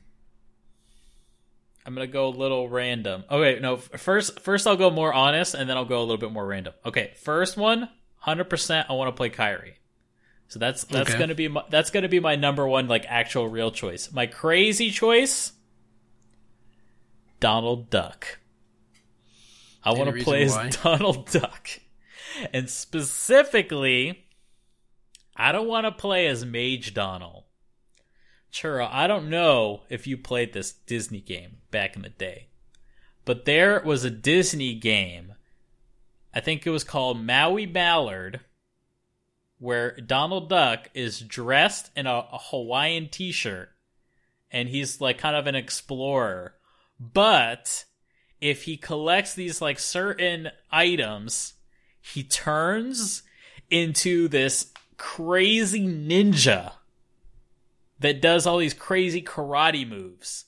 I'm 1.87 1.95
gonna 1.95 2.07
go 2.07 2.29
a 2.29 2.31
little 2.31 2.69
random. 2.69 3.25
Okay, 3.31 3.61
no. 3.61 3.77
First, 3.77 4.41
first 4.41 4.67
I'll 4.67 4.77
go 4.77 4.91
more 4.91 5.13
honest, 5.13 5.55
and 5.55 5.69
then 5.69 5.77
I'll 5.77 5.85
go 5.85 5.99
a 5.99 6.05
little 6.05 6.19
bit 6.19 6.33
more 6.33 6.47
random. 6.47 6.75
Okay, 6.85 7.13
first 7.23 7.57
one, 7.57 7.89
hundred 8.17 8.51
percent. 8.51 8.89
I 8.91 8.95
want 8.95 9.09
to 9.09 9.17
play 9.17 9.31
Kairi. 9.31 9.75
So 10.49 10.59
that's 10.59 10.85
that's 10.85 11.11
Okay. 11.11 11.19
gonna 11.19 11.35
be 11.35 11.49
my, 11.49 11.63
that's 11.69 11.91
gonna 11.91 12.09
be 12.09 12.21
my 12.21 12.35
number 12.37 12.67
one 12.67 12.89
like 12.89 13.05
actual 13.07 13.49
real 13.49 13.71
choice. 13.71 14.11
My 14.13 14.27
crazy 14.27 14.91
choice, 14.91 15.53
Donald 17.41 17.91
Duck. 17.91 18.39
I 19.85 19.93
want 19.93 20.15
to 20.17 20.25
play 20.25 20.43
as? 20.45 20.77
Donald 20.83 21.31
Duck, 21.31 21.69
and 22.53 22.69
specifically, 22.69 24.25
I 25.37 25.53
don't 25.53 25.69
want 25.69 25.87
to 25.87 25.93
play 25.93 26.27
as 26.27 26.45
Mage 26.45 26.95
Donald. 26.95 27.45
Churro, 28.53 28.89
I 28.91 29.07
don't 29.07 29.29
know 29.31 29.83
if 29.91 30.07
you 30.07 30.17
played 30.17 30.53
this 30.53 30.73
Disney 30.73 31.21
game 31.21 31.59
back 31.71 31.95
in 31.95 32.03
the 32.03 32.09
day, 32.09 32.49
but 33.25 33.45
there 33.45 33.81
was 33.85 34.05
a 34.05 34.11
Disney 34.11 34.75
game. 34.75 35.35
I 36.35 36.41
think 36.41 36.67
it 36.67 36.71
was 36.71 36.85
called 36.85 37.21
Maui 37.23 37.67
Mallard, 37.67 38.41
where 39.59 39.97
Donald 40.01 40.49
Duck 40.49 40.89
is 40.95 41.21
dressed 41.21 41.91
in 41.97 42.07
a, 42.07 42.27
a 42.33 42.39
Hawaiian 42.51 43.09
t-shirt 43.09 43.71
and 44.51 44.69
he's 44.69 45.01
like 45.01 45.19
kind 45.19 45.37
of 45.37 45.47
an 45.47 45.55
explorer. 45.55 46.55
But 46.99 47.85
if 48.41 48.65
he 48.65 48.77
collects 48.77 49.35
these 49.35 49.61
like 49.61 49.79
certain 49.79 50.51
items, 50.71 51.55
he 52.01 52.23
turns 52.23 53.23
into 53.71 54.29
this 54.29 54.73
crazy 54.97 55.87
ninja 55.87 56.73
that 58.01 58.21
does 58.21 58.47
all 58.47 58.59
these 58.59 58.75
crazy 58.75 59.23
karate 59.23 59.89
moves. 59.89 60.45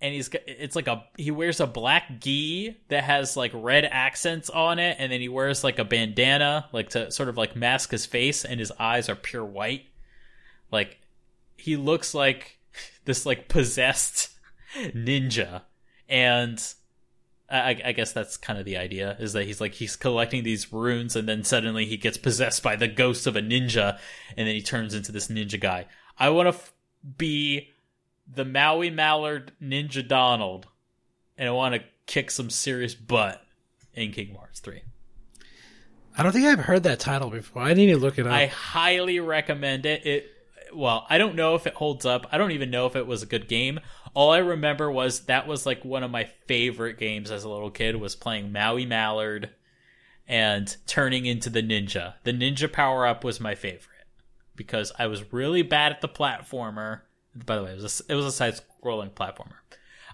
And 0.00 0.12
he's 0.12 0.28
it's 0.46 0.76
like 0.76 0.88
a 0.88 1.04
he 1.16 1.30
wears 1.30 1.58
a 1.58 1.66
black 1.66 2.20
gi 2.20 2.76
that 2.88 3.04
has 3.04 3.36
like 3.36 3.50
red 3.54 3.84
accents 3.84 4.50
on 4.50 4.78
it 4.78 4.96
and 4.98 5.10
then 5.10 5.22
he 5.22 5.28
wears 5.28 5.64
like 5.64 5.78
a 5.78 5.84
bandana 5.84 6.68
like 6.72 6.90
to 6.90 7.10
sort 7.10 7.30
of 7.30 7.38
like 7.38 7.56
mask 7.56 7.92
his 7.92 8.04
face 8.04 8.44
and 8.44 8.60
his 8.60 8.70
eyes 8.78 9.08
are 9.08 9.16
pure 9.16 9.44
white. 9.44 9.86
Like 10.70 11.00
he 11.56 11.76
looks 11.76 12.14
like 12.14 12.58
this 13.06 13.24
like 13.24 13.48
possessed 13.48 14.30
ninja 14.76 15.62
and 16.08 16.62
I, 17.48 17.80
I, 17.84 17.92
guess 17.92 18.12
that's 18.12 18.36
kind 18.36 18.58
of 18.58 18.64
the 18.64 18.76
idea 18.76 19.16
is 19.20 19.32
that 19.34 19.44
he's 19.44 19.60
like 19.60 19.74
he's 19.74 19.94
collecting 19.94 20.42
these 20.42 20.72
runes 20.72 21.14
and 21.14 21.28
then 21.28 21.44
suddenly 21.44 21.84
he 21.86 21.96
gets 21.96 22.18
possessed 22.18 22.62
by 22.62 22.74
the 22.74 22.88
ghost 22.88 23.26
of 23.26 23.36
a 23.36 23.40
ninja 23.40 23.98
and 24.36 24.48
then 24.48 24.54
he 24.54 24.62
turns 24.62 24.94
into 24.94 25.12
this 25.12 25.28
ninja 25.28 25.60
guy 25.60 25.86
i 26.18 26.28
want 26.28 26.46
to 26.46 26.54
f- 26.54 26.72
be 27.16 27.70
the 28.32 28.44
maui 28.44 28.90
mallard 28.90 29.52
ninja 29.62 30.06
donald 30.06 30.66
and 31.36 31.48
i 31.48 31.52
want 31.52 31.74
to 31.74 31.82
kick 32.06 32.30
some 32.30 32.50
serious 32.50 32.94
butt 32.94 33.42
in 33.94 34.12
kingdom 34.12 34.36
hearts 34.36 34.60
3 34.60 34.82
i 36.16 36.22
don't 36.22 36.32
think 36.32 36.46
i've 36.46 36.60
heard 36.60 36.82
that 36.84 36.98
title 37.00 37.30
before. 37.30 37.62
I 37.62 37.74
need 37.74 37.86
to 37.86 37.98
look 37.98 38.18
it 38.18 38.26
up. 38.26 38.32
I 38.32 38.46
highly 38.46 39.20
recommend 39.20 39.86
it. 39.86 40.06
It 40.06 40.30
well 40.74 41.06
i 41.08 41.16
don't 41.18 41.36
know 41.36 41.54
if 41.54 41.66
it 41.66 41.74
holds 41.74 42.04
up. 42.04 42.26
I 42.32 42.38
don't 42.38 42.52
even 42.52 42.70
know 42.70 42.86
if 42.86 42.96
it 42.96 43.06
was 43.06 43.22
a 43.22 43.26
good 43.26 43.48
game. 43.48 43.80
All 44.14 44.30
I 44.32 44.38
remember 44.38 44.90
was 44.90 45.26
that 45.26 45.46
was 45.46 45.66
like 45.66 45.84
one 45.84 46.02
of 46.02 46.10
my 46.10 46.24
favorite 46.46 46.98
games 46.98 47.30
as 47.30 47.44
a 47.44 47.50
little 47.50 47.70
kid 47.70 47.96
was 47.96 48.16
playing 48.16 48.50
Maui 48.50 48.86
Mallard 48.86 49.50
and 50.26 50.74
turning 50.86 51.26
into 51.26 51.50
the 51.50 51.62
ninja. 51.62 52.14
The 52.24 52.32
ninja 52.32 52.72
power 52.72 53.06
up 53.06 53.24
was 53.24 53.40
my 53.40 53.54
favorite 53.54 54.06
because 54.54 54.90
I 54.98 55.06
was 55.06 55.34
really 55.34 55.60
bad 55.60 55.92
at 55.92 56.00
the 56.00 56.08
platformer. 56.08 57.02
By 57.44 57.56
the 57.56 57.64
way, 57.64 57.72
it 57.72 57.82
was 57.82 58.02
a, 58.08 58.12
it 58.12 58.14
was 58.14 58.24
a 58.24 58.32
side 58.32 58.58
scrolling 58.82 59.10
platformer. 59.10 59.56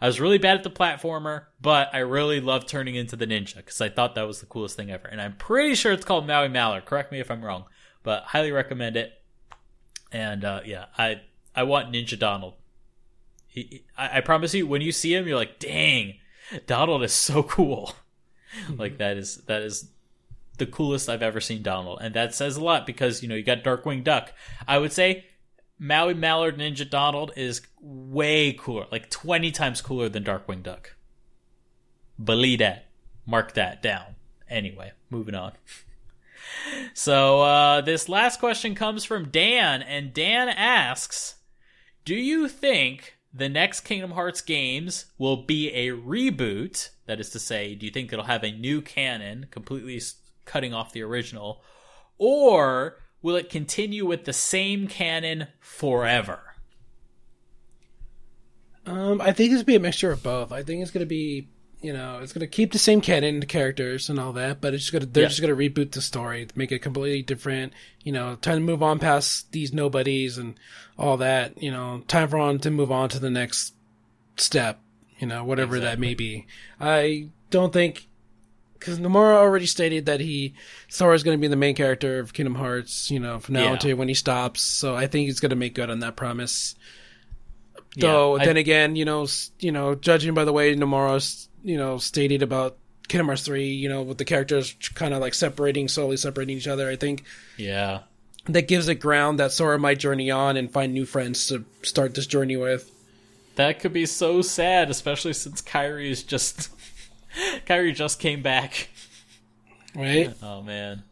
I 0.00 0.06
was 0.06 0.20
really 0.20 0.38
bad 0.38 0.56
at 0.56 0.64
the 0.64 0.70
platformer, 0.70 1.44
but 1.60 1.88
I 1.92 1.98
really 1.98 2.40
loved 2.40 2.66
turning 2.66 2.96
into 2.96 3.14
the 3.14 3.26
ninja 3.26 3.56
because 3.56 3.80
I 3.80 3.88
thought 3.88 4.16
that 4.16 4.26
was 4.26 4.40
the 4.40 4.46
coolest 4.46 4.76
thing 4.76 4.90
ever. 4.90 5.06
And 5.06 5.20
I'm 5.20 5.36
pretty 5.36 5.76
sure 5.76 5.92
it's 5.92 6.04
called 6.04 6.26
Maui 6.26 6.48
Mallard. 6.48 6.86
Correct 6.86 7.12
me 7.12 7.20
if 7.20 7.30
I'm 7.30 7.44
wrong, 7.44 7.66
but 8.02 8.24
highly 8.24 8.50
recommend 8.50 8.96
it. 8.96 9.12
And 10.10 10.44
uh, 10.44 10.62
yeah, 10.64 10.86
I 10.98 11.20
I 11.54 11.62
want 11.62 11.92
Ninja 11.92 12.18
Donald 12.18 12.54
he, 13.52 13.84
I, 13.98 14.18
I, 14.18 14.20
promise 14.22 14.54
you, 14.54 14.66
when 14.66 14.80
you 14.80 14.92
see 14.92 15.14
him, 15.14 15.28
you're 15.28 15.36
like, 15.36 15.58
"Dang, 15.58 16.14
Donald 16.66 17.02
is 17.02 17.12
so 17.12 17.42
cool." 17.42 17.94
like 18.76 18.96
that 18.96 19.18
is 19.18 19.36
that 19.44 19.62
is 19.62 19.90
the 20.56 20.64
coolest 20.64 21.10
I've 21.10 21.22
ever 21.22 21.40
seen 21.40 21.62
Donald, 21.62 21.98
and 22.00 22.14
that 22.14 22.34
says 22.34 22.56
a 22.56 22.64
lot 22.64 22.86
because 22.86 23.22
you 23.22 23.28
know 23.28 23.34
you 23.34 23.42
got 23.42 23.62
Darkwing 23.62 24.02
Duck. 24.02 24.32
I 24.66 24.78
would 24.78 24.92
say 24.92 25.26
Maui 25.82 26.14
Mallard 26.14 26.58
Ninja 26.58 26.88
Donald 26.88 27.32
is 27.34 27.60
way 27.80 28.52
cooler, 28.52 28.86
like 28.92 29.10
twenty 29.10 29.50
times 29.50 29.80
cooler 29.80 30.08
than 30.08 30.22
Darkwing 30.22 30.62
Duck. 30.62 30.94
Believe 32.22 32.60
that. 32.60 32.86
Mark 33.26 33.54
that 33.54 33.82
down. 33.82 34.14
Anyway, 34.48 34.92
moving 35.10 35.34
on. 35.34 35.52
so 36.94 37.42
uh, 37.42 37.80
this 37.80 38.08
last 38.08 38.38
question 38.38 38.76
comes 38.76 39.04
from 39.04 39.30
Dan, 39.30 39.82
and 39.82 40.14
Dan 40.14 40.48
asks, 40.48 41.34
"Do 42.04 42.14
you 42.14 42.48
think 42.48 43.16
the 43.34 43.48
next 43.48 43.80
Kingdom 43.80 44.12
Hearts 44.12 44.40
games 44.40 45.06
will 45.18 45.38
be 45.38 45.72
a 45.72 45.90
reboot. 45.90 46.90
That 47.06 47.18
is 47.18 47.30
to 47.30 47.40
say, 47.40 47.74
do 47.74 47.86
you 47.86 47.92
think 47.92 48.12
it'll 48.12 48.26
have 48.26 48.44
a 48.44 48.52
new 48.52 48.82
canon, 48.82 49.46
completely 49.50 50.00
cutting 50.44 50.72
off 50.72 50.92
the 50.92 51.02
original? 51.02 51.62
Or 52.18 52.98
will 53.22 53.36
it 53.36 53.48
continue 53.48 54.04
with 54.04 54.24
the 54.24 54.32
same 54.32 54.88
canon 54.88 55.46
forever? 55.60 56.40
Um, 58.84 59.20
I 59.20 59.32
think 59.32 59.52
it's 59.52 59.62
gonna 59.62 59.64
be 59.64 59.76
a 59.76 59.80
mixture 59.80 60.10
of 60.10 60.22
both. 60.22 60.52
I 60.52 60.62
think 60.62 60.82
it's 60.82 60.90
gonna 60.90 61.06
be 61.06 61.48
you 61.82 61.92
know, 61.92 62.20
it's 62.22 62.32
gonna 62.32 62.46
keep 62.46 62.72
the 62.72 62.78
same 62.78 63.00
canon 63.00 63.34
and 63.34 63.48
characters 63.48 64.08
and 64.08 64.18
all 64.18 64.32
that, 64.34 64.60
but 64.60 64.72
it's 64.72 64.84
just 64.84 64.92
gonna 64.92 65.06
they're 65.06 65.24
yeah. 65.24 65.28
just 65.28 65.40
gonna 65.40 65.56
reboot 65.56 65.90
the 65.90 66.00
story, 66.00 66.46
make 66.54 66.70
it 66.70 66.78
completely 66.78 67.22
different. 67.22 67.72
You 68.02 68.12
know, 68.12 68.36
time 68.36 68.58
to 68.58 68.60
move 68.60 68.82
on 68.82 69.00
past 69.00 69.50
these 69.52 69.72
nobodies 69.72 70.38
and 70.38 70.54
all 70.96 71.16
that. 71.18 71.60
You 71.60 71.72
know, 71.72 72.02
time 72.06 72.28
for 72.28 72.38
on 72.38 72.60
to 72.60 72.70
move 72.70 72.92
on 72.92 73.08
to 73.10 73.18
the 73.18 73.30
next 73.30 73.74
step. 74.36 74.80
You 75.18 75.26
know, 75.26 75.44
whatever 75.44 75.76
exactly. 75.76 75.94
that 75.94 76.00
may 76.00 76.14
be. 76.14 76.46
I 76.80 77.28
don't 77.50 77.72
think 77.72 78.08
because 78.82 78.98
Nomura 78.98 79.36
already 79.36 79.66
stated 79.66 80.06
that 80.06 80.20
he 80.20 80.54
Sora 80.88 81.14
is 81.14 81.22
going 81.22 81.38
to 81.38 81.40
be 81.40 81.48
the 81.48 81.56
main 81.56 81.74
character 81.74 82.18
of 82.18 82.32
Kingdom 82.32 82.54
Hearts. 82.54 83.10
You 83.10 83.20
know, 83.20 83.38
from 83.38 83.54
now 83.54 83.64
yeah. 83.64 83.72
until 83.72 83.96
when 83.96 84.08
he 84.08 84.14
stops. 84.14 84.60
So 84.60 84.94
I 84.94 85.06
think 85.06 85.26
he's 85.26 85.40
going 85.40 85.50
to 85.50 85.56
make 85.56 85.74
good 85.74 85.90
on 85.90 86.00
that 86.00 86.16
promise. 86.16 86.74
Though 87.96 88.36
yeah, 88.36 88.42
I, 88.42 88.46
then 88.46 88.56
again, 88.56 88.96
you 88.96 89.04
know, 89.04 89.26
you 89.60 89.70
know, 89.70 89.94
judging 89.94 90.34
by 90.34 90.44
the 90.44 90.52
way 90.52 90.74
Nomura's 90.74 91.48
you 91.62 91.76
know, 91.76 91.98
stated 91.98 92.42
about 92.42 92.76
Kingdom 93.08 93.28
Hearts 93.28 93.42
3, 93.42 93.66
you 93.66 93.88
know, 93.88 94.02
with 94.02 94.18
the 94.18 94.24
characters 94.24 94.74
kind 94.94 95.14
of 95.14 95.20
like 95.20 95.34
separating, 95.34 95.88
slowly 95.88 96.16
separating 96.16 96.56
each 96.56 96.68
other, 96.68 96.88
I 96.88 96.96
think. 96.96 97.24
Yeah. 97.56 98.00
That 98.46 98.68
gives 98.68 98.88
it 98.88 98.96
ground 98.96 99.38
that 99.38 99.52
Sora 99.52 99.78
might 99.78 100.00
journey 100.00 100.30
on 100.30 100.56
and 100.56 100.70
find 100.70 100.92
new 100.92 101.06
friends 101.06 101.46
to 101.48 101.64
start 101.82 102.14
this 102.14 102.26
journey 102.26 102.56
with. 102.56 102.90
That 103.54 103.80
could 103.80 103.92
be 103.92 104.06
so 104.06 104.42
sad, 104.42 104.90
especially 104.90 105.34
since 105.34 105.62
Kairi 105.62 106.10
is 106.10 106.22
just. 106.22 106.70
Kairi 107.66 107.94
just 107.94 108.20
came 108.20 108.42
back. 108.42 108.88
Right? 109.94 110.32
Oh, 110.42 110.62
man. 110.62 111.04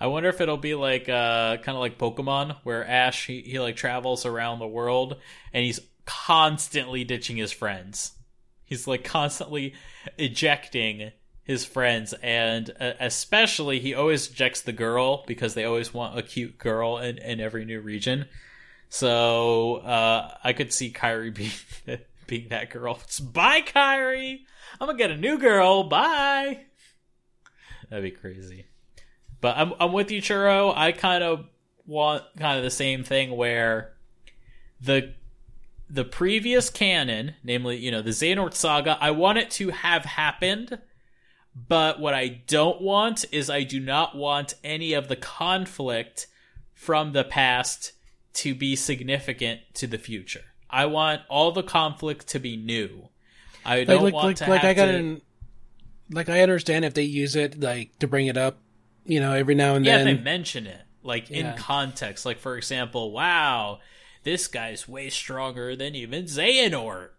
I 0.00 0.08
wonder 0.08 0.28
if 0.28 0.40
it'll 0.40 0.56
be 0.56 0.74
like, 0.74 1.08
uh, 1.08 1.58
kind 1.58 1.76
of 1.76 1.80
like 1.80 1.96
Pokemon, 1.96 2.56
where 2.64 2.86
Ash, 2.86 3.26
he, 3.26 3.40
he 3.40 3.60
like 3.60 3.76
travels 3.76 4.26
around 4.26 4.58
the 4.58 4.66
world 4.66 5.16
and 5.52 5.64
he's 5.64 5.80
constantly 6.04 7.04
ditching 7.04 7.36
his 7.36 7.52
friends 7.52 8.12
he's 8.72 8.86
like 8.86 9.04
constantly 9.04 9.74
ejecting 10.16 11.12
his 11.44 11.64
friends 11.64 12.14
and 12.22 12.70
uh, 12.80 12.92
especially 13.00 13.78
he 13.80 13.94
always 13.94 14.30
ejects 14.30 14.62
the 14.62 14.72
girl 14.72 15.24
because 15.26 15.52
they 15.52 15.64
always 15.64 15.92
want 15.92 16.18
a 16.18 16.22
cute 16.22 16.56
girl 16.56 16.96
in, 16.96 17.18
in 17.18 17.38
every 17.38 17.66
new 17.66 17.80
region 17.80 18.26
so 18.88 19.76
uh, 19.76 20.34
i 20.42 20.52
could 20.54 20.72
see 20.72 20.90
Kairi 20.90 21.34
being 21.86 21.98
being 22.26 22.48
that 22.48 22.70
girl. 22.70 22.98
It's, 23.02 23.20
bye 23.20 23.62
Kairi. 23.62 24.40
i'm 24.80 24.86
gonna 24.86 24.98
get 24.98 25.10
a 25.10 25.16
new 25.16 25.38
girl. 25.38 25.84
Bye. 25.84 26.66
That'd 27.90 28.04
be 28.04 28.10
crazy. 28.10 28.66
But 29.40 29.56
i'm, 29.56 29.74
I'm 29.80 29.92
with 29.92 30.10
you 30.10 30.20
churro. 30.20 30.72
I 30.76 30.92
kind 30.92 31.22
of 31.24 31.46
want 31.86 32.24
kind 32.38 32.58
of 32.58 32.64
the 32.64 32.70
same 32.70 33.04
thing 33.04 33.36
where 33.36 33.94
the 34.80 35.14
the 35.92 36.04
previous 36.04 36.70
canon, 36.70 37.34
namely, 37.44 37.76
you 37.76 37.90
know, 37.90 38.00
the 38.00 38.10
Xehanort 38.10 38.54
saga, 38.54 38.96
I 38.98 39.10
want 39.10 39.36
it 39.36 39.50
to 39.52 39.68
have 39.68 40.06
happened, 40.06 40.78
but 41.54 42.00
what 42.00 42.14
I 42.14 42.28
don't 42.28 42.80
want 42.80 43.26
is 43.30 43.50
I 43.50 43.62
do 43.62 43.78
not 43.78 44.16
want 44.16 44.54
any 44.64 44.94
of 44.94 45.08
the 45.08 45.16
conflict 45.16 46.28
from 46.72 47.12
the 47.12 47.24
past 47.24 47.92
to 48.34 48.54
be 48.54 48.74
significant 48.74 49.60
to 49.74 49.86
the 49.86 49.98
future. 49.98 50.44
I 50.72 50.86
want 50.86 51.22
all 51.28 51.52
the 51.52 51.62
conflict 51.62 52.28
to 52.28 52.38
be 52.38 52.56
new. 52.56 53.08
I 53.64 53.84
don't 53.84 54.02
like, 54.02 54.14
want 54.14 54.26
like, 54.26 54.36
to 54.36 54.50
like 54.50 54.64
I 54.64 54.74
got 54.74 54.86
to... 54.86 55.20
like 56.10 56.28
I 56.28 56.40
understand 56.40 56.84
if 56.84 56.94
they 56.94 57.02
use 57.02 57.36
it 57.36 57.60
like 57.60 57.98
to 57.98 58.08
bring 58.08 58.26
it 58.26 58.36
up, 58.36 58.58
you 59.04 59.20
know, 59.20 59.34
every 59.34 59.54
now 59.54 59.74
and 59.74 59.84
yeah, 59.84 59.98
then. 59.98 60.06
Yeah, 60.06 60.14
they 60.14 60.20
mention 60.20 60.66
it 60.66 60.80
like 61.02 61.30
yeah. 61.30 61.52
in 61.52 61.56
context. 61.58 62.24
Like 62.24 62.38
for 62.38 62.56
example, 62.56 63.12
wow, 63.12 63.80
this 64.22 64.48
guy's 64.48 64.88
way 64.88 65.10
stronger 65.10 65.76
than 65.76 65.94
even 65.94 66.24
Xehanort. 66.24 67.10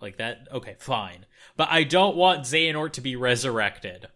Like 0.00 0.16
that, 0.16 0.48
okay, 0.50 0.76
fine. 0.78 1.26
But 1.56 1.68
I 1.70 1.84
don't 1.84 2.16
want 2.16 2.42
Xehanort 2.42 2.92
to 2.94 3.02
be 3.02 3.16
resurrected. 3.16 4.08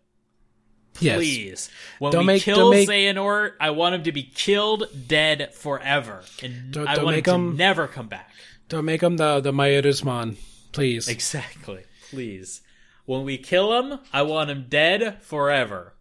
Please. 0.94 1.46
Yes. 1.46 1.70
When 1.98 2.12
don't 2.12 2.22
we 2.22 2.34
make, 2.34 2.42
kill 2.42 2.70
make, 2.70 2.88
Xehanort, 2.88 3.52
I 3.60 3.70
want 3.70 3.96
him 3.96 4.04
to 4.04 4.12
be 4.12 4.22
killed 4.22 4.86
dead 5.08 5.52
forever. 5.52 6.22
And 6.40 6.72
don't, 6.72 6.86
I 6.86 6.94
don't 6.94 7.04
want 7.04 7.16
him 7.16 7.22
to 7.24 7.34
him, 7.34 7.56
never 7.56 7.86
come 7.88 8.06
back. 8.06 8.32
Don't 8.68 8.84
make 8.84 9.02
him 9.02 9.16
the, 9.16 9.40
the 9.40 9.52
Mayurusman, 9.52 10.36
please. 10.72 11.08
Exactly. 11.08 11.84
Please. 12.10 12.62
When 13.04 13.24
we 13.24 13.36
kill 13.36 13.78
him, 13.80 14.00
I 14.12 14.22
want 14.22 14.50
him 14.50 14.66
dead 14.68 15.22
forever. 15.22 15.94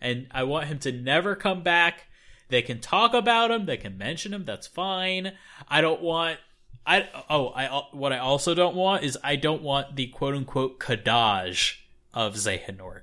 And 0.00 0.26
I 0.30 0.42
want 0.42 0.66
him 0.66 0.78
to 0.80 0.92
never 0.92 1.34
come 1.34 1.62
back 1.62 2.06
they 2.52 2.62
can 2.62 2.80
talk 2.80 3.14
about 3.14 3.50
him. 3.50 3.64
They 3.64 3.78
can 3.78 3.96
mention 3.96 4.34
him. 4.34 4.44
That's 4.44 4.66
fine. 4.66 5.32
I 5.68 5.80
don't 5.80 6.02
want. 6.02 6.38
I 6.86 7.08
oh 7.30 7.46
I 7.48 7.66
uh, 7.66 7.82
what 7.92 8.12
I 8.12 8.18
also 8.18 8.54
don't 8.54 8.76
want 8.76 9.04
is 9.04 9.16
I 9.24 9.36
don't 9.36 9.62
want 9.62 9.96
the 9.96 10.08
quote 10.08 10.34
unquote 10.34 10.78
Kadaj 10.78 11.76
of 12.12 12.34
Xehanort, 12.34 13.02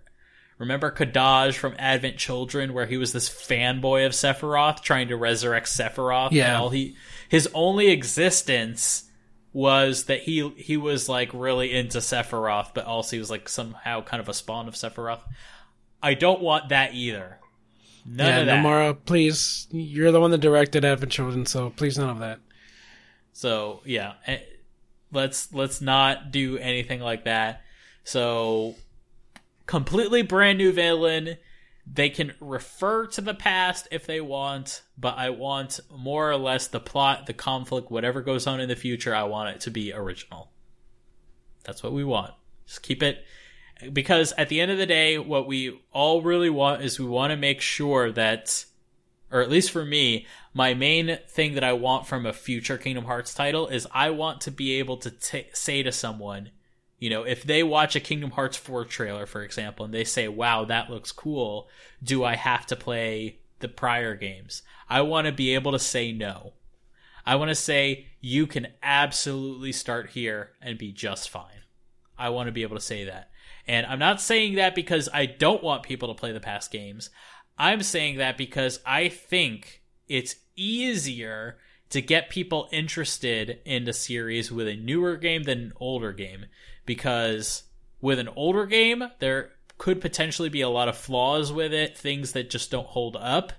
Remember 0.59 0.91
Kadaj 0.91 1.55
from 1.55 1.73
Advent 1.79 2.17
Children, 2.17 2.73
where 2.73 2.85
he 2.85 2.97
was 2.97 3.11
this 3.11 3.27
fanboy 3.27 4.05
of 4.05 4.11
Sephiroth, 4.11 4.83
trying 4.83 5.07
to 5.07 5.17
resurrect 5.17 5.65
Sephiroth. 5.65 6.31
Yeah. 6.31 6.49
And 6.49 6.57
all 6.57 6.69
he 6.69 6.95
his 7.29 7.47
only 7.53 7.89
existence 7.89 9.05
was 9.53 10.05
that 10.05 10.21
he 10.21 10.49
he 10.57 10.75
was 10.75 11.07
like 11.07 11.29
really 11.33 11.73
into 11.73 11.99
Sephiroth, 11.99 12.73
but 12.73 12.85
also 12.85 13.15
he 13.15 13.19
was 13.19 13.31
like 13.31 13.47
somehow 13.47 14.01
kind 14.01 14.19
of 14.19 14.27
a 14.27 14.33
spawn 14.33 14.67
of 14.67 14.73
Sephiroth. 14.73 15.21
I 16.03 16.15
don't 16.15 16.41
want 16.41 16.69
that 16.69 16.93
either. 16.93 17.39
None 18.05 18.27
yeah, 18.27 18.39
of 18.39 18.45
that. 18.47 18.65
Nomura, 18.65 18.97
please. 19.05 19.67
You're 19.71 20.11
the 20.11 20.19
one 20.19 20.31
that 20.31 20.39
directed 20.39 20.83
Advent 20.83 21.11
Children, 21.11 21.45
so 21.45 21.69
please 21.69 21.97
none 21.97 22.09
of 22.09 22.19
that. 22.19 22.39
So 23.31 23.81
yeah, 23.85 24.13
eh, 24.25 24.39
let's 25.11 25.53
let's 25.53 25.81
not 25.81 26.31
do 26.31 26.57
anything 26.57 26.99
like 26.99 27.25
that. 27.25 27.61
So 28.03 28.75
completely 29.67 30.23
brand 30.23 30.57
new 30.57 30.71
villain. 30.71 31.37
They 31.91 32.09
can 32.09 32.33
refer 32.39 33.07
to 33.07 33.21
the 33.21 33.33
past 33.33 33.87
if 33.89 34.05
they 34.05 34.21
want, 34.21 34.83
but 34.97 35.17
I 35.17 35.31
want 35.31 35.79
more 35.95 36.29
or 36.29 36.37
less 36.37 36.67
the 36.67 36.79
plot, 36.79 37.25
the 37.25 37.33
conflict, 37.33 37.89
whatever 37.89 38.21
goes 38.21 38.45
on 38.45 38.59
in 38.59 38.69
the 38.69 38.75
future. 38.75 39.15
I 39.15 39.23
want 39.23 39.55
it 39.55 39.61
to 39.61 39.71
be 39.71 39.91
original. 39.91 40.51
That's 41.63 41.81
what 41.81 41.93
we 41.93 42.03
want. 42.03 42.33
Just 42.67 42.83
keep 42.83 43.01
it 43.01 43.25
because 43.93 44.33
at 44.37 44.49
the 44.49 44.59
end 44.59 44.71
of 44.71 44.77
the 44.77 44.85
day, 44.85 45.17
what 45.17 45.47
we 45.47 45.79
all 45.91 46.21
really 46.21 46.49
want 46.49 46.81
is 46.83 46.99
we 46.99 47.05
want 47.05 47.31
to 47.31 47.37
make 47.37 47.61
sure 47.61 48.11
that, 48.11 48.65
or 49.31 49.41
at 49.41 49.49
least 49.49 49.71
for 49.71 49.85
me, 49.85 50.27
my 50.53 50.73
main 50.73 51.17
thing 51.27 51.53
that 51.53 51.63
I 51.63 51.73
want 51.73 52.07
from 52.07 52.25
a 52.25 52.33
future 52.33 52.77
Kingdom 52.77 53.05
Hearts 53.05 53.33
title 53.33 53.67
is 53.67 53.87
I 53.91 54.09
want 54.09 54.41
to 54.41 54.51
be 54.51 54.73
able 54.79 54.97
to 54.97 55.11
t- 55.11 55.47
say 55.53 55.83
to 55.83 55.91
someone, 55.91 56.51
you 56.99 57.09
know, 57.09 57.23
if 57.23 57.43
they 57.43 57.63
watch 57.63 57.95
a 57.95 58.01
Kingdom 58.01 58.31
Hearts 58.31 58.57
4 58.57 58.85
trailer, 58.85 59.25
for 59.25 59.41
example, 59.41 59.85
and 59.85 59.93
they 59.93 60.03
say, 60.03 60.27
wow, 60.27 60.65
that 60.65 60.89
looks 60.89 61.11
cool, 61.11 61.69
do 62.03 62.23
I 62.23 62.35
have 62.35 62.65
to 62.67 62.75
play 62.75 63.39
the 63.59 63.69
prior 63.69 64.15
games? 64.15 64.61
I 64.89 65.01
want 65.01 65.25
to 65.27 65.33
be 65.33 65.55
able 65.55 65.71
to 65.71 65.79
say 65.79 66.11
no. 66.11 66.53
I 67.25 67.35
want 67.35 67.49
to 67.49 67.55
say, 67.55 68.07
you 68.19 68.47
can 68.47 68.67
absolutely 68.83 69.71
start 69.71 70.09
here 70.11 70.51
and 70.61 70.77
be 70.77 70.91
just 70.91 71.29
fine. 71.29 71.63
I 72.17 72.29
want 72.29 72.47
to 72.47 72.51
be 72.51 72.63
able 72.63 72.75
to 72.75 72.81
say 72.81 73.05
that. 73.05 73.29
And 73.65 73.85
I'm 73.85 73.99
not 73.99 74.19
saying 74.19 74.55
that 74.55 74.75
because 74.75 75.07
I 75.13 75.25
don't 75.25 75.63
want 75.63 75.83
people 75.83 76.07
to 76.07 76.19
play 76.19 76.31
the 76.31 76.39
past 76.39 76.71
games. 76.71 77.11
I'm 77.57 77.83
saying 77.83 78.17
that 78.17 78.37
because 78.37 78.79
I 78.85 79.09
think 79.09 79.83
it's 80.07 80.35
easier 80.55 81.57
to 81.91 82.01
get 82.01 82.29
people 82.29 82.67
interested 82.71 83.59
in 83.65 83.85
the 83.85 83.93
series 83.93 84.51
with 84.51 84.67
a 84.67 84.75
newer 84.75 85.17
game 85.17 85.43
than 85.43 85.59
an 85.59 85.73
older 85.77 86.11
game 86.11 86.45
because 86.89 87.65
with 88.01 88.17
an 88.17 88.27
older 88.29 88.65
game 88.65 89.03
there 89.19 89.51
could 89.77 90.01
potentially 90.01 90.49
be 90.49 90.61
a 90.61 90.69
lot 90.69 90.87
of 90.87 90.97
flaws 90.97 91.53
with 91.53 91.71
it, 91.71 91.95
things 91.95 92.31
that 92.31 92.49
just 92.49 92.71
don't 92.71 92.87
hold 92.87 93.15
up. 93.15 93.53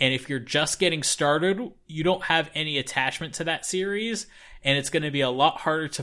And 0.00 0.12
if 0.12 0.28
you're 0.28 0.40
just 0.40 0.80
getting 0.80 1.04
started, 1.04 1.70
you 1.86 2.02
don't 2.02 2.24
have 2.24 2.50
any 2.56 2.78
attachment 2.78 3.34
to 3.34 3.44
that 3.44 3.64
series, 3.64 4.26
and 4.64 4.76
it's 4.76 4.90
going 4.90 5.04
to 5.04 5.12
be 5.12 5.20
a 5.20 5.30
lot 5.30 5.58
harder 5.58 5.86
to 5.86 6.02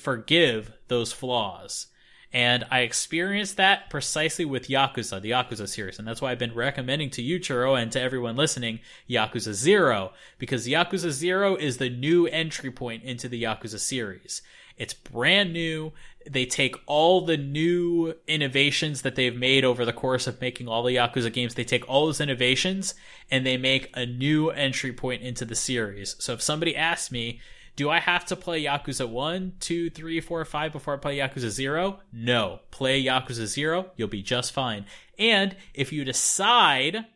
forgive, 0.00 0.72
those 0.88 1.12
flaws. 1.12 1.86
And 2.32 2.64
I 2.68 2.80
experienced 2.80 3.56
that 3.58 3.90
precisely 3.90 4.44
with 4.44 4.68
Yakuza, 4.68 5.22
the 5.22 5.30
Yakuza 5.30 5.68
series. 5.68 6.00
And 6.00 6.08
that's 6.08 6.20
why 6.20 6.32
I've 6.32 6.38
been 6.38 6.54
recommending 6.54 7.10
to 7.10 7.22
you, 7.22 7.38
Churro, 7.38 7.80
and 7.80 7.92
to 7.92 8.00
everyone 8.00 8.34
listening, 8.36 8.80
Yakuza 9.08 9.52
Zero. 9.52 10.12
Because 10.36 10.66
Yakuza 10.66 11.10
Zero 11.10 11.54
is 11.54 11.78
the 11.78 11.88
new 11.88 12.26
entry 12.26 12.72
point 12.72 13.04
into 13.04 13.28
the 13.28 13.44
Yakuza 13.44 13.78
series. 13.78 14.42
It's 14.78 14.94
brand 14.94 15.52
new. 15.52 15.92
They 16.28 16.46
take 16.46 16.76
all 16.86 17.20
the 17.20 17.36
new 17.36 18.14
innovations 18.26 19.02
that 19.02 19.16
they've 19.16 19.36
made 19.36 19.64
over 19.64 19.84
the 19.84 19.92
course 19.92 20.26
of 20.26 20.40
making 20.40 20.68
all 20.68 20.82
the 20.82 20.96
Yakuza 20.96 21.32
games. 21.32 21.54
They 21.54 21.64
take 21.64 21.88
all 21.88 22.06
those 22.06 22.20
innovations 22.20 22.94
and 23.30 23.44
they 23.44 23.56
make 23.56 23.90
a 23.94 24.06
new 24.06 24.50
entry 24.50 24.92
point 24.92 25.22
into 25.22 25.44
the 25.44 25.54
series. 25.54 26.16
So 26.18 26.34
if 26.34 26.42
somebody 26.42 26.76
asks 26.76 27.10
me, 27.10 27.40
do 27.76 27.90
I 27.90 28.00
have 28.00 28.24
to 28.26 28.36
play 28.36 28.64
Yakuza 28.64 29.08
1, 29.08 29.52
2, 29.60 29.90
3, 29.90 30.20
4, 30.20 30.44
5 30.44 30.72
before 30.72 30.94
I 30.94 30.96
play 30.96 31.18
Yakuza 31.18 31.48
0? 31.48 32.00
No. 32.12 32.60
Play 32.70 33.02
Yakuza 33.02 33.46
0, 33.46 33.92
you'll 33.96 34.08
be 34.08 34.22
just 34.22 34.52
fine. 34.52 34.84
And 35.18 35.56
if 35.74 35.92
you 35.92 36.04
decide 36.04 37.06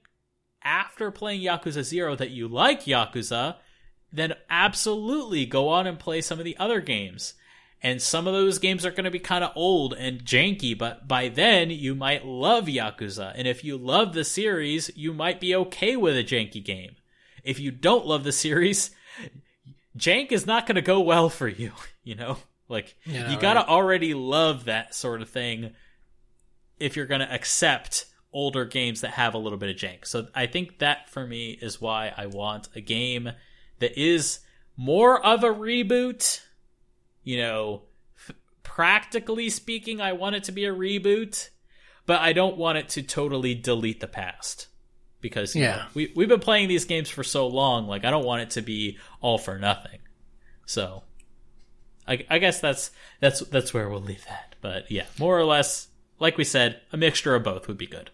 after 0.62 1.10
playing 1.10 1.42
Yakuza 1.42 1.82
0 1.82 2.14
that 2.16 2.30
you 2.30 2.46
like 2.46 2.84
Yakuza, 2.84 3.56
then 4.12 4.34
absolutely 4.48 5.46
go 5.46 5.68
on 5.68 5.86
and 5.86 5.98
play 5.98 6.20
some 6.20 6.38
of 6.38 6.44
the 6.44 6.56
other 6.58 6.80
games. 6.80 7.34
And 7.82 8.00
some 8.00 8.28
of 8.28 8.32
those 8.32 8.58
games 8.58 8.86
are 8.86 8.92
going 8.92 9.04
to 9.04 9.10
be 9.10 9.18
kind 9.18 9.42
of 9.42 9.50
old 9.56 9.92
and 9.94 10.24
janky, 10.24 10.76
but 10.78 11.08
by 11.08 11.28
then 11.28 11.70
you 11.70 11.94
might 11.96 12.24
love 12.24 12.66
Yakuza. 12.66 13.32
And 13.34 13.48
if 13.48 13.64
you 13.64 13.76
love 13.76 14.12
the 14.14 14.24
series, 14.24 14.90
you 14.94 15.12
might 15.12 15.40
be 15.40 15.54
okay 15.56 15.96
with 15.96 16.16
a 16.16 16.22
janky 16.22 16.64
game. 16.64 16.94
If 17.42 17.58
you 17.58 17.72
don't 17.72 18.06
love 18.06 18.22
the 18.22 18.30
series, 18.32 18.92
jank 19.98 20.30
is 20.30 20.46
not 20.46 20.66
going 20.66 20.76
to 20.76 20.82
go 20.82 21.00
well 21.00 21.28
for 21.28 21.48
you, 21.48 21.72
you 22.04 22.14
know? 22.14 22.38
Like, 22.68 22.94
Yeah, 23.04 23.30
you 23.30 23.38
got 23.38 23.54
to 23.54 23.60
right. 23.60 23.68
already 23.68 24.14
love 24.14 24.64
that 24.66 24.94
sort 24.94 25.20
of 25.20 25.28
thing 25.28 25.72
if 26.78 26.96
you're 26.96 27.06
going 27.06 27.20
to 27.20 27.32
accept 27.32 28.06
older 28.32 28.64
games 28.64 29.02
that 29.02 29.10
have 29.10 29.34
a 29.34 29.38
little 29.38 29.58
bit 29.58 29.68
of 29.70 29.76
jank. 29.76 30.06
So 30.06 30.28
I 30.34 30.46
think 30.46 30.78
that 30.78 31.10
for 31.10 31.26
me 31.26 31.58
is 31.60 31.80
why 31.80 32.14
I 32.16 32.26
want 32.26 32.68
a 32.74 32.80
game 32.80 33.32
that 33.80 34.00
is 34.00 34.38
more 34.76 35.22
of 35.24 35.44
a 35.44 35.48
reboot. 35.48 36.40
You 37.24 37.38
know, 37.38 37.82
f- 38.28 38.34
practically 38.62 39.48
speaking, 39.50 40.00
I 40.00 40.12
want 40.12 40.36
it 40.36 40.44
to 40.44 40.52
be 40.52 40.64
a 40.64 40.74
reboot, 40.74 41.50
but 42.06 42.20
I 42.20 42.32
don't 42.32 42.56
want 42.56 42.78
it 42.78 42.88
to 42.90 43.02
totally 43.02 43.54
delete 43.54 44.00
the 44.00 44.08
past. 44.08 44.68
Because 45.20 45.54
Yeah. 45.54 45.76
know, 45.76 45.82
we 45.94 46.12
we've 46.16 46.28
been 46.28 46.40
playing 46.40 46.66
these 46.68 46.84
games 46.84 47.08
for 47.08 47.22
so 47.22 47.46
long, 47.46 47.86
like 47.86 48.04
I 48.04 48.10
don't 48.10 48.24
want 48.24 48.42
it 48.42 48.50
to 48.50 48.62
be 48.62 48.98
all 49.20 49.38
for 49.38 49.56
nothing. 49.58 50.00
So 50.66 51.04
I, 52.08 52.26
I 52.28 52.38
guess 52.38 52.60
that's 52.60 52.90
that's 53.20 53.38
that's 53.40 53.72
where 53.72 53.88
we'll 53.88 54.00
leave 54.00 54.24
that. 54.26 54.56
But 54.60 54.90
yeah, 54.90 55.06
more 55.20 55.38
or 55.38 55.44
less, 55.44 55.86
like 56.18 56.36
we 56.36 56.42
said, 56.44 56.80
a 56.92 56.96
mixture 56.96 57.36
of 57.36 57.44
both 57.44 57.68
would 57.68 57.78
be 57.78 57.86
good. 57.86 58.10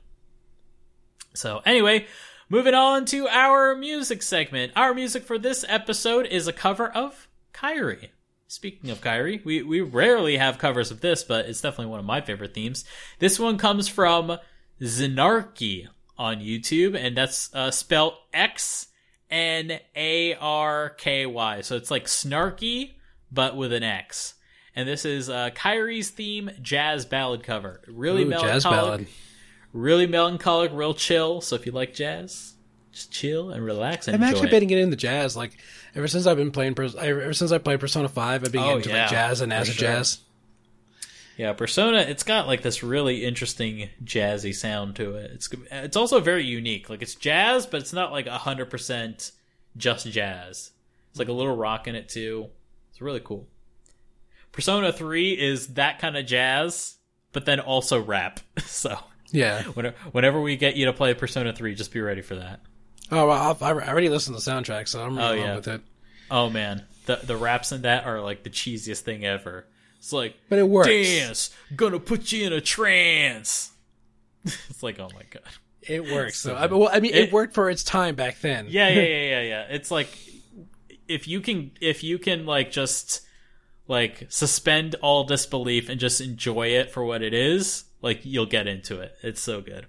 So 1.35 1.63
anyway, 1.65 2.07
moving 2.51 2.75
on 2.75 3.07
to 3.07 3.27
our 3.29 3.75
music 3.75 4.23
segment. 4.23 4.73
Our 4.77 4.93
music 4.93 5.25
for 5.25 5.39
this 5.39 5.65
episode 5.67 6.27
is 6.27 6.47
a 6.47 6.53
cover 6.53 6.89
of 6.91 7.27
Kairi. 7.55 8.09
Speaking 8.51 8.89
of 8.89 9.03
Kairi, 9.03 9.45
we, 9.45 9.63
we 9.63 9.83
rarely 9.83 10.39
have 10.39 10.57
covers 10.57 10.91
of 10.91 11.03
this, 11.03 11.23
but 11.23 11.47
it's 11.47 11.61
definitely 11.61 11.91
one 11.91 12.01
of 12.01 12.07
my 12.07 12.23
favorite 12.23 12.55
themes. 12.55 12.85
This 13.19 13.39
one 13.39 13.59
comes 13.59 13.89
from 13.89 14.39
Xnarky 14.81 15.87
on 16.17 16.39
YouTube, 16.39 16.97
and 16.97 17.15
that's 17.15 17.55
uh, 17.55 17.71
spelled 17.71 18.15
X 18.33 18.87
N 19.31 19.79
A 19.95 20.35
R 20.35 20.91
K 20.91 21.27
Y. 21.27 21.61
So 21.61 21.77
it's 21.77 21.91
like 21.91 22.07
snarky, 22.07 22.93
but 23.31 23.55
with 23.55 23.73
an 23.73 23.83
X. 23.83 24.35
And 24.75 24.89
this 24.89 25.05
is 25.05 25.29
uh, 25.29 25.51
Kairi's 25.51 26.09
theme 26.09 26.51
jazz 26.63 27.05
ballad 27.05 27.43
cover. 27.43 27.83
Really 27.87 28.23
Ooh, 28.23 28.29
melancholic 28.29 28.55
jazz 28.55 28.65
ballad. 28.65 29.07
really 29.75 30.07
melancholic, 30.07 30.71
real 30.73 30.95
chill. 30.95 31.43
So 31.43 31.55
if 31.55 31.67
you 31.67 31.73
like 31.73 31.93
jazz, 31.93 32.55
just 32.93 33.13
chill 33.13 33.51
and 33.51 33.63
relax 33.63 34.09
and 34.09 34.15
I'm 34.17 34.23
actually 34.23 34.49
it. 34.49 34.53
been 34.53 34.67
getting 34.69 34.85
into 34.85 34.97
jazz. 34.97 35.37
Like 35.37 35.59
ever 35.95 36.09
since 36.09 36.27
I've 36.27 36.37
been 36.37 36.51
playing, 36.51 36.75
ever 36.79 37.33
since 37.33 37.53
I 37.53 37.59
played 37.59 37.81
Persona 37.81 38.09
Five, 38.09 38.45
I've 38.45 38.53
been 38.53 38.63
Oh, 38.63 38.77
into 38.77 38.89
yeah, 38.91 39.03
like 39.03 39.11
jazz 39.11 39.41
and 39.41 39.53
acid 39.53 39.75
sure. 39.75 39.89
jazz. 39.89 40.19
yeah, 41.37 41.53
Persona. 41.53 41.99
It's 41.99 42.23
got 42.23 42.47
like 42.47 42.63
this 42.63 42.83
really 42.83 43.25
interesting 43.25 43.89
jazzy 44.05 44.55
sound 44.55 44.97
to 44.97 45.15
it. 45.15 45.31
It's 45.33 45.49
it's 45.71 45.97
also 45.97 46.21
very 46.21 46.45
unique. 46.45 46.89
Like 46.91 47.03
it's 47.03 47.15
jazz, 47.15 47.67
but 47.67 47.81
it's 47.81 47.93
not 47.93 48.13
like 48.13 48.27
hundred 48.27 48.67
percent 48.71 49.33
just 49.77 50.11
jazz. 50.11 50.73
It's 51.11 51.19
like 51.19 51.29
a 51.29 51.33
little 51.33 51.57
rock 51.57 51.87
in 51.89 51.95
it 51.95 52.09
too. 52.09 52.49
It's 52.91 53.01
really 53.01 53.21
cool. 53.21 53.47
Persona 54.53 54.93
Three 54.93 55.33
is 55.33 55.69
that 55.75 55.99
kind 56.01 56.17
of 56.17 56.27
jazz, 56.27 56.97
but 57.33 57.45
then 57.45 57.61
also 57.61 58.01
rap. 58.01 58.41
So 58.61 58.99
Yeah. 59.31 59.63
whenever, 59.63 59.97
whenever 60.13 60.41
we 60.41 60.57
get 60.57 60.77
you 60.77 60.87
to 60.87 60.93
play 60.93 61.13
Persona 61.15 61.53
Three, 61.53 61.75
just 61.75 61.93
be 61.93 62.01
ready 62.01 62.23
for 62.23 62.35
that. 62.37 62.61
Oh, 63.11 63.29
well, 63.29 63.51
I've, 63.63 63.63
already 63.63 64.09
listened 64.09 64.37
to 64.39 64.45
the 64.45 64.51
soundtrack, 64.51 64.89
so 64.89 65.03
I'm 65.03 65.19
Oh, 65.19 65.31
really 65.33 65.41
yeah. 65.41 65.57
with 65.57 65.69
it. 65.69 65.81
Oh 66.31 66.51
man, 66.51 66.85
the 67.07 67.17
the 67.17 67.37
raps 67.37 67.73
in 67.73 67.83
that 67.83 68.05
are 68.07 68.21
like 68.21 68.43
the 68.43 68.51
cheesiest 68.51 69.01
thing 69.01 69.25
ever. 69.25 69.67
It's 69.99 70.13
like, 70.13 70.37
But 70.49 70.59
it 70.59 70.69
works. 70.69 70.89
dance, 70.89 71.51
gonna 71.75 71.99
put 71.99 72.31
you 72.33 72.47
in 72.47 72.53
a 72.53 72.61
trance. 72.61 73.73
it's 74.45 74.83
like, 74.83 74.99
oh 75.01 75.09
my 75.15 75.23
god. 75.31 75.43
It 75.83 76.05
works. 76.13 76.39
so 76.39 76.55
I, 76.55 76.67
mean, 76.69 76.79
well, 76.81 76.91
I 76.93 77.01
mean, 77.01 77.15
it, 77.15 77.25
It- 77.29 77.33
worked 77.33 77.55
for 77.55 77.71
its 77.71 77.83
time 77.83 78.15
back 78.15 78.41
then. 78.41 78.67
Yeah, 78.69 78.89
yeah, 78.89 79.01
yeah, 79.01 79.29
yeah, 79.31 79.41
yeah. 79.43 79.63
It's 79.71 79.91
like 79.91 80.09
if 81.09 81.27
you 81.27 81.41
can, 81.41 81.71
if 81.81 82.05
you 82.05 82.19
can, 82.19 82.45
like 82.45 82.71
just 82.71 83.23
like 83.87 84.27
suspend 84.29 84.97
all 85.01 85.25
disbelief 85.25 85.89
and 85.89 85.99
just 85.99 86.21
enjoy 86.21 86.69
it 86.69 86.91
for 86.91 87.03
what 87.05 87.23
it 87.23 87.33
is, 87.33 87.85
like 88.03 88.21
you'll 88.25 88.45
get 88.47 88.67
into 88.67 89.01
it. 89.01 89.15
It's 89.23 89.41
so 89.41 89.63
good. 89.63 89.87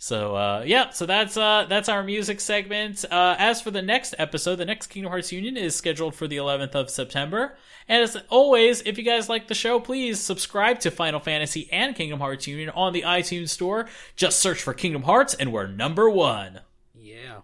So 0.00 0.36
uh, 0.36 0.62
yeah, 0.64 0.90
so 0.90 1.06
that's 1.06 1.36
uh, 1.36 1.66
that's 1.68 1.88
our 1.88 2.04
music 2.04 2.40
segment. 2.40 3.04
Uh, 3.10 3.34
as 3.36 3.60
for 3.60 3.72
the 3.72 3.82
next 3.82 4.14
episode, 4.16 4.56
the 4.56 4.64
next 4.64 4.86
Kingdom 4.86 5.10
Hearts 5.10 5.32
Union 5.32 5.56
is 5.56 5.74
scheduled 5.74 6.14
for 6.14 6.28
the 6.28 6.36
11th 6.36 6.76
of 6.76 6.88
September. 6.88 7.56
And 7.88 8.04
as 8.04 8.16
always, 8.28 8.80
if 8.82 8.96
you 8.96 9.02
guys 9.02 9.28
like 9.28 9.48
the 9.48 9.54
show, 9.54 9.80
please 9.80 10.20
subscribe 10.20 10.78
to 10.80 10.92
Final 10.92 11.18
Fantasy 11.18 11.68
and 11.72 11.96
Kingdom 11.96 12.20
Hearts 12.20 12.46
Union 12.46 12.70
on 12.70 12.92
the 12.92 13.02
iTunes 13.02 13.48
Store. 13.48 13.88
Just 14.14 14.38
search 14.38 14.62
for 14.62 14.72
Kingdom 14.72 15.02
Hearts, 15.02 15.34
and 15.34 15.52
we're 15.52 15.66
number 15.66 16.08
one. 16.08 16.60
Yeah. 16.94 17.40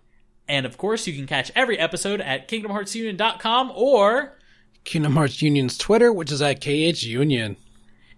And 0.47 0.65
of 0.65 0.79
course, 0.79 1.09
you 1.09 1.15
can 1.15 1.27
catch 1.27 1.51
every 1.57 1.79
episode 1.79 2.21
at 2.21 2.47
KingdomHeartsUnion.com 2.47 3.73
or 3.75 4.39
Kingdom 4.85 5.15
Hearts 5.15 5.43
Union's 5.43 5.77
Twitter, 5.77 6.13
which 6.13 6.31
is 6.31 6.41
at 6.41 6.61
KH 6.61 7.03
Union. 7.03 7.57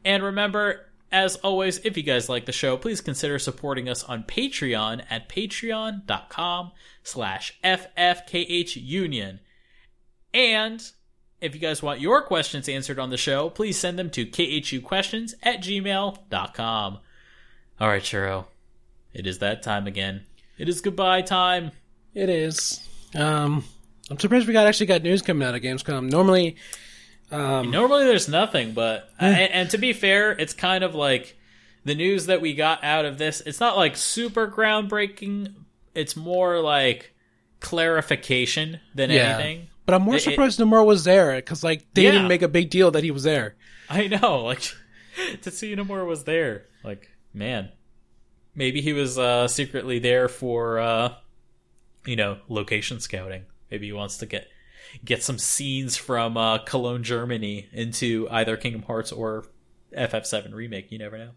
And 0.04 0.22
remember, 0.22 0.85
as 1.12 1.36
always, 1.36 1.78
if 1.84 1.96
you 1.96 2.02
guys 2.02 2.28
like 2.28 2.46
the 2.46 2.52
show, 2.52 2.76
please 2.76 3.00
consider 3.00 3.38
supporting 3.38 3.88
us 3.88 4.02
on 4.04 4.24
Patreon 4.24 5.04
at 5.08 5.28
patreon.com 5.28 6.72
slash 7.02 7.58
ffkhunion. 7.62 9.38
And 10.34 10.92
if 11.40 11.54
you 11.54 11.60
guys 11.60 11.82
want 11.82 12.00
your 12.00 12.22
questions 12.22 12.68
answered 12.68 12.98
on 12.98 13.10
the 13.10 13.16
show, 13.16 13.50
please 13.50 13.78
send 13.78 13.98
them 13.98 14.10
to 14.10 14.26
khuquestions 14.26 15.34
at 15.42 15.60
gmail.com. 15.60 16.98
All 17.78 17.88
right, 17.88 18.02
Churro. 18.02 18.46
It 19.12 19.26
is 19.26 19.38
that 19.38 19.62
time 19.62 19.86
again. 19.86 20.26
It 20.58 20.68
is 20.68 20.80
goodbye 20.80 21.22
time. 21.22 21.70
It 22.14 22.28
is. 22.28 22.86
Um, 23.14 23.64
I'm 24.10 24.18
surprised 24.18 24.46
we 24.46 24.52
got 24.52 24.66
actually 24.66 24.86
got 24.86 25.02
news 25.02 25.22
coming 25.22 25.46
out 25.46 25.54
of 25.54 25.62
Gamescom. 25.62 26.10
Normally, 26.10 26.56
um, 27.30 27.70
Normally 27.70 28.04
there's 28.04 28.28
nothing, 28.28 28.72
but 28.72 29.10
and, 29.18 29.36
and 29.52 29.70
to 29.70 29.78
be 29.78 29.92
fair, 29.92 30.32
it's 30.32 30.52
kind 30.54 30.84
of 30.84 30.94
like 30.94 31.36
the 31.84 31.94
news 31.94 32.26
that 32.26 32.40
we 32.40 32.54
got 32.54 32.82
out 32.84 33.04
of 33.04 33.18
this. 33.18 33.40
It's 33.46 33.60
not 33.60 33.76
like 33.76 33.96
super 33.96 34.48
groundbreaking. 34.48 35.54
It's 35.94 36.16
more 36.16 36.60
like 36.60 37.14
clarification 37.60 38.80
than 38.94 39.10
Yeah. 39.10 39.34
anything. 39.38 39.68
but 39.86 39.94
I'm 39.94 40.02
more 40.02 40.14
It- 40.14 40.18
it- 40.18 40.22
surprised 40.24 40.58
Nomura 40.58 40.84
was 40.84 41.04
there 41.04 41.36
because 41.36 41.62
like 41.62 41.84
they 41.94 42.02
Yeah. 42.04 42.10
didn't 42.12 42.26
make 42.28 42.42
a 42.42 42.48
big 42.48 42.70
deal 42.70 42.90
that 42.90 43.04
he 43.04 43.10
was 43.12 43.22
there. 43.22 43.54
I 43.88 44.08
know, 44.08 44.42
like 44.44 44.62
to 45.42 45.50
see 45.50 45.74
Nomura 45.76 46.04
was 46.06 46.24
there. 46.24 46.64
Like, 46.82 47.08
man, 47.32 47.70
maybe 48.54 48.80
he 48.80 48.92
was 48.92 49.16
uh, 49.18 49.46
secretly 49.46 49.98
there 50.00 50.28
for 50.28 50.80
uh, 50.80 51.14
you 52.04 52.16
know 52.16 52.38
location 52.48 52.98
scouting. 53.00 53.44
Maybe 53.70 53.86
he 53.86 53.92
wants 53.92 54.16
to 54.18 54.26
get 54.26 54.48
get 55.04 55.22
some 55.22 55.38
scenes 55.38 55.96
from 55.96 56.36
uh, 56.36 56.58
Cologne, 56.58 57.02
Germany, 57.02 57.68
into 57.72 58.28
either 58.30 58.56
Kingdom 58.56 58.82
Hearts 58.82 59.12
or 59.12 59.44
FF7 59.96 60.52
remake. 60.54 60.90
You 60.92 60.98
never 60.98 61.18
know. 61.18 61.30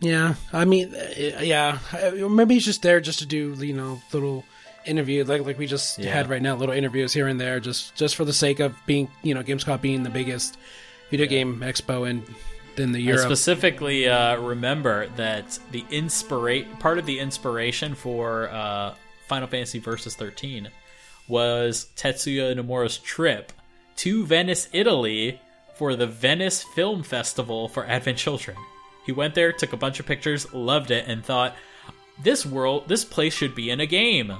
Yeah, 0.00 0.34
I 0.52 0.64
mean, 0.64 0.94
uh, 0.94 1.40
yeah, 1.42 1.78
uh, 1.92 2.28
maybe 2.28 2.54
he's 2.54 2.64
just 2.64 2.82
there 2.82 3.00
just 3.00 3.18
to 3.18 3.26
do 3.26 3.52
you 3.54 3.74
know 3.74 4.00
little 4.12 4.44
interview 4.86 5.24
like 5.24 5.44
like 5.44 5.58
we 5.58 5.66
just 5.66 5.98
Yeah. 5.98 6.10
had 6.12 6.30
right 6.30 6.40
now, 6.40 6.54
little 6.54 6.74
interviews 6.74 7.12
here 7.12 7.26
and 7.26 7.40
there, 7.40 7.58
just 7.58 7.96
just 7.96 8.14
for 8.14 8.24
the 8.24 8.32
sake 8.32 8.60
of 8.60 8.76
being 8.86 9.10
you 9.22 9.34
know 9.34 9.42
Gamescom 9.42 9.80
being 9.80 10.04
the 10.04 10.10
biggest 10.10 10.56
video 11.10 11.26
game 11.26 11.60
expo 11.60 12.08
and 12.08 12.22
in 12.76 12.92
the 12.92 13.00
I 13.00 13.02
Europe. 13.02 13.22
specifically 13.24 14.08
uh, 14.08 14.36
remember 14.40 15.08
that 15.16 15.58
the 15.72 15.82
inspira- 15.90 16.78
part 16.78 16.98
of 16.98 17.06
the 17.06 17.18
inspiration 17.18 17.96
for 17.96 18.48
uh, 18.50 18.94
Final 19.26 19.48
Fantasy 19.48 19.80
Versus 19.80 20.14
13 20.14 20.68
was 21.28 21.88
Tetsuya 21.94 22.56
Nomura's 22.56 22.98
trip 22.98 23.52
to 23.96 24.24
Venice, 24.24 24.68
Italy 24.72 25.40
for 25.76 25.94
the 25.94 26.06
Venice 26.06 26.62
Film 26.62 27.02
Festival 27.02 27.68
for 27.68 27.86
Advent 27.86 28.18
Children. 28.18 28.56
He 29.06 29.12
went 29.12 29.34
there, 29.34 29.52
took 29.52 29.72
a 29.72 29.76
bunch 29.76 30.00
of 30.00 30.06
pictures, 30.06 30.52
loved 30.52 30.90
it, 30.90 31.06
and 31.06 31.24
thought, 31.24 31.54
"This 32.22 32.44
world, 32.44 32.88
this 32.88 33.04
place 33.04 33.34
should 33.34 33.54
be 33.54 33.70
in 33.70 33.80
a 33.80 33.86
game." 33.86 34.32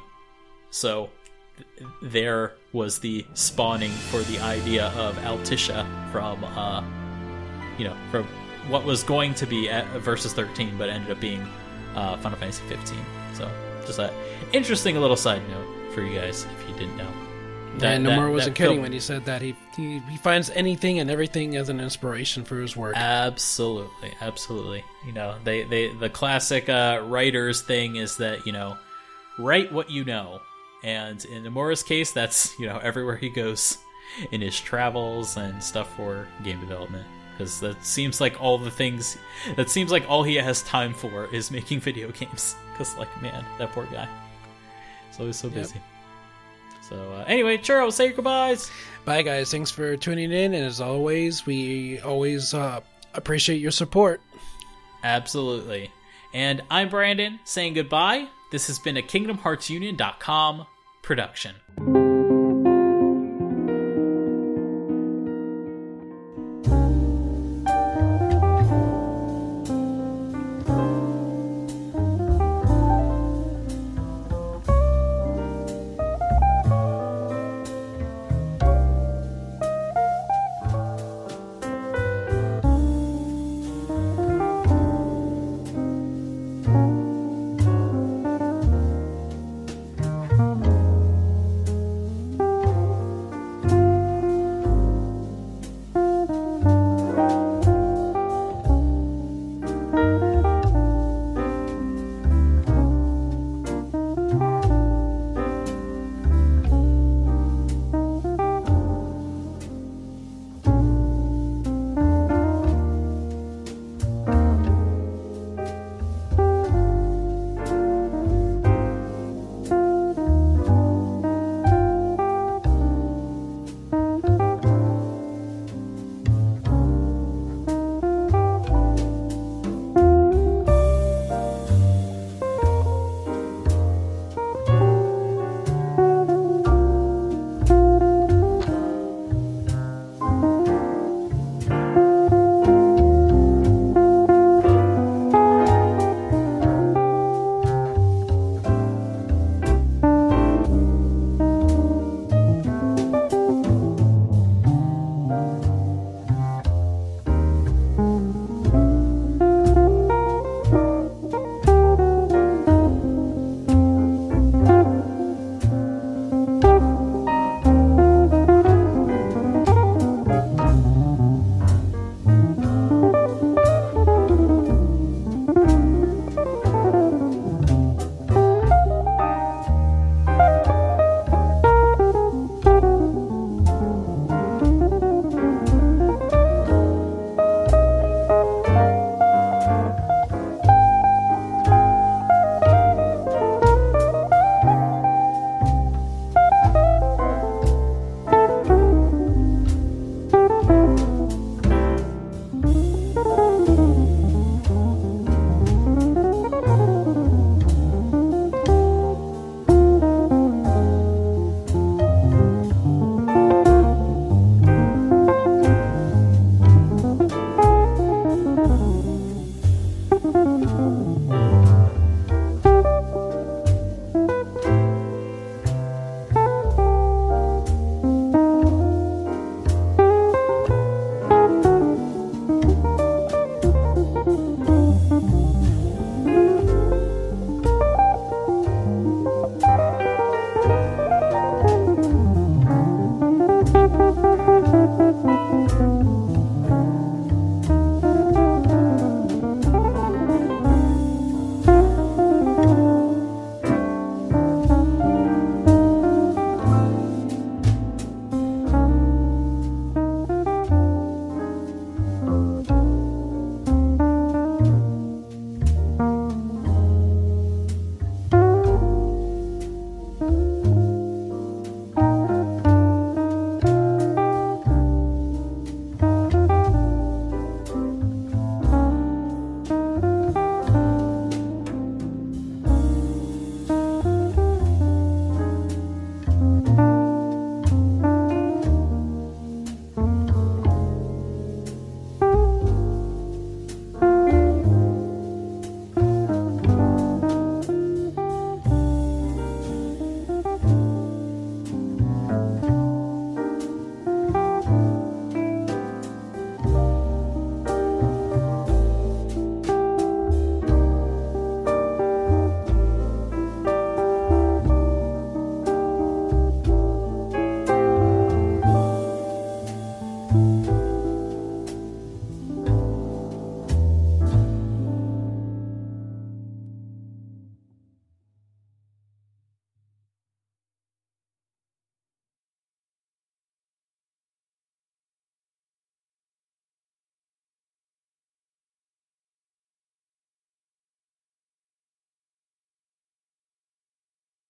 So 0.70 1.10
th- 1.56 1.88
there 2.02 2.54
was 2.72 2.98
the 2.98 3.24
spawning 3.34 3.90
for 3.90 4.20
the 4.22 4.38
idea 4.40 4.88
of 4.88 5.16
Altissia 5.18 5.86
from 6.10 6.42
uh, 6.44 6.82
you 7.78 7.84
know, 7.84 7.96
from 8.10 8.26
what 8.68 8.84
was 8.84 9.02
going 9.02 9.34
to 9.34 9.46
be 9.46 9.70
at 9.70 9.86
versus 10.00 10.32
13, 10.34 10.76
but 10.76 10.90
ended 10.90 11.10
up 11.10 11.20
being 11.20 11.46
uh, 11.94 12.16
Final 12.18 12.38
Fantasy 12.38 12.62
15. 12.68 12.98
So, 13.32 13.50
just 13.86 13.98
a 13.98 14.12
interesting 14.52 15.00
little 15.00 15.16
side 15.16 15.42
note 15.48 15.77
for 15.98 16.04
you 16.04 16.20
guys 16.20 16.44
if 16.44 16.68
you 16.68 16.74
didn't 16.76 16.96
know. 16.96 17.10
and 17.82 18.06
Nomura 18.06 18.30
wasn't 18.30 18.56
film- 18.56 18.68
kidding 18.68 18.82
when 18.82 18.92
he 18.92 19.00
said 19.00 19.24
that 19.24 19.42
he, 19.42 19.56
he 19.76 19.98
he 19.98 20.16
finds 20.16 20.48
anything 20.50 21.00
and 21.00 21.10
everything 21.10 21.56
as 21.56 21.68
an 21.68 21.80
inspiration 21.80 22.44
for 22.44 22.60
his 22.60 22.76
work. 22.76 22.94
Absolutely, 22.96 24.12
absolutely. 24.20 24.84
You 25.04 25.12
know, 25.12 25.34
they 25.42 25.64
they 25.64 25.92
the 25.92 26.08
classic 26.08 26.68
uh, 26.68 27.02
writers 27.04 27.62
thing 27.62 27.96
is 27.96 28.16
that 28.18 28.46
you 28.46 28.52
know, 28.52 28.76
write 29.38 29.72
what 29.72 29.90
you 29.90 30.04
know, 30.04 30.40
and 30.84 31.24
in 31.24 31.42
Nomura's 31.42 31.82
case, 31.82 32.12
that's 32.12 32.56
you 32.60 32.66
know 32.66 32.78
everywhere 32.78 33.16
he 33.16 33.28
goes 33.28 33.78
in 34.30 34.40
his 34.40 34.58
travels 34.58 35.36
and 35.36 35.62
stuff 35.62 35.94
for 35.96 36.28
game 36.44 36.60
development. 36.60 37.06
Because 37.32 37.58
that 37.60 37.84
seems 37.84 38.20
like 38.20 38.40
all 38.40 38.56
the 38.58 38.70
things. 38.70 39.18
That 39.56 39.68
seems 39.68 39.90
like 39.90 40.08
all 40.08 40.22
he 40.22 40.36
has 40.36 40.62
time 40.62 40.94
for 40.94 41.26
is 41.34 41.50
making 41.50 41.80
video 41.88 42.12
games. 42.12 42.54
Because 42.72 42.96
like, 42.96 43.10
man, 43.20 43.44
that 43.58 43.72
poor 43.72 43.86
guy. 43.86 44.08
He's 45.18 45.20
always 45.20 45.36
so 45.36 45.50
busy. 45.50 45.80
So 46.88 46.96
uh, 46.96 47.24
anyway, 47.26 47.58
Churro, 47.58 47.92
say 47.92 48.06
your 48.06 48.14
goodbyes. 48.14 48.70
Bye 49.04 49.22
guys, 49.22 49.50
thanks 49.50 49.70
for 49.70 49.96
tuning 49.96 50.32
in, 50.32 50.54
and 50.54 50.64
as 50.64 50.80
always, 50.80 51.44
we 51.44 52.00
always 52.00 52.54
uh, 52.54 52.80
appreciate 53.14 53.60
your 53.60 53.72
support. 53.72 54.20
Absolutely. 55.02 55.90
And 56.32 56.62
I'm 56.70 56.88
Brandon 56.88 57.40
saying 57.44 57.74
goodbye. 57.74 58.28
This 58.50 58.68
has 58.68 58.78
been 58.78 58.96
a 58.96 59.02
KingdomHeartsUnion.com 59.02 60.66
production. 61.02 61.54